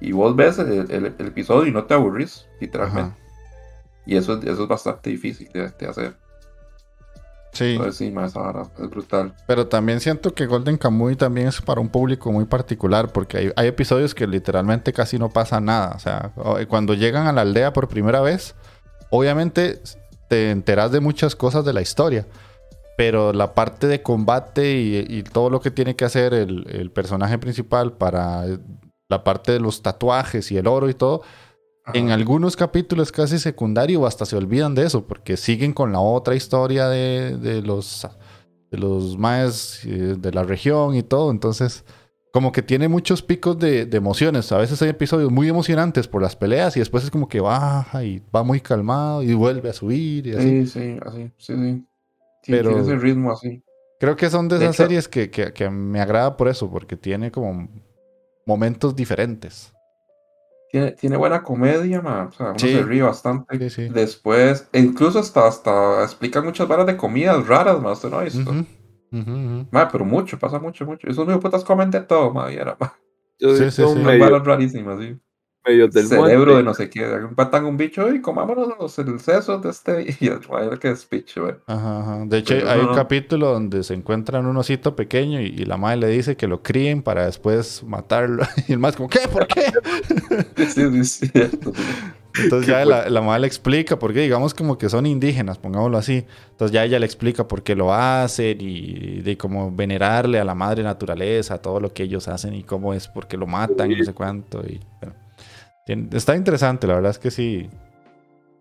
[0.00, 3.10] y vos ves el, el- el episodio y no te aburrís, literalmente.
[3.12, 3.18] Ajá.
[4.04, 6.16] Y eso, eso es bastante difícil de, de hacer.
[7.56, 9.34] Sí, Entonces sí, más ahora es brutal.
[9.46, 13.52] pero también siento que Golden Kamuy también es para un público muy particular, porque hay,
[13.56, 15.92] hay episodios que literalmente casi no pasa nada.
[15.96, 18.54] O sea, o- cuando llegan a la aldea por primera vez,
[19.10, 19.80] obviamente
[20.28, 22.26] te enteras de muchas cosas de la historia.
[22.96, 26.90] Pero la parte de combate y, y todo lo que tiene que hacer el, el
[26.90, 28.44] personaje principal para
[29.08, 31.22] la parte de los tatuajes y el oro y todo,
[31.94, 36.00] en algunos capítulos casi secundario o hasta se olvidan de eso porque siguen con la
[36.00, 38.06] otra historia de, de los
[38.70, 41.30] de los maes eh, de la región y todo.
[41.30, 41.84] Entonces
[42.32, 44.52] como que tiene muchos picos de, de emociones.
[44.52, 48.04] A veces hay episodios muy emocionantes por las peleas y después es como que baja
[48.04, 50.66] y va muy calmado y vuelve a subir y así.
[50.66, 51.54] Sí, sí, así, sí,
[52.42, 52.52] sí.
[52.52, 53.62] Pero- ese ritmo así.
[54.00, 56.70] creo que son de De esas hecho- series que, que, que me agrada por eso
[56.70, 57.68] porque tiene como
[58.44, 59.72] momentos diferentes
[60.70, 62.24] Tiene, tiene buena comedia, ma.
[62.26, 62.72] O sea, uno Sí.
[62.72, 63.58] se ríe bastante.
[63.58, 63.88] Sí, sí.
[63.88, 67.76] Después, e incluso hasta, hasta explica muchas varas de comidas raras.
[67.82, 68.20] ¿Usted no
[69.12, 69.66] ujú.
[69.70, 71.08] Ma, pero mucho, pasa mucho, mucho.
[71.08, 72.52] Esos mismos putas comen de todo, ma.
[72.52, 72.92] Y era, ma.
[73.38, 75.18] Yo Sí, sí, sí, son varas rarísimas, sí.
[75.66, 76.56] Medio del Cerebro monte.
[76.56, 77.04] de no sé qué.
[77.04, 80.16] Empatan un bicho y comámonos los, el seso de este.
[80.20, 81.58] Y el que despiche, ma.
[81.66, 82.24] Ajá, ajá.
[82.26, 82.94] De hecho, Pero hay no, un no.
[82.94, 86.62] capítulo donde se encuentran un osito pequeño y, y la madre le dice que lo
[86.62, 88.44] críen para después matarlo.
[88.68, 89.28] Y el más como, ¿qué?
[89.28, 89.72] ¿Por qué?
[90.56, 91.72] Sí, sí, sí, cierto.
[92.38, 95.96] Entonces ya la, la mamá le explica por qué, digamos como que son indígenas, pongámoslo
[95.98, 96.26] así.
[96.50, 100.54] Entonces ya ella le explica por qué lo hacen y de cómo venerarle a la
[100.54, 104.04] madre naturaleza, todo lo que ellos hacen y cómo es porque lo matan y no
[104.04, 104.60] sé cuánto.
[104.66, 105.16] Y, bueno,
[105.86, 107.68] está interesante, la verdad es que sí.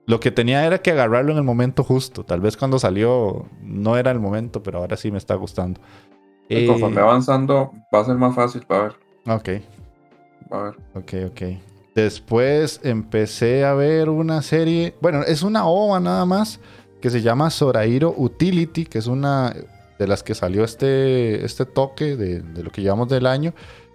[0.08, 2.24] Lo que tenía era que agarrarlo en el momento justo.
[2.24, 5.82] Tal vez cuando salió no era el momento, pero ahora sí me está gustando.
[6.48, 8.62] Y Eh, conforme avanzando, va a ser más fácil.
[8.72, 8.94] Va a ver.
[9.28, 9.50] ok.
[10.54, 10.76] Va a ver.
[10.94, 11.42] Ok, ok.
[11.96, 16.60] Después empecé a ver una serie, bueno, es una ova nada más,
[17.02, 19.56] que se llama Sorairo Utility, que es una
[19.98, 23.54] de las que salió este, este toque de, de lo que llevamos del año,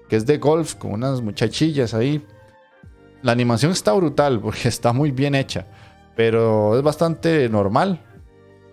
[0.09, 2.25] que es de golf, con unas muchachillas ahí.
[3.23, 5.67] La animación está brutal, porque está muy bien hecha,
[6.17, 8.01] pero es bastante normal.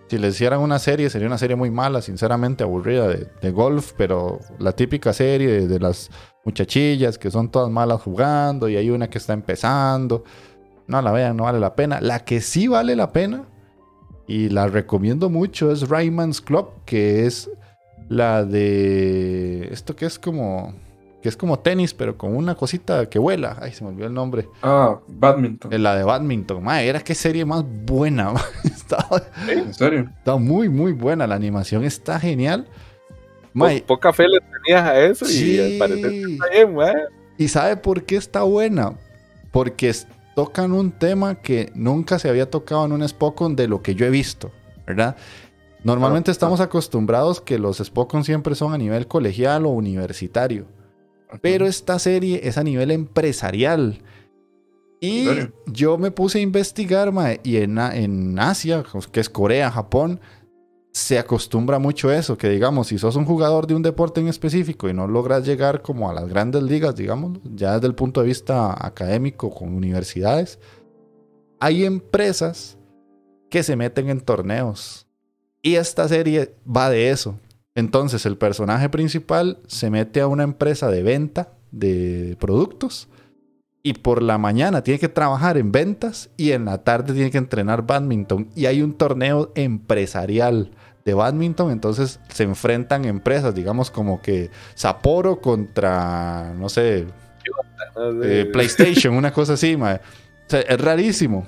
[0.10, 4.40] Si le hicieran una serie, sería una serie muy mala, sinceramente aburrida de, golf, pero
[4.58, 6.10] la típica serie de, de las
[6.46, 10.24] muchachillas que son todas malas jugando y hay una que está empezando.
[10.88, 12.00] No la vean, no vale la pena.
[12.00, 13.44] La que sí vale la pena
[14.28, 17.50] y la recomiendo mucho es Rayman's Club, que es
[18.08, 20.74] la de esto que es como
[21.28, 23.58] que es como tenis, pero con una cosita que vuela.
[23.62, 24.48] Ay, se me olvidó el nombre.
[24.62, 25.74] Ah, badminton.
[25.74, 26.64] Eh, La de badminton.
[26.64, 28.34] Madre, era qué serie más buena.
[28.64, 30.10] Estaba, ¿En serio?
[30.18, 31.28] está muy, muy buena.
[31.28, 32.66] La animación está genial.
[33.54, 35.56] Po- poca fe le tenías a eso Sí.
[35.58, 36.78] y al parecer está bien.
[37.38, 38.94] ¿Y sabe por qué está buena?
[39.52, 39.94] Porque
[40.34, 44.06] tocan un tema que nunca se había tocado en un Spokon de lo que yo
[44.06, 44.52] he visto,
[44.86, 45.18] ¿verdad?
[45.84, 50.66] Normalmente Ah, estamos acostumbrados que los Spokon siempre son a nivel colegial o universitario,
[51.42, 54.02] pero esta serie es a nivel empresarial.
[55.00, 55.54] Y ¿En serio?
[55.68, 60.20] yo me puse a investigar, mae, y en, en Asia, que es Corea, Japón,
[60.98, 64.90] se acostumbra mucho eso, que digamos, si sos un jugador de un deporte en específico
[64.90, 68.28] y no logras llegar como a las grandes ligas, digamos, ya desde el punto de
[68.28, 70.60] vista académico con universidades,
[71.60, 72.78] hay empresas
[73.50, 75.08] que se meten en torneos.
[75.62, 77.40] Y esta serie va de eso.
[77.78, 83.08] Entonces el personaje principal se mete a una empresa de venta de productos
[83.84, 87.38] y por la mañana tiene que trabajar en ventas y en la tarde tiene que
[87.38, 88.50] entrenar badminton.
[88.56, 90.72] Y hay un torneo empresarial
[91.06, 97.06] de badminton, entonces se enfrentan empresas, digamos como que Sapporo contra, no sé,
[98.24, 98.50] eh.
[98.52, 99.98] PlayStation, una cosa así, mae.
[99.98, 101.46] O sea, es rarísimo.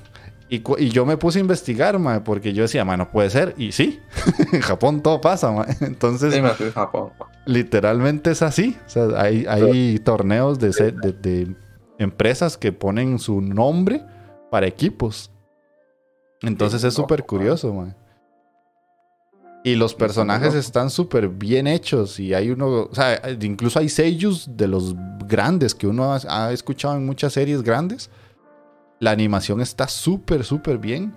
[0.51, 3.53] Y, yo me puse a investigar, mae, porque yo decía, mae, no puede ser.
[3.57, 3.99] Y sí,
[4.51, 5.75] en Japón todo pasa, mae.
[5.81, 6.41] Entonces, Sí,
[6.73, 7.11] Japón.
[7.45, 8.75] literalmente es así.
[8.85, 11.55] O sea, hay, hay torneos de, de- de
[11.99, 14.03] empresas que ponen su nombre
[14.49, 15.31] para equipos.
[16.41, 17.93] Entonces es súper curioso, mae.
[19.63, 22.19] Y los personajes están súper bien hechos.
[22.19, 24.95] Y hay uno, o sea, incluso hay sellos de los
[25.27, 28.09] grandes que uno ha, ha escuchado en muchas series grandes.
[28.99, 31.13] La animación está súper, súper bien.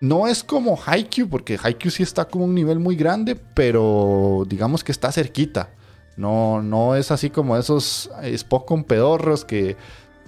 [0.00, 4.82] No es como Haikyuu, porque Haikyuu sí está como un nivel muy grande, pero digamos
[4.84, 5.70] que está cerquita.
[6.16, 9.76] No, no es así como esos Spock con pedorros que,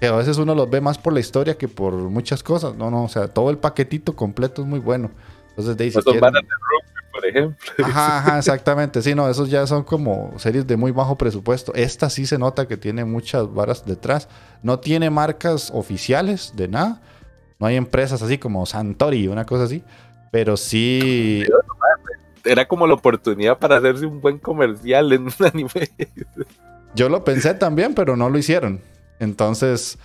[0.01, 2.75] que a veces uno los ve más por la historia que por muchas cosas.
[2.77, 5.11] No, no, o sea, todo el paquetito completo es muy bueno.
[5.51, 6.23] Entonces, de ahí, si quieren-
[7.17, 7.59] por ejemplo.
[7.85, 9.01] Ajá, ajá, exactamente.
[9.03, 11.73] Sí, no, esos ya son como series de muy bajo presupuesto.
[11.75, 14.29] Esta sí se nota que tiene muchas varas detrás.
[14.63, 17.01] No tiene marcas oficiales de nada.
[17.59, 19.83] No hay empresas así como Santori, una cosa así.
[20.31, 21.45] Pero sí.
[22.45, 25.91] Era como la oportunidad para hacerse un buen comercial en un anime.
[26.95, 28.81] Yo lo pensé también, pero no lo hicieron.
[29.19, 29.99] Entonces,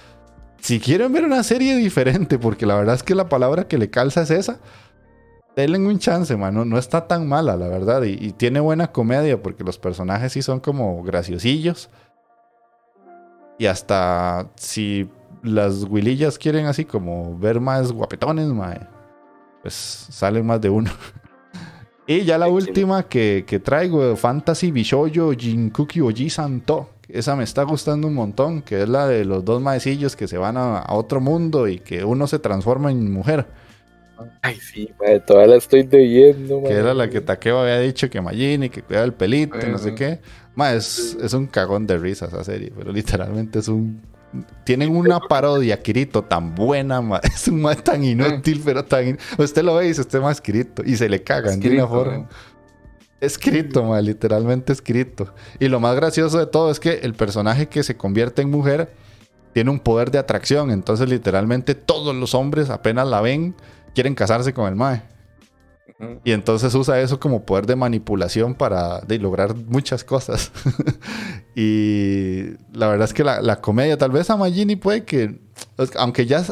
[0.59, 3.89] si quieren ver una serie diferente, porque la verdad es que la palabra que le
[3.89, 4.59] calza es esa,
[5.55, 6.65] denle un chance, mano.
[6.65, 8.03] No está tan mala, la verdad.
[8.03, 11.89] Y, y tiene buena comedia, porque los personajes sí son como graciosillos.
[13.57, 15.09] Y hasta si
[15.43, 18.79] las huilillas quieren así como ver más guapetones, mae,
[19.61, 19.73] pues
[20.09, 20.91] salen más de uno.
[22.07, 26.89] y ya la última que, que traigo, Fantasy Bishoyo Jinkuki Oji Santo.
[27.07, 30.37] Esa me está gustando un montón, que es la de los dos maecillos que se
[30.37, 33.47] van a, a otro mundo y que uno se transforma en mujer.
[34.41, 38.21] Ay, sí, mae, todavía la estoy debiendo, Que era la que Takeo había dicho que
[38.21, 40.19] Magini, que cuidaba el pelito y no sé qué.
[40.55, 44.01] Ma, es, es un cagón de risa esa serie, pero literalmente es un.
[44.63, 47.19] Tienen una parodia, Kirito, tan buena, ma.
[47.35, 49.07] Es un ma tan inútil, pero tan.
[49.09, 50.83] in- Usted lo ve y dice, usted más Kirito.
[50.85, 52.17] Y se le cagan de una Escrito, forma.
[52.17, 52.27] ¿no?
[53.19, 55.33] Escrito, ma, literalmente escrito.
[55.59, 58.91] Y lo más gracioso de todo es que el personaje que se convierte en mujer
[59.53, 60.71] tiene un poder de atracción.
[60.71, 63.53] Entonces, literalmente, todos los hombres apenas la ven,
[63.93, 65.03] quieren casarse con el mae.
[66.23, 70.51] Y entonces usa eso como poder de manipulación para de, lograr muchas cosas.
[71.55, 75.39] y la verdad es que la, la comedia, tal vez a Magini puede que.
[75.97, 76.43] Aunque ya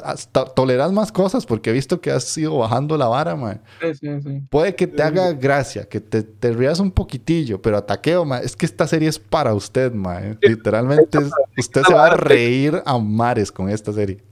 [0.56, 3.60] toleras más cosas porque he visto que has ido bajando la vara, mae.
[3.82, 4.41] Sí, sí, sí.
[4.52, 8.56] Puede que te haga gracia, que te, te rías un poquitillo, pero ataqueo, ma, es
[8.56, 10.22] que esta serie es para usted, ma.
[10.22, 10.38] eh.
[10.41, 14.24] Literalmente, es- usted se va a reír a mares con esta serie.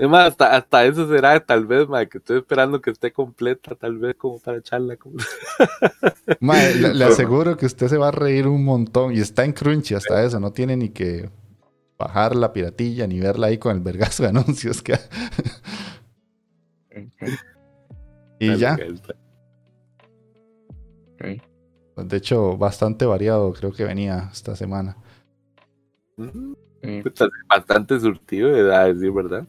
[0.00, 3.74] Es más, hasta, hasta eso será, tal vez, ma, que estoy esperando que esté completa,
[3.74, 4.96] tal vez, como para echarla.
[4.96, 5.16] Como...
[6.40, 9.14] Ma, le, le aseguro que usted se va a reír un montón.
[9.14, 11.28] Y está en Crunchy hasta eso, no tiene ni que
[11.98, 14.94] bajar la piratilla ni verla ahí con el vergazo de anuncios que...
[18.38, 18.78] Y ya,
[21.12, 22.06] ok.
[22.06, 24.96] de hecho, bastante variado creo que venía esta semana.
[26.16, 27.02] Mm, Sí.
[27.02, 29.46] puta, Bastante surtido, de a decir verdad.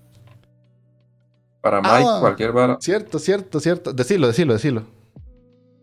[1.62, 2.18] Para Mike, Ah.
[2.20, 2.78] cualquier vara.
[2.80, 3.94] Cierto, cierto, cierto.
[3.94, 4.84] Decilo, decilo, decilo.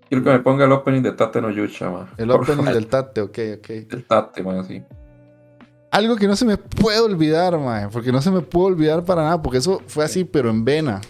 [0.08, 2.08] Quiero que me ponga el opening de Tate no Yucha, man.
[2.16, 2.74] El Por opening favor.
[2.74, 3.70] del Tate, ok, ok.
[3.90, 4.82] El Tate, man, así.
[5.90, 9.22] Algo que no se me puede olvidar, mae, porque no se me puede olvidar para
[9.22, 11.00] nada, porque eso fue así, pero en vena.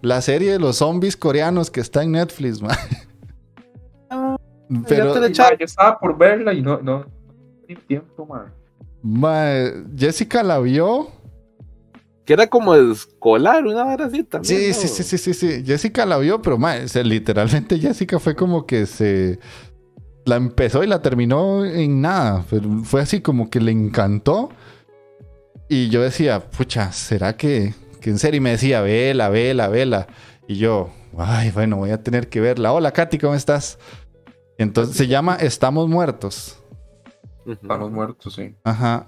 [0.00, 2.76] La serie de los zombies coreanos que está en Netflix, mae.
[4.86, 7.06] Pero, man, yo estaba por verla y no, no,
[7.86, 8.52] tiempo, man.
[9.02, 11.08] mae, Jessica la vio.
[12.28, 14.60] Que era como escolar, una vara así también.
[14.60, 14.74] Sí, ¿no?
[14.74, 15.64] sí, sí, sí, sí, sí.
[15.64, 19.38] Jessica la vio, pero mae, o sea, literalmente Jessica fue como que se
[20.26, 22.44] la empezó y la terminó en nada.
[22.50, 24.50] Pero fue así como que le encantó.
[25.70, 27.72] Y yo decía, pucha, ¿será que,
[28.02, 28.36] que en serio?
[28.36, 30.06] Y me decía, vela, vela, vela.
[30.46, 32.74] Y yo, ay, bueno, voy a tener que verla.
[32.74, 33.78] Hola, Katy, ¿cómo estás?
[34.58, 36.62] Entonces se llama Estamos Muertos.
[37.46, 38.54] Estamos muertos, sí.
[38.64, 39.06] Ajá.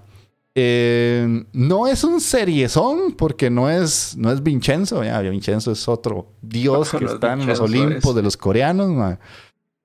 [0.62, 5.03] Eh, no es un seriezón porque no es, no es Vincenzo.
[5.03, 8.37] Ya, Vincenzo es otro dios que No es está en los Olimpos es- de los
[8.37, 8.91] coreanos.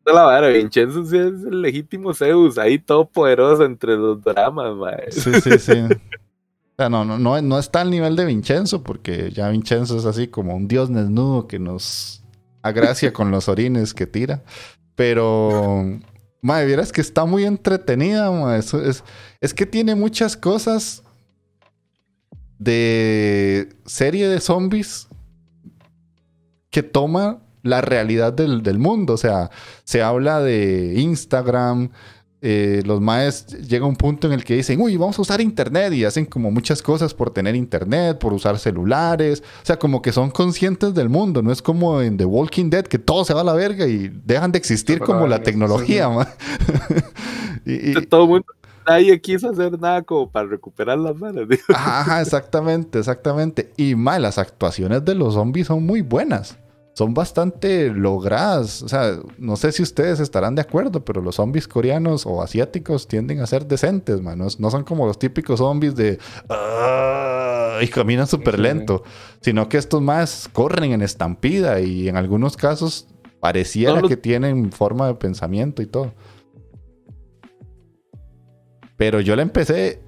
[0.06, 4.76] es la vara, Vincenzo sí es el legítimo Zeus, ahí todo poderoso entre los dramas,
[4.76, 5.11] mae.
[5.11, 5.72] Sí, sí, sí.
[5.81, 10.03] O sea, no, no, no, no está al nivel de Vincenzo porque ya Vincenzo es
[10.06, 12.22] así como un dios desnudo que nos
[12.61, 14.43] agracia con los orines que tira.
[14.95, 15.85] Pero,
[16.41, 18.60] madre, vieras que está muy entretenida, mae.
[18.60, 19.03] Eso es,
[19.45, 21.03] es que tiene muchas cosas
[22.59, 25.07] de serie de zombies
[26.69, 29.13] que toma la realidad del, del mundo.
[29.13, 29.49] O sea,
[29.84, 31.89] se habla de Instagram.
[32.41, 35.91] eh, los maes llega un punto en el que dicen, uy, vamos a usar internet
[35.93, 39.41] y hacen como muchas cosas por tener internet, por usar celulares.
[39.63, 41.41] O sea, como que son conscientes del mundo.
[41.41, 44.09] No es como en The Walking Dead que todo se va a la verga y
[44.26, 46.13] dejan de existir como la tecnología, sí.
[46.15, 46.27] ma.
[47.65, 48.45] y, y- Todo el mundo,
[48.88, 51.16] nadie quiso hacer nada como para recuperar las
[51.49, 51.64] digo.
[51.74, 53.72] Ajá, exactamente, exactamente.
[53.78, 56.57] Y más, las actuaciones de los zombies son muy buenas.
[56.94, 58.82] Son bastante logradas.
[58.82, 63.07] O sea, no sé si ustedes estarán de acuerdo, pero los zombies coreanos o asiáticos
[63.10, 64.38] tienden a ser decentes, man.
[64.40, 66.20] No, no son como los típicos zombies de...
[66.80, 69.03] "Ah", y caminan súper lento.
[69.41, 73.07] Sino que estos más corren en estampida y en algunos casos
[73.41, 76.14] pareciera los- que tienen forma de pensamiento y todo.
[78.97, 80.01] Pero yo la empecé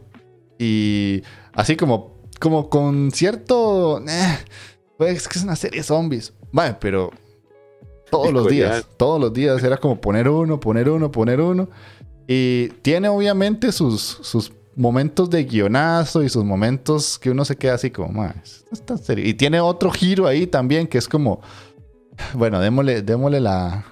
[0.57, 1.21] y
[1.53, 4.01] así como, como con cierto...
[4.07, 4.37] eh,
[4.97, 6.33] pues es que es una serie de zombies.
[6.51, 7.11] Vale, pero
[8.09, 11.69] todos los días, todos los días era como poner uno, poner uno, poner uno.
[12.27, 17.75] Y tiene obviamente sus, sus momentos de guionazo y sus momentos que uno se queda
[17.75, 19.27] así como, "Ma, esto está serio".
[19.27, 21.41] Y tiene otro giro ahí también que es como,
[22.33, 23.85] bueno, démosle, démosle la,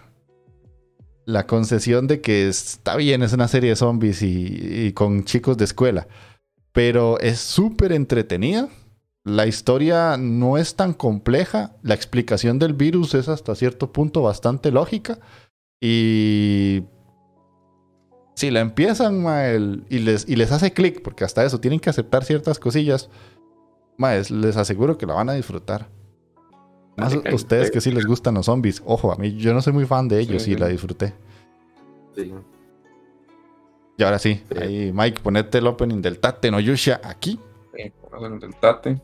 [1.25, 5.65] la concesión de que está bien, es una serie de zombies y, con chicos de
[5.65, 6.07] escuela.
[6.71, 8.69] Pero es súper entretenida.
[9.23, 11.75] La historia no es tan compleja.
[11.81, 15.19] La explicación del virus es hasta cierto punto bastante lógica.
[15.81, 16.83] Y
[18.35, 21.79] si la empiezan ma, el- y, les, y les hace clic, porque hasta eso tienen
[21.79, 23.09] que aceptar ciertas cosillas,
[23.97, 25.89] ma, es- les aseguro que la van a disfrutar.
[26.97, 28.81] Más ay, ustedes que sí les gustan los zombies.
[28.85, 31.13] Ojo, a mí yo no soy muy fan de ellos Sí, y la disfruté.
[32.15, 32.33] Sí.
[33.97, 34.57] Y ahora sí, Sí.
[34.57, 37.39] ahí Mike, ponete el opening del Tate no Yusha aquí.
[37.75, 37.91] Sí,
[38.21, 39.01] el del Tate.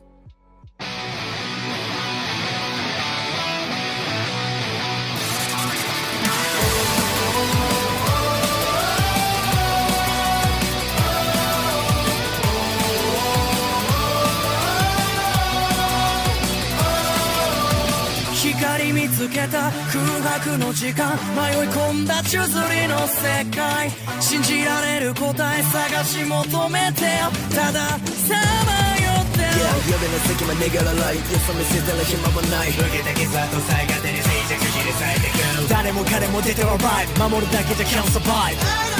[19.22, 20.02] つけた空
[20.34, 21.14] 白の時間。
[21.38, 23.90] 迷い込んだ宙づりの世界。
[24.20, 27.30] 信じられる答え探し求めてよ。
[27.54, 28.34] たださ
[28.66, 29.62] まよってよ。
[29.86, 31.16] 夜の隙間逃げらない。
[31.16, 32.70] よそ見せたら暇もない。
[32.70, 35.68] 受けた傷跡最果てに静寂切り裂いてく。
[35.68, 37.06] 誰も彼も出ては r イ。
[37.14, 38.91] ブ守るだけじゃキャンサ survive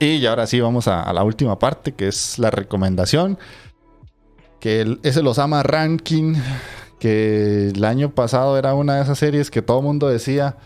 [0.00, 3.38] Y ahora sí vamos a, la última parte, que es la recomendación.
[4.60, 5.26] Que el- es el
[5.64, 6.34] Ranking,
[6.98, 10.56] que el año pasado era una de esas series que todo el mundo decía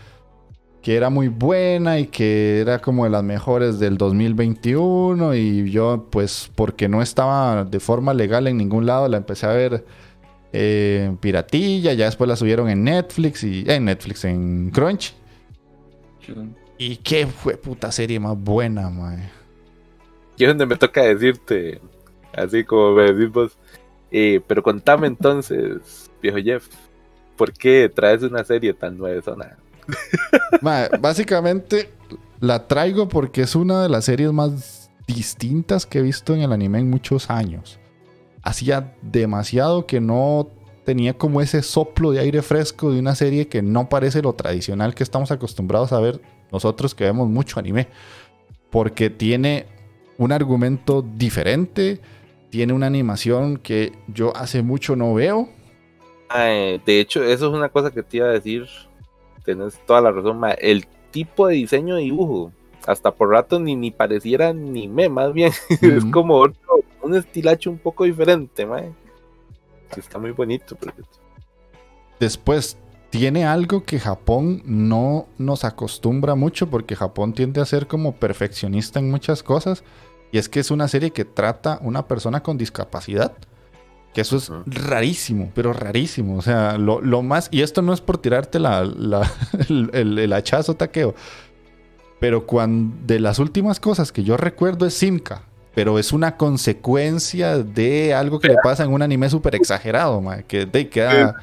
[0.81, 6.07] que era muy buena y que era como de las mejores del 2021 y yo
[6.09, 9.85] pues porque no estaba de forma legal en ningún lado la empecé a ver
[10.51, 15.13] eh, en piratilla, ya después la subieron en Netflix y eh, en Netflix en Crunch.
[16.85, 19.29] Y qué fue puta serie más buena, mae.
[20.37, 21.79] Y es donde me toca decirte,
[22.33, 23.57] así como me decís vos.
[24.11, 26.67] Eh, pero contame entonces, viejo Jeff,
[27.37, 29.37] ¿por qué traes una serie tan nueva?
[30.61, 31.89] Mae, básicamente
[32.41, 36.51] la traigo porque es una de las series más distintas que he visto en el
[36.51, 37.79] anime en muchos años.
[38.43, 40.49] Hacía demasiado que no
[40.83, 44.93] tenía como ese soplo de aire fresco de una serie que no parece lo tradicional
[44.93, 46.21] que estamos acostumbrados a ver
[46.53, 47.87] nosotros que vemos mucho anime.
[48.69, 49.65] Porque tiene
[50.17, 51.99] un argumento diferente,
[52.49, 55.49] tiene una animación que yo hace mucho no veo.
[56.29, 58.67] Ay, de hecho, eso es una cosa que te iba a decir.
[59.43, 60.51] Tienes toda la razón, ma.
[60.51, 62.51] El tipo de diseño de dibujo,
[62.87, 65.51] hasta por rato ni, ni pareciera anime, más bien.
[65.81, 66.57] es como otro,
[67.01, 68.81] un estilacho un poco diferente, ma.
[69.95, 70.75] Está muy bonito,
[72.19, 72.77] Después,
[73.13, 78.97] tiene algo que Japón no nos acostumbra mucho porque Japón tiende a ser como perfeccionista
[78.97, 79.83] en muchas cosas.
[80.31, 83.33] Y es que es una serie que trata una persona con discapacidad.
[84.15, 86.37] Que eso es rarísimo, pero rarísimo.
[86.37, 87.49] O sea, lo, lo más...
[87.51, 89.31] Y esto no es por tirarte la, la-
[89.69, 91.13] el, el- el hachazo taqueo.
[92.19, 95.43] Pero cuando de las últimas cosas que yo recuerdo es Simca.
[95.75, 100.65] Pero es una consecuencia de algo que le pasa en un anime súper exagerado, que
[100.65, 101.35] de, queda...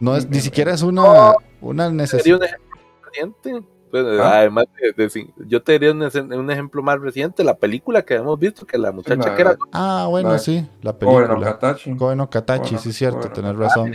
[0.00, 2.36] No es, ni siquiera es una, una Sería necesidad.
[2.38, 3.62] un ejemplo reciente.
[3.90, 4.38] Bueno, Ah.
[4.38, 4.66] Además,
[4.96, 8.76] de, de- yo te diría un, ejemplo más reciente, la película que hemos visto, que
[8.76, 11.28] la muchacha La- que era Ah, bueno, La- sí, la película.
[11.38, 11.96] Katachi.
[11.96, 13.32] Koe no Katachi, Bueno, sí, cierto, bueno.
[13.34, 13.92] tenés razón.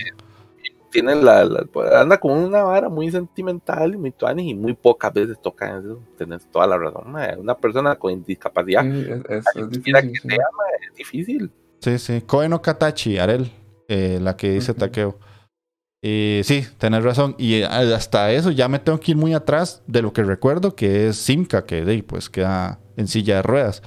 [0.91, 4.73] tiene la, la- pues, anda con una vara muy sentimental y muy tuanis y muy
[4.73, 5.99] pocas veces toca eso.
[6.17, 7.13] Tienes toda la razón.
[7.37, 9.93] Una persona con discapacidad Sí, es, es, difícil.
[9.93, 10.27] que sí.
[10.29, 11.51] sea, mae, es difícil.
[11.81, 12.21] Sí, sí.
[12.25, 13.51] Koe no Katachi, Arel,
[13.87, 14.73] eh, la que dice.
[14.73, 15.19] Takeo.
[16.01, 17.35] Y sí, tenés razón.
[17.37, 20.75] Y eh, hasta eso ya me tengo que ir muy atrás de lo que recuerdo,
[20.75, 23.83] que es Simca, que de ahí, pues queda en silla de ruedas.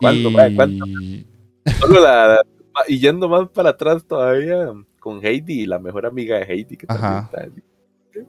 [0.00, 0.54] ¿Cuánto, y...
[0.56, 0.84] ¿Cuánto?
[1.80, 2.40] Solo la,
[2.86, 6.76] y yendo más para atrás todavía con Heidi, la mejor amiga de Heidi.
[6.76, 7.24] Que también Ajá.
[7.32, 7.52] está ahí.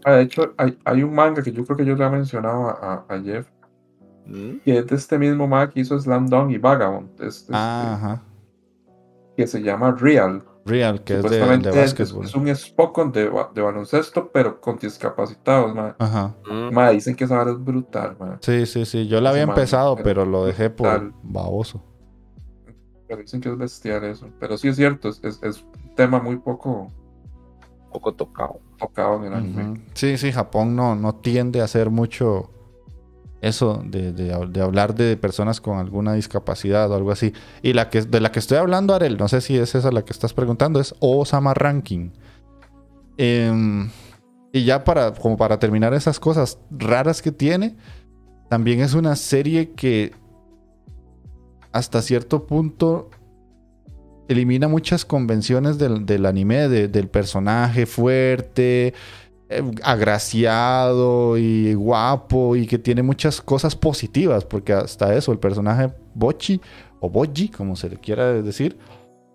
[0.06, 2.68] Ah, de hecho, hay, hay un manga que yo creo que yo le he mencionado
[2.70, 3.48] a, a Jeff,
[4.28, 4.60] Mm.
[4.64, 7.96] que es de este mismo manga que hizo Slam Dunk y Vagabond, es- es- Ah,
[7.96, 8.24] ajá.
[9.36, 10.44] que se llama Real.
[10.66, 12.26] Real, que es de, de es, básquetbol.
[12.26, 15.96] es un Spokon de, ba- de baloncesto, pero con discapacitados, ma.
[15.98, 16.36] Ajá.
[16.50, 16.74] Mm.
[16.74, 18.38] Ma, dicen que esa vara es brutal, ma.
[18.42, 19.08] Sí, sí, sí.
[19.08, 21.14] Yo la había empezado, pero pero lo dejé por brutal.
[21.24, 21.84] baboso.
[23.08, 24.28] Pero dicen que es bestial eso.
[24.40, 26.92] Pero sí es cierto, es, es, es un tema muy poco
[27.92, 28.60] poco tocado.
[28.78, 29.82] tocado en el anime.
[29.96, 32.52] Sí, sí, Japón no, no tiende a hacer mucho
[33.42, 37.34] eso de, de- hablar de personas con alguna discapacidad o algo así.
[37.62, 40.04] Y la que de la que estoy hablando, Arel, no sé si es esa la
[40.04, 42.10] que estás preguntando, es Osama Ranking.
[43.18, 43.90] Em,
[44.52, 47.76] y ya para, como para terminar esas cosas raras que tiene,
[48.50, 50.14] también es una serie que
[51.72, 53.10] hasta cierto punto
[54.28, 58.94] elimina muchas convenciones del, del anime, de- del personaje fuerte,
[59.50, 65.92] eh, agraciado y guapo y que tiene muchas cosas positivas, porque hasta eso, el personaje
[66.14, 66.62] Bochi
[67.00, 68.78] o Boji, como se le quiera decir,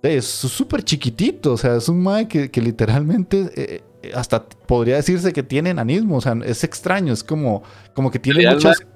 [0.03, 4.97] es súper chiquitito, o sea, es un mae que, que literalmente eh, eh, hasta podría
[4.97, 8.87] decirse que tiene enanismo, o sea, es extraño, es como, como que tiene muchas...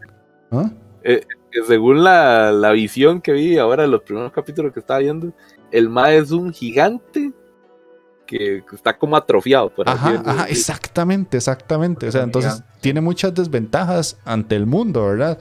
[0.53, 0.71] ¿Ah?
[1.67, 5.33] Según la, la visión que vi ahora en los primeros capítulos que estaba viendo,
[5.73, 7.33] el Ma es un gigante
[8.29, 9.71] que está como atrofiado.
[9.71, 12.09] Por Ajá, exactamente, exactamente.
[12.09, 15.39] O sea, entonces tiene muchas desventajas ante el mundo, ¿verdad?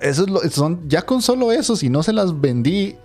[0.00, 2.96] Eso es lo, son, ya con solo eso, si no se las vendí,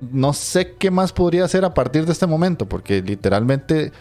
[0.00, 3.92] no sé qué más podría hacer a partir de este momento, porque literalmente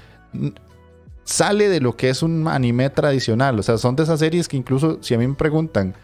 [1.25, 3.59] sale de lo que es un anime tradicional.
[3.59, 5.95] O sea, son de esas series que incluso si a mí me preguntan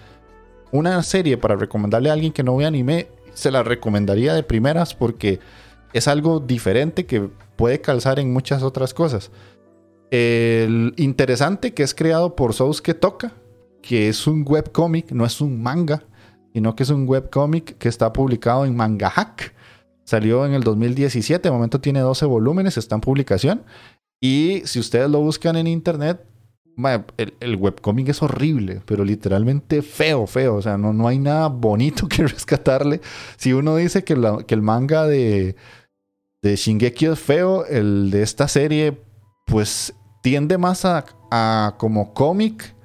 [0.71, 4.93] una serie para recomendarle a alguien que no ve anime, se la recomendaría de primeras
[4.93, 5.39] porque
[5.93, 9.31] es algo diferente que puede calzar en muchas otras cosas.
[10.09, 13.33] El interesante que es creado por Sousuke Toka,
[13.81, 16.03] que es un webcomic, no es un manga,
[16.53, 19.53] sino que es un webcomic que está publicado en Manga Hack.
[20.05, 23.63] Salió en el 2017, de momento tiene 12 volúmenes, está en publicación.
[24.21, 26.25] Y si ustedes lo buscan en internet,
[27.17, 30.55] el, el webcomic es horrible, pero literalmente feo, feo.
[30.55, 33.01] O sea, no, no hay nada bonito que rescatarle.
[33.35, 34.15] Si uno dice que,
[34.47, 35.55] que el manga de,
[36.41, 39.01] de Shingeki es feo, el de esta serie,
[39.45, 42.75] pues tiende más a, como cómic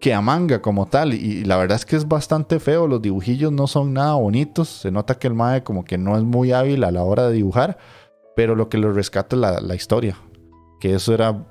[0.00, 1.14] que a manga como tal.
[1.14, 2.86] Y, la verdad es que es bastante feo.
[2.86, 4.68] Los dibujillos no son nada bonitos.
[4.68, 7.34] Se nota que el mae como que no es muy hábil a la hora de
[7.34, 7.78] dibujar.
[8.36, 10.16] Pero lo que lo rescata es la, la historia.
[10.80, 11.46] Que eso era.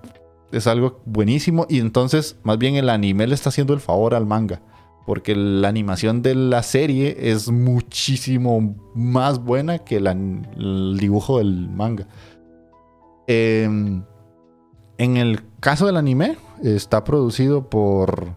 [0.51, 1.65] Es algo buenísimo.
[1.69, 4.61] Y entonces, más bien el anime le está haciendo el favor al manga.
[5.05, 11.69] Porque la animación de la serie es muchísimo más buena que la- el dibujo del
[11.69, 12.07] manga.
[13.27, 14.03] Em,
[14.97, 18.35] en el caso del anime, está producido por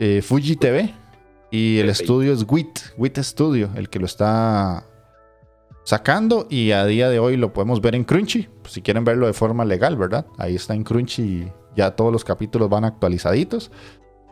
[0.00, 0.92] eh, Fuji TV
[1.50, 4.84] y el estudio es WIT, WIT Studio, el que lo está
[5.84, 9.26] sacando y a día de hoy lo podemos ver en Crunchy, pues, si quieren verlo
[9.26, 10.26] de forma legal, ¿verdad?
[10.38, 13.70] Ahí está en Crunchy y ya todos los capítulos van actualizaditos.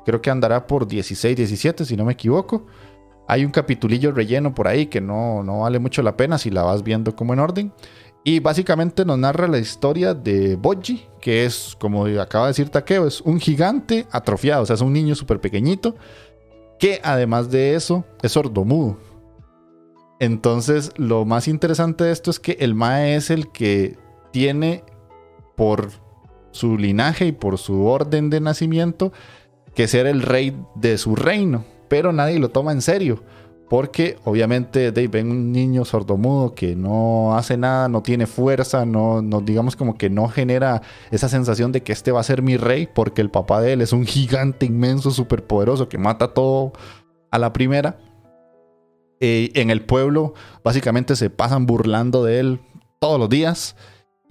[0.05, 2.66] Creo que andará por 16, 17, si no me equivoco.
[3.29, 6.62] Hay un capitulillo relleno por ahí que no, no vale mucho la pena si la
[6.62, 7.73] vas viendo como en orden.
[8.24, 13.07] Y básicamente nos narra la historia de Boji, que es, como acaba de decir Takeo,
[13.07, 15.97] es un gigante atrofiado, o sea, es un niño súper pequeñito,
[16.79, 18.97] que además de eso es sordomudo.
[20.20, 23.99] Entonces, lo más interesante de esto es que el Mae es el que
[24.31, 24.85] tiene
[25.57, 25.91] por
[26.53, 29.12] su linaje y por su orden de nacimiento
[29.74, 33.23] que ser el rey de su reino, pero nadie lo toma en serio.
[33.69, 39.23] Porque obviamente Dave ven un niño sordomudo que no hace nada, no tiene fuerza, no,
[39.23, 42.59] no digamos como que no genera esa sensación de que este va a ser mi
[42.59, 46.73] rey, porque el papá de él es un gigante inmenso, superpoderoso que mata todo
[47.31, 47.97] a la primera.
[49.20, 52.61] Eh, en el pueblo básicamente se pasan burlando de él
[52.99, 53.74] todos los días.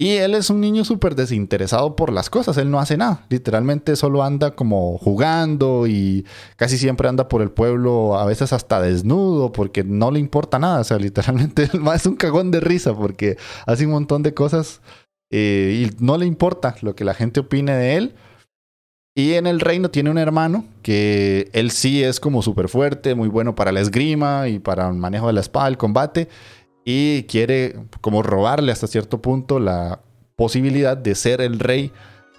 [0.02, 3.94] Y él es un niño súper desinteresado por las cosas, él no hace nada, literalmente
[3.94, 6.26] solo anda como jugando y
[6.56, 10.80] casi siempre anda por el pueblo, a veces hasta desnudo, porque no le importa nada,
[10.80, 14.34] o sea, literalmente el más es un cagón de risa porque hace un montón de
[14.34, 14.80] cosas
[15.30, 18.14] eh, y no le importa lo que la gente opine de él.
[19.14, 23.28] Y en el reino tiene un hermano que él sí es como súper fuerte, muy
[23.28, 26.28] bueno para la esgrima y para el manejo de la espada, el combate
[26.84, 30.00] y quiere como robarle hasta cierto punto la
[30.36, 31.92] posibilidad de ser el rey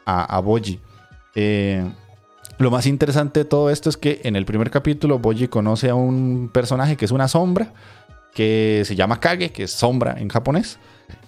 [0.05, 0.79] a, a Boji.
[1.35, 1.83] Eh,
[2.57, 5.95] lo más interesante de todo esto es que en el primer capítulo Boji conoce a
[5.95, 7.73] un personaje que es una sombra,
[8.33, 10.79] que se llama Kage, que es sombra en japonés,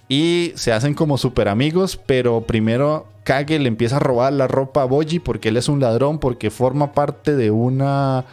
[0.08, 4.82] y se hacen como super amigos, pero primero Kage le empieza a robar la ropa
[4.82, 8.24] a Boji porque él es un ladrón, porque forma parte de una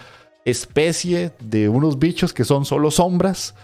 [0.45, 3.55] especie de unos bichos que son solo sombras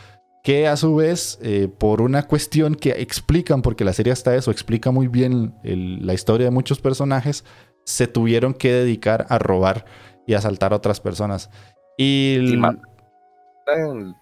[0.44, 4.52] que a su vez, eh, por una cuestión que explican, porque la serie hasta eso
[4.52, 7.44] explica muy bien el- la historia de muchos personajes,
[7.86, 9.86] se tuvieron que dedicar a robar
[10.28, 11.50] y asaltar a otras personas.
[11.98, 12.80] Y, Y l- ma-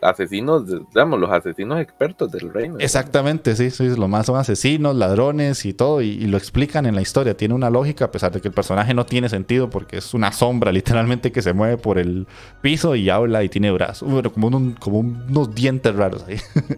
[0.01, 2.77] asesinos, digamos, los asesinos expertos del reino.
[2.79, 6.95] exactamente, sí, sí, lo más son asesinos, ladrones y todo, y, y lo explican en
[6.95, 7.35] la historia.
[7.37, 10.31] Tiene una lógica, a pesar de que el personaje no tiene sentido, porque es una
[10.31, 12.27] sombra literalmente que se mueve por el
[12.61, 16.37] piso y habla y tiene brazos, bueno, como, un- como unos dientes raros ahí.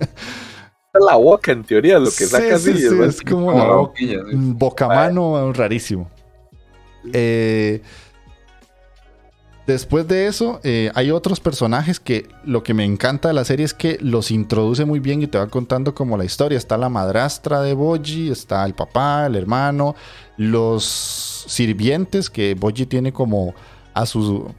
[1.07, 2.77] La boca, en teoría, lo que saca sí, así.
[2.77, 4.35] sí, es- es como Como la la boquilla, sí.
[4.35, 6.09] Un Bocamano rarísimo.
[7.13, 7.81] Eh,
[9.73, 13.65] después de eso, eh, hay otros personajes que lo que me encanta de la serie
[13.65, 16.57] es que los introduce muy bien y te va contando como la historia.
[16.57, 19.95] Está la madrastra de Boji, está el papá, el hermano,
[20.37, 20.83] los
[21.47, 23.53] sirvientes que Boji tiene como
[23.93, 24.51] a su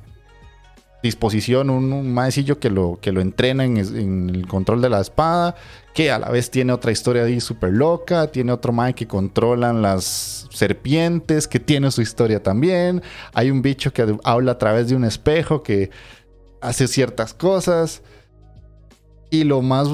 [1.02, 5.00] disposición un, un maecillo que lo, que lo entrena en, en el control de la
[5.00, 5.54] espada,
[5.94, 9.82] que a la vez tiene otra historia ahí súper loca, tiene otro mae que controlan
[9.82, 13.02] las serpientes, que tiene su historia también,
[13.32, 15.90] hay un bicho que habla a través de un espejo que
[16.60, 18.02] hace ciertas cosas,
[19.30, 19.88] y lo más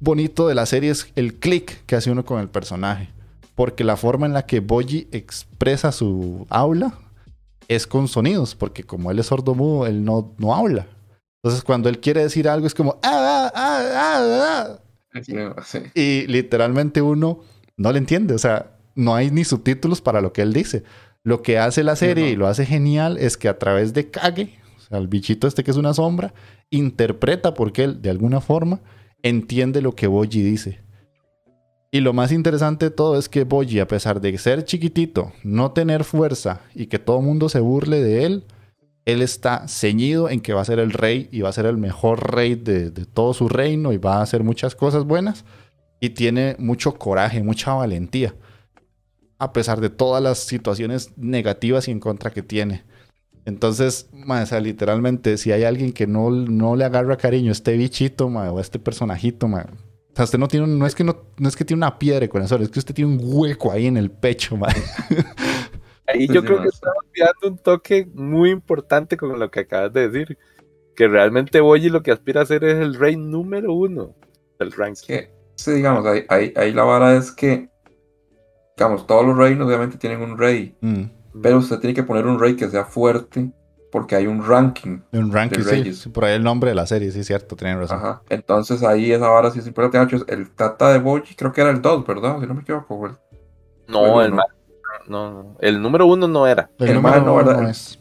[0.00, 3.10] bonito de la serie es el click que hace uno con el personaje,
[3.54, 6.98] porque la forma en la que Boji expresa su aula
[7.68, 10.86] es con sonidos, porque como él es sordomudo, él no, no habla.
[11.42, 12.98] Entonces, cuando él quiere decir algo, es como.
[13.02, 14.78] "Ah, ah, ah, ah,
[15.14, 15.20] ah".
[15.22, 15.34] Sí,
[15.64, 15.78] sí.
[15.94, 17.40] Y literalmente uno
[17.76, 18.34] no le entiende.
[18.34, 20.82] O sea, no hay ni subtítulos para lo que él dice.
[21.22, 22.30] Lo que hace la serie no.
[22.30, 25.64] y lo hace genial es que a través de Kage, o sea, el bichito este
[25.64, 26.34] que es una sombra,
[26.70, 28.80] interpreta porque él, de alguna forma,
[29.22, 30.80] entiende lo que Boji dice.
[31.94, 35.70] Y lo más interesante de todo es que Boji, a pesar de ser chiquitito, no
[35.70, 38.44] tener fuerza y que todo el mundo se burle de él,
[39.04, 41.76] él está ceñido en que va a ser el rey y va a ser el
[41.76, 45.44] mejor rey de, todo su reino y va a hacer muchas cosas buenas.
[46.00, 48.34] Y tiene mucho coraje, mucha valentía.
[49.38, 52.82] a pesar de todas las situaciones negativas y en contra que tiene.
[53.44, 57.76] Entonces, mae, o literalmente, si hay alguien que no, no le agarra cariño a este
[57.76, 59.66] bichito, mae, o a este personajito, mae,
[60.14, 61.98] o sea, usted no tiene un- no es que no, no es que tiene una
[61.98, 64.72] piedra de corazón, es que usted tiene un hueco ahí en el pecho, mae.
[66.06, 69.92] Ahí yo sí, creo que estamos dando un toque muy importante con lo que acabas
[69.92, 70.38] de decir.
[70.94, 74.14] Que realmente Boyi lo que aspira a ser es el rey número uno
[74.60, 75.06] del ranking.
[75.08, 77.68] que, sí, digamos, ahí, ahí, ahí la vara es que,
[78.76, 81.04] digamos, todos los reinos obviamente tienen un rey, Mm.
[81.42, 83.50] pero usted tiene que poner un rey que sea fuerte
[83.94, 84.98] porque hay un ranking.
[85.12, 85.98] Un ranking, De sí, Reyes.
[85.98, 87.98] sí, Por ahí el nombre de la serie, sí, cierto, tienen razón.
[87.98, 88.22] Ajá.
[88.28, 90.16] Entonces ahí esa vara sí es importante.
[90.26, 92.40] El Tata de Boji creo que era el 2, ¿verdad?
[92.40, 93.06] Si no me equivoco.
[93.06, 93.12] el-
[93.86, 94.36] No, Bueno, el, no.
[94.36, 94.44] ma-
[95.06, 95.56] no, no.
[95.60, 96.68] el número uno no era.
[96.80, 97.60] El, El número no, uno ¿verdad?
[97.62, 98.00] no es.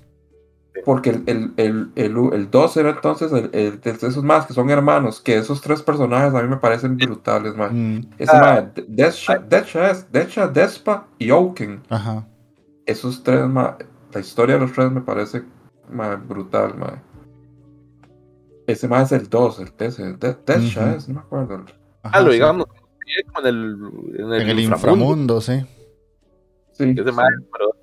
[0.84, 4.48] Porque el, el, el, el, u- el 2 era entonces el, el de esos más
[4.48, 7.98] que son hermanos, que esos tres personajes a mí me parecen brutales, man.
[8.00, 8.62] Mm, Ese Ah.
[8.74, 11.84] De- Desha, Desha, Desha, Despa y Oaken.
[11.90, 12.26] ajá.
[12.88, 13.78] Esos tres, ma,
[14.12, 15.44] la historia de los tres me parece
[15.90, 17.02] ma, brutal, ma.
[18.68, 20.96] Ese más es el 2, el ese, de, Desha Ujú.
[20.96, 21.66] es, no me acuerdo.
[22.04, 22.34] ajá, Ah, lo sí.
[22.36, 23.78] digamos, como en el,
[24.20, 25.06] en el, En el inframundo.
[25.06, 25.66] inframundo, sí.
[26.72, 27.12] Sí, Ese sí.
[27.12, 27.76] mae, pero-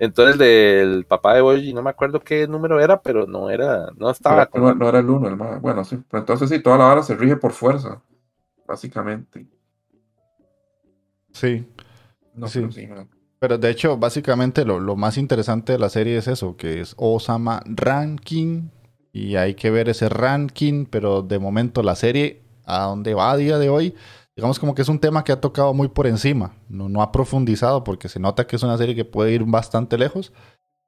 [0.00, 4.10] Entonces del papá de Boyi, no me acuerdo qué número era, pero no era, no
[4.10, 5.60] estaba no, con- no- no era el 1, el más.
[5.60, 8.00] Bueno, sí, pero entonces sí, toda la hora se rige por fuerza,
[8.66, 9.46] básicamente.
[11.32, 11.66] Sí.
[12.34, 12.60] No, Sí.
[12.60, 12.88] pero sí.
[13.40, 16.94] Pero de hecho, básicamente lo, lo más interesante de la serie es eso, que es
[16.96, 18.70] Osama Ranking.
[19.12, 23.36] Y hay que ver ese ranking, pero de momento la serie, a donde va a
[23.36, 23.94] día de hoy,
[24.36, 26.54] digamos como que es un tema que ha tocado muy por encima.
[26.68, 29.98] No, no ha profundizado porque se nota que es una serie que puede ir bastante
[29.98, 30.32] lejos.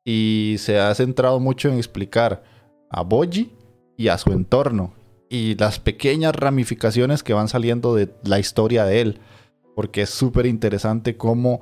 [0.04, 2.42] Y se ha centrado mucho en explicar
[2.90, 3.52] a Boji
[3.96, 4.94] y a su entorno.
[5.28, 9.20] Y las pequeñas ramificaciones que van saliendo de la historia de él.
[9.74, 11.60] Porque es súper interesante cómo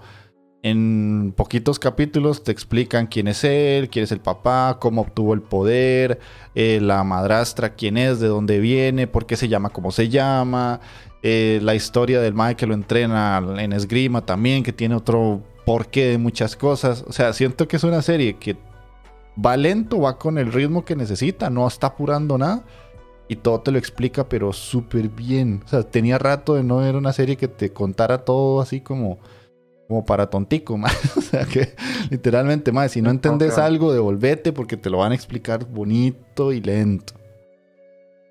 [0.71, 5.43] en poquitos capítulos te explican quién es él, quién es el papá, cómo obtuvo el
[5.43, 6.21] poder,
[6.55, 10.81] eh, la madrastra, quién es, de dónde viene, por qué se llama como se llama,
[11.23, 16.07] eh, la historia del mae que lo entrena en esgrima también, que tiene otro porqué
[16.07, 17.05] de muchas cosas.
[17.07, 18.57] O sea, siento que es una serie que
[19.45, 22.65] va lento, va con el ritmo que necesita, no está apurando nada.
[23.31, 25.63] Y todo te lo explica, pero súper bien.
[25.67, 29.19] O sea, tenía rato de no ver una serie que te contara todo así como,
[29.89, 30.91] como para tontico, ma.
[31.17, 31.75] O sea, que
[32.11, 36.61] literalmente, más si no entendés algo, devolvete porque te lo van a explicar bonito y
[36.61, 37.15] lento.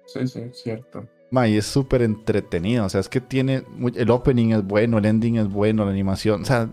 [0.05, 1.05] Sí, sí, cierto.
[1.31, 2.85] Ma, y es súper entretenido.
[2.85, 3.63] O sea, es que tiene.
[3.95, 6.43] El opening es bueno, el ending es bueno, la animación.
[6.43, 6.69] O sea,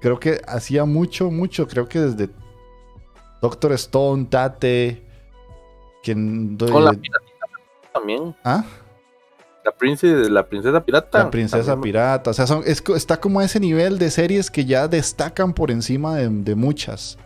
[0.00, 1.66] creo que hacía mucho, mucho.
[1.66, 2.30] Creo que desde
[3.42, 5.04] Doctor Stone, Tate.
[6.02, 7.46] Quien, con la piratita
[7.92, 8.34] también.
[8.44, 8.64] ¿Ah?
[9.64, 11.18] La princesa, la princesa pirata.
[11.24, 11.92] La princesa también.
[11.92, 12.30] pirata.
[12.30, 15.70] O sea, son- es está como a ese nivel de series que ya destacan por
[15.70, 17.18] encima de, de muchas.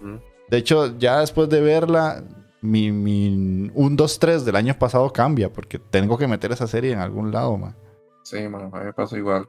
[0.00, 0.16] Mm.
[0.48, 2.24] De hecho, ya después de verla,
[2.60, 5.52] mi, mi 1, 2, 3 del año pasado cambia.
[5.52, 7.76] Porque tengo que meter esa serie en algún lado, man.
[8.22, 9.46] Sí, ma, a mí me pasó igual.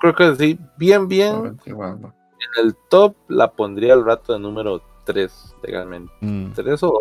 [0.00, 1.58] Creo que sí, bien, bien.
[1.66, 1.98] igual.
[2.00, 6.12] En el top la pondría al rato de número 3, legalmente.
[6.20, 6.52] Mm.
[6.52, 6.92] 3 o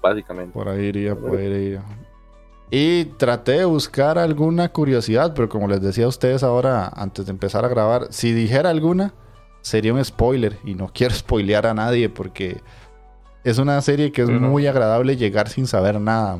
[0.00, 0.52] básicamente.
[0.52, 1.82] Por ahí iría, por ahí iría.
[2.76, 7.30] Y traté de buscar alguna curiosidad, pero como les decía a ustedes ahora, antes de
[7.30, 9.14] empezar a grabar, si dijera alguna,
[9.60, 10.58] sería un spoiler.
[10.64, 12.62] Y no quiero spoilear a nadie porque
[13.44, 16.36] es una serie que es muy agradable llegar sin saber nada.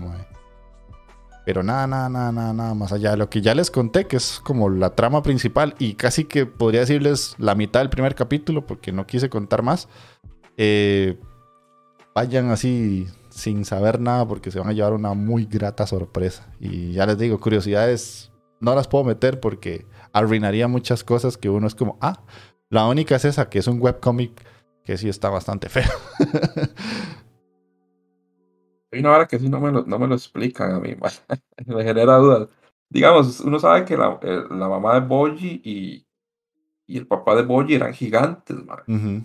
[1.47, 4.16] Pero nada, nada, nada, nada, nada más allá de lo que ya les conté, que
[4.16, 8.66] es como la trama principal y casi que podría decirles la mitad del primer capítulo
[8.66, 9.86] porque no quise contar más.
[10.56, 11.16] Eh,
[12.12, 16.47] vayan así sin saber nada porque se van a llevar una muy grata sorpresa.
[16.61, 18.31] Y ya les digo, curiosidades
[18.61, 22.23] no las puedo meter porque arruinaría muchas cosas que uno es como, ah,
[22.70, 24.40] la única es esa, que es un webcomic
[24.85, 25.90] que sí está bastante feo.
[28.93, 30.94] Hay una hora que sí no me lo, no me lo explican a mí,
[31.66, 32.48] me genera dudas.
[32.89, 36.06] Digamos, uno sabe que la, eh, la mamá de Boji y,
[36.86, 38.85] y el papá de Boji eran gigantes, ma.
[38.86, 39.24] Ujú.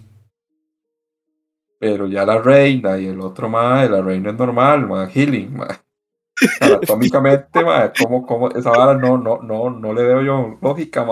[1.80, 5.68] Pero ya la reina y el otro ma, la reina es normal, ma, healing, ma.
[6.61, 11.06] Anatómicamente, ma, como, como, esa vara no, no, no, no le veo yo lógica.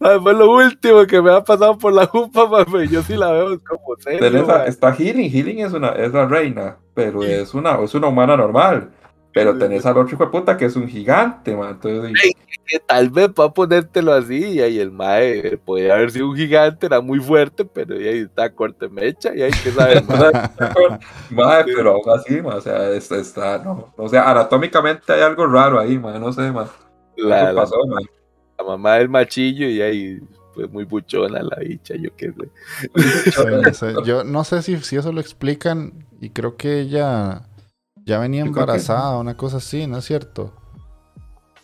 [0.00, 2.88] Ay, fue lo último que me ha pasado por la jupa, mami.
[2.88, 4.20] Yo sí la veo como serio.
[4.20, 4.68] Tenés a- mae.
[4.68, 8.90] está healing, healing es una, es la reina, pero es una, es una humana normal.
[9.38, 11.70] Pero tenés al otro hijo de puta que es un gigante, ma.
[11.70, 12.32] Entonces, Ey.
[12.66, 16.84] Que tal vez para ponértelo así, y ahí el mae podía haber sido un gigante,
[16.84, 20.32] era muy fuerte, pero y ahí está corte mecha, y ahí que saber más.
[21.30, 25.80] Madre, pero aún así, o sea, está, está, no, o sea, anatómicamente hay algo raro
[25.80, 26.68] ahí, ma, no sé, ma,
[27.16, 28.00] La, algo la- pasó, ma.
[28.58, 30.20] la mamá del machillo, y ahí
[30.54, 32.50] pues muy buchona la bicha, yo qué sé.
[33.30, 33.94] Sí, no sé.
[34.04, 37.47] Yo no sé si, si eso lo explican y creo que ella
[38.08, 40.54] ya venía Yo creo que embarazada, una cosa así, ¿no es cierto?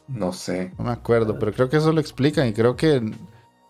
[0.07, 0.73] No sé.
[0.79, 3.03] No me acuerdo, pero creo que eso lo explican y creo que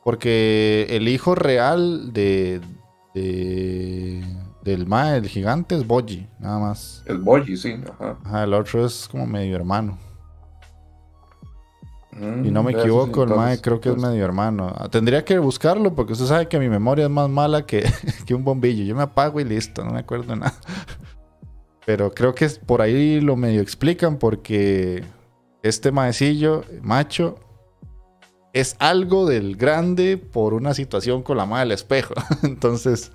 [0.02, 2.60] porque el hijo real de,
[3.14, 4.22] de
[4.62, 7.02] del mae, el gigante es Boji, nada más.
[7.06, 7.80] El Boji, sí.
[7.92, 8.18] Ajá.
[8.24, 9.98] Ajá, el otro es como medio hermano.
[12.12, 14.72] Mm, Y no me equivoco, el mae creo que es medio hermano.
[14.90, 17.84] Tendría que buscarlo porque usted sabe que mi memoria es más mala que,
[18.26, 18.84] que un bombillo.
[18.84, 20.54] Yo me apago y listo, no me acuerdo de nada.
[21.86, 25.04] Pero creo que es- por ahí lo medio explican porque
[25.62, 27.38] este maecillo, macho,
[28.52, 32.14] es algo del grande por una situación con la madre del espejo.
[32.42, 33.12] Entonces,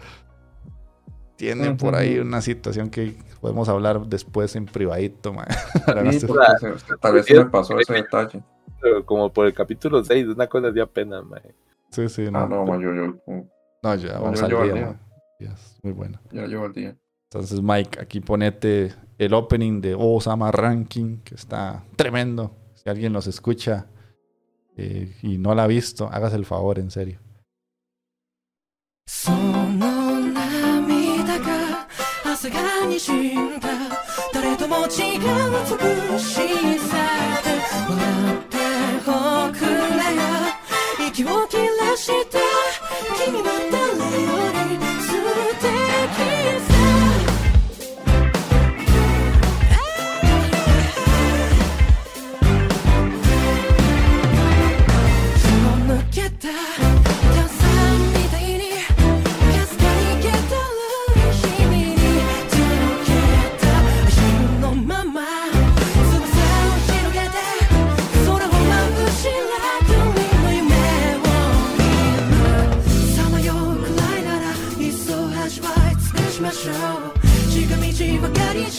[1.38, 5.48] tiene por ahí una situación que podemos hablar después en privadito, mae.
[6.04, 6.28] No se-
[7.00, 8.44] tal vez se me pasó ese detalle.
[8.82, 11.56] Pero como por el capítulo 6, una cosa de apenas, mae.
[11.92, 12.48] Sí, sí, Ah, no.
[12.48, 13.16] no, ma, yo, yo,
[13.82, 15.00] No, ya No, vamos yo al al día,
[15.40, 16.20] es muy bueno.
[16.32, 16.96] ya llevo el día.
[17.32, 22.58] Entonces, Mike, aquí ponete el opening de Osama Ranking, que está tremendo.
[22.74, 23.86] Si alguien nos escucha
[24.76, 27.20] eh, y no la ha visto, hágase el favor, en serio.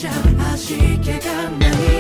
[0.01, 0.11] じゃ
[0.55, 2.00] 味気がない。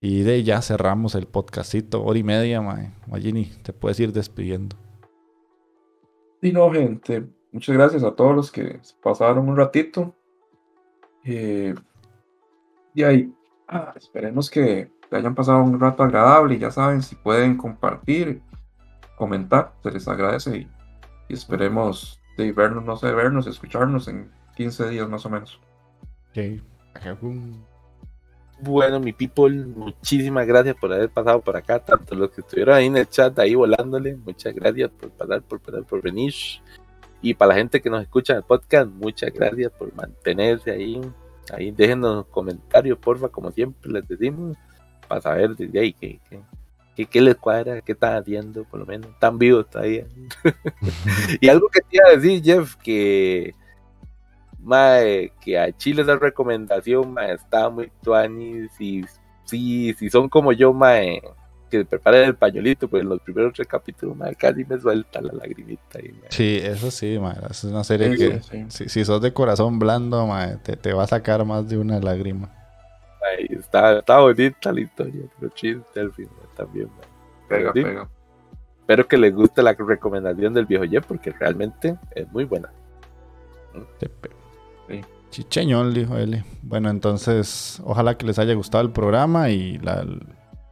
[0.00, 2.90] Y de ahí ya cerramos el podcastito, hora y media, mae.
[3.06, 4.76] Magini, te puedes ir despidiendo.
[6.40, 10.14] Y no, gente, muchas gracias a todos los que se pasaron un ratito.
[11.24, 11.74] Eh,
[12.94, 13.34] y ahí,
[13.68, 18.40] ah, esperemos que te hayan pasado un rato agradable y ya saben, si pueden compartir,
[19.16, 20.68] comentar, se les agradece y,
[21.28, 25.60] y esperemos de vernos, no sé, vernos, escucharnos en 15 días más o menos.
[26.30, 26.62] Ok.
[28.62, 32.86] Bueno, mi people, muchísimas gracias por haber pasado por acá, tanto los que estuvieron ahí
[32.86, 36.34] en el chat, ahí volándole, muchas gracias por pasar, por pasar, por venir.
[37.22, 41.00] Y para la gente que nos escucha en el podcast, muchas gracias por mantenerse ahí.
[41.52, 44.56] Ahí déjenos comentarios, porfa, como siempre les decimos,
[45.08, 46.20] para saber desde ahí qué,
[46.96, 50.06] qué, qué, les cuadra, qué están haciendo, por lo menos, están vivos todavía.
[51.40, 53.54] y algo que te iba a decir, Jeff, que
[54.62, 59.04] mae, que a Chile esa recomendación mae, está muy tuanis y
[59.44, 61.22] sí, si son como yo, mae,
[61.70, 65.32] que preparen el pañuelito, pues en los primeros tres capítulos, mae, casi me suelta la
[65.32, 66.30] lagrimita ahí, mae.
[66.30, 67.36] Sí, eso sí, mae.
[67.48, 70.92] Es una serie Sí, que, sí, si, si sos de corazón blando, mae, te, te
[70.92, 72.48] va a sacar más de una lágrima.
[73.20, 77.06] Mae, está, está bonita la historia, pero chiste al final también, mae.
[77.48, 77.82] Pega, Sí.
[77.82, 78.08] pega.
[78.80, 82.72] Espero que les guste la recomendación del viejo Jeff, porque realmente es muy buena.
[85.30, 85.42] Sí.
[85.42, 86.44] Chicheñón, dijo él.
[86.62, 90.04] Bueno, entonces, ojalá que les haya gustado el programa y la,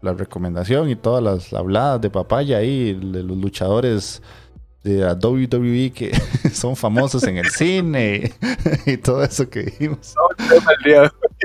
[0.02, 4.22] la recomendación y todas las habladas de papaya ahí, de los luchadores
[4.82, 6.12] de la WWE que
[6.52, 8.32] son famosos en el cine
[8.86, 10.14] y todo eso que dijimos.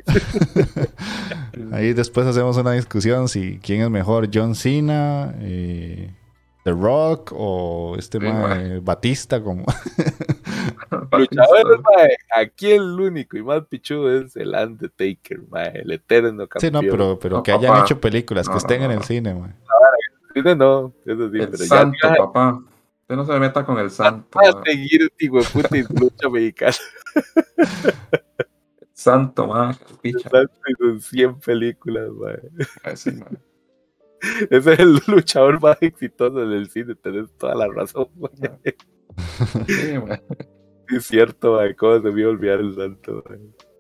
[1.71, 6.11] Ahí después hacemos una discusión si quién es mejor, John Cena, eh,
[6.63, 9.65] The Rock o este Sí, mae Batista como
[11.11, 16.49] Luchadores, mae, aquí el único y más pichudo es el Undertaker, mae, el eterno Sí,
[16.49, 16.73] campeón.
[16.73, 17.81] no, pero, pero No, que hayan papá.
[17.85, 19.05] hecho películas, que No, no, estén en no, el no.
[19.05, 19.53] cine, mae.
[20.33, 22.59] Cine no, eso sí, El pero santo, ya- papá.
[23.01, 24.39] Usted no se meta con el santo.
[24.39, 26.73] a seguir, de puta, y lucha mexicana.
[28.93, 30.29] Santo, man, picha.
[30.29, 32.39] Santo y sus 100 películas, mae.
[32.85, 33.37] Ese, man.
[34.49, 38.07] Ese es el luchador más exitoso del cine, tenés toda la razón.
[39.67, 40.19] Sí, man.
[40.89, 41.75] Es cierto, mae.
[41.75, 43.23] ¿Cómo se me iba a olvidar el santo?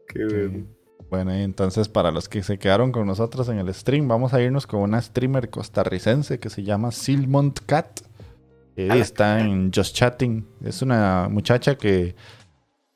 [0.07, 0.67] Qué bueno.
[1.09, 4.41] Bueno, y entonces para los que se quedaron con nosotros en el stream, vamos a
[4.41, 8.01] irnos con una streamer costarricense que se llama Silmont Cat.
[8.75, 10.47] está en Just Chatting.
[10.63, 12.15] Es una muchacha que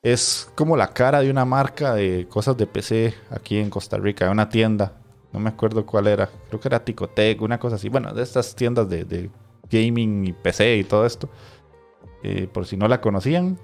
[0.03, 4.25] es como la cara de una marca de cosas de PC aquí en Costa Rica,
[4.25, 4.93] de una tienda.
[5.33, 6.29] No me acuerdo cuál era.
[6.47, 7.89] Creo que era Ticotec, una cosa así.
[7.89, 9.29] Bueno, de estas tiendas de, de
[9.69, 11.29] gaming y PC y todo esto.
[12.23, 13.59] Eh, por si no la conocían.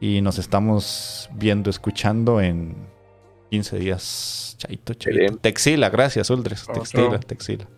[0.00, 2.74] Y nos estamos viendo, escuchando en
[3.50, 4.56] 15 días.
[4.58, 5.36] Chaito, chaito.
[5.36, 6.66] Texila, gracias, Uldres.
[6.66, 7.20] Texila.
[7.20, 7.68] Texila.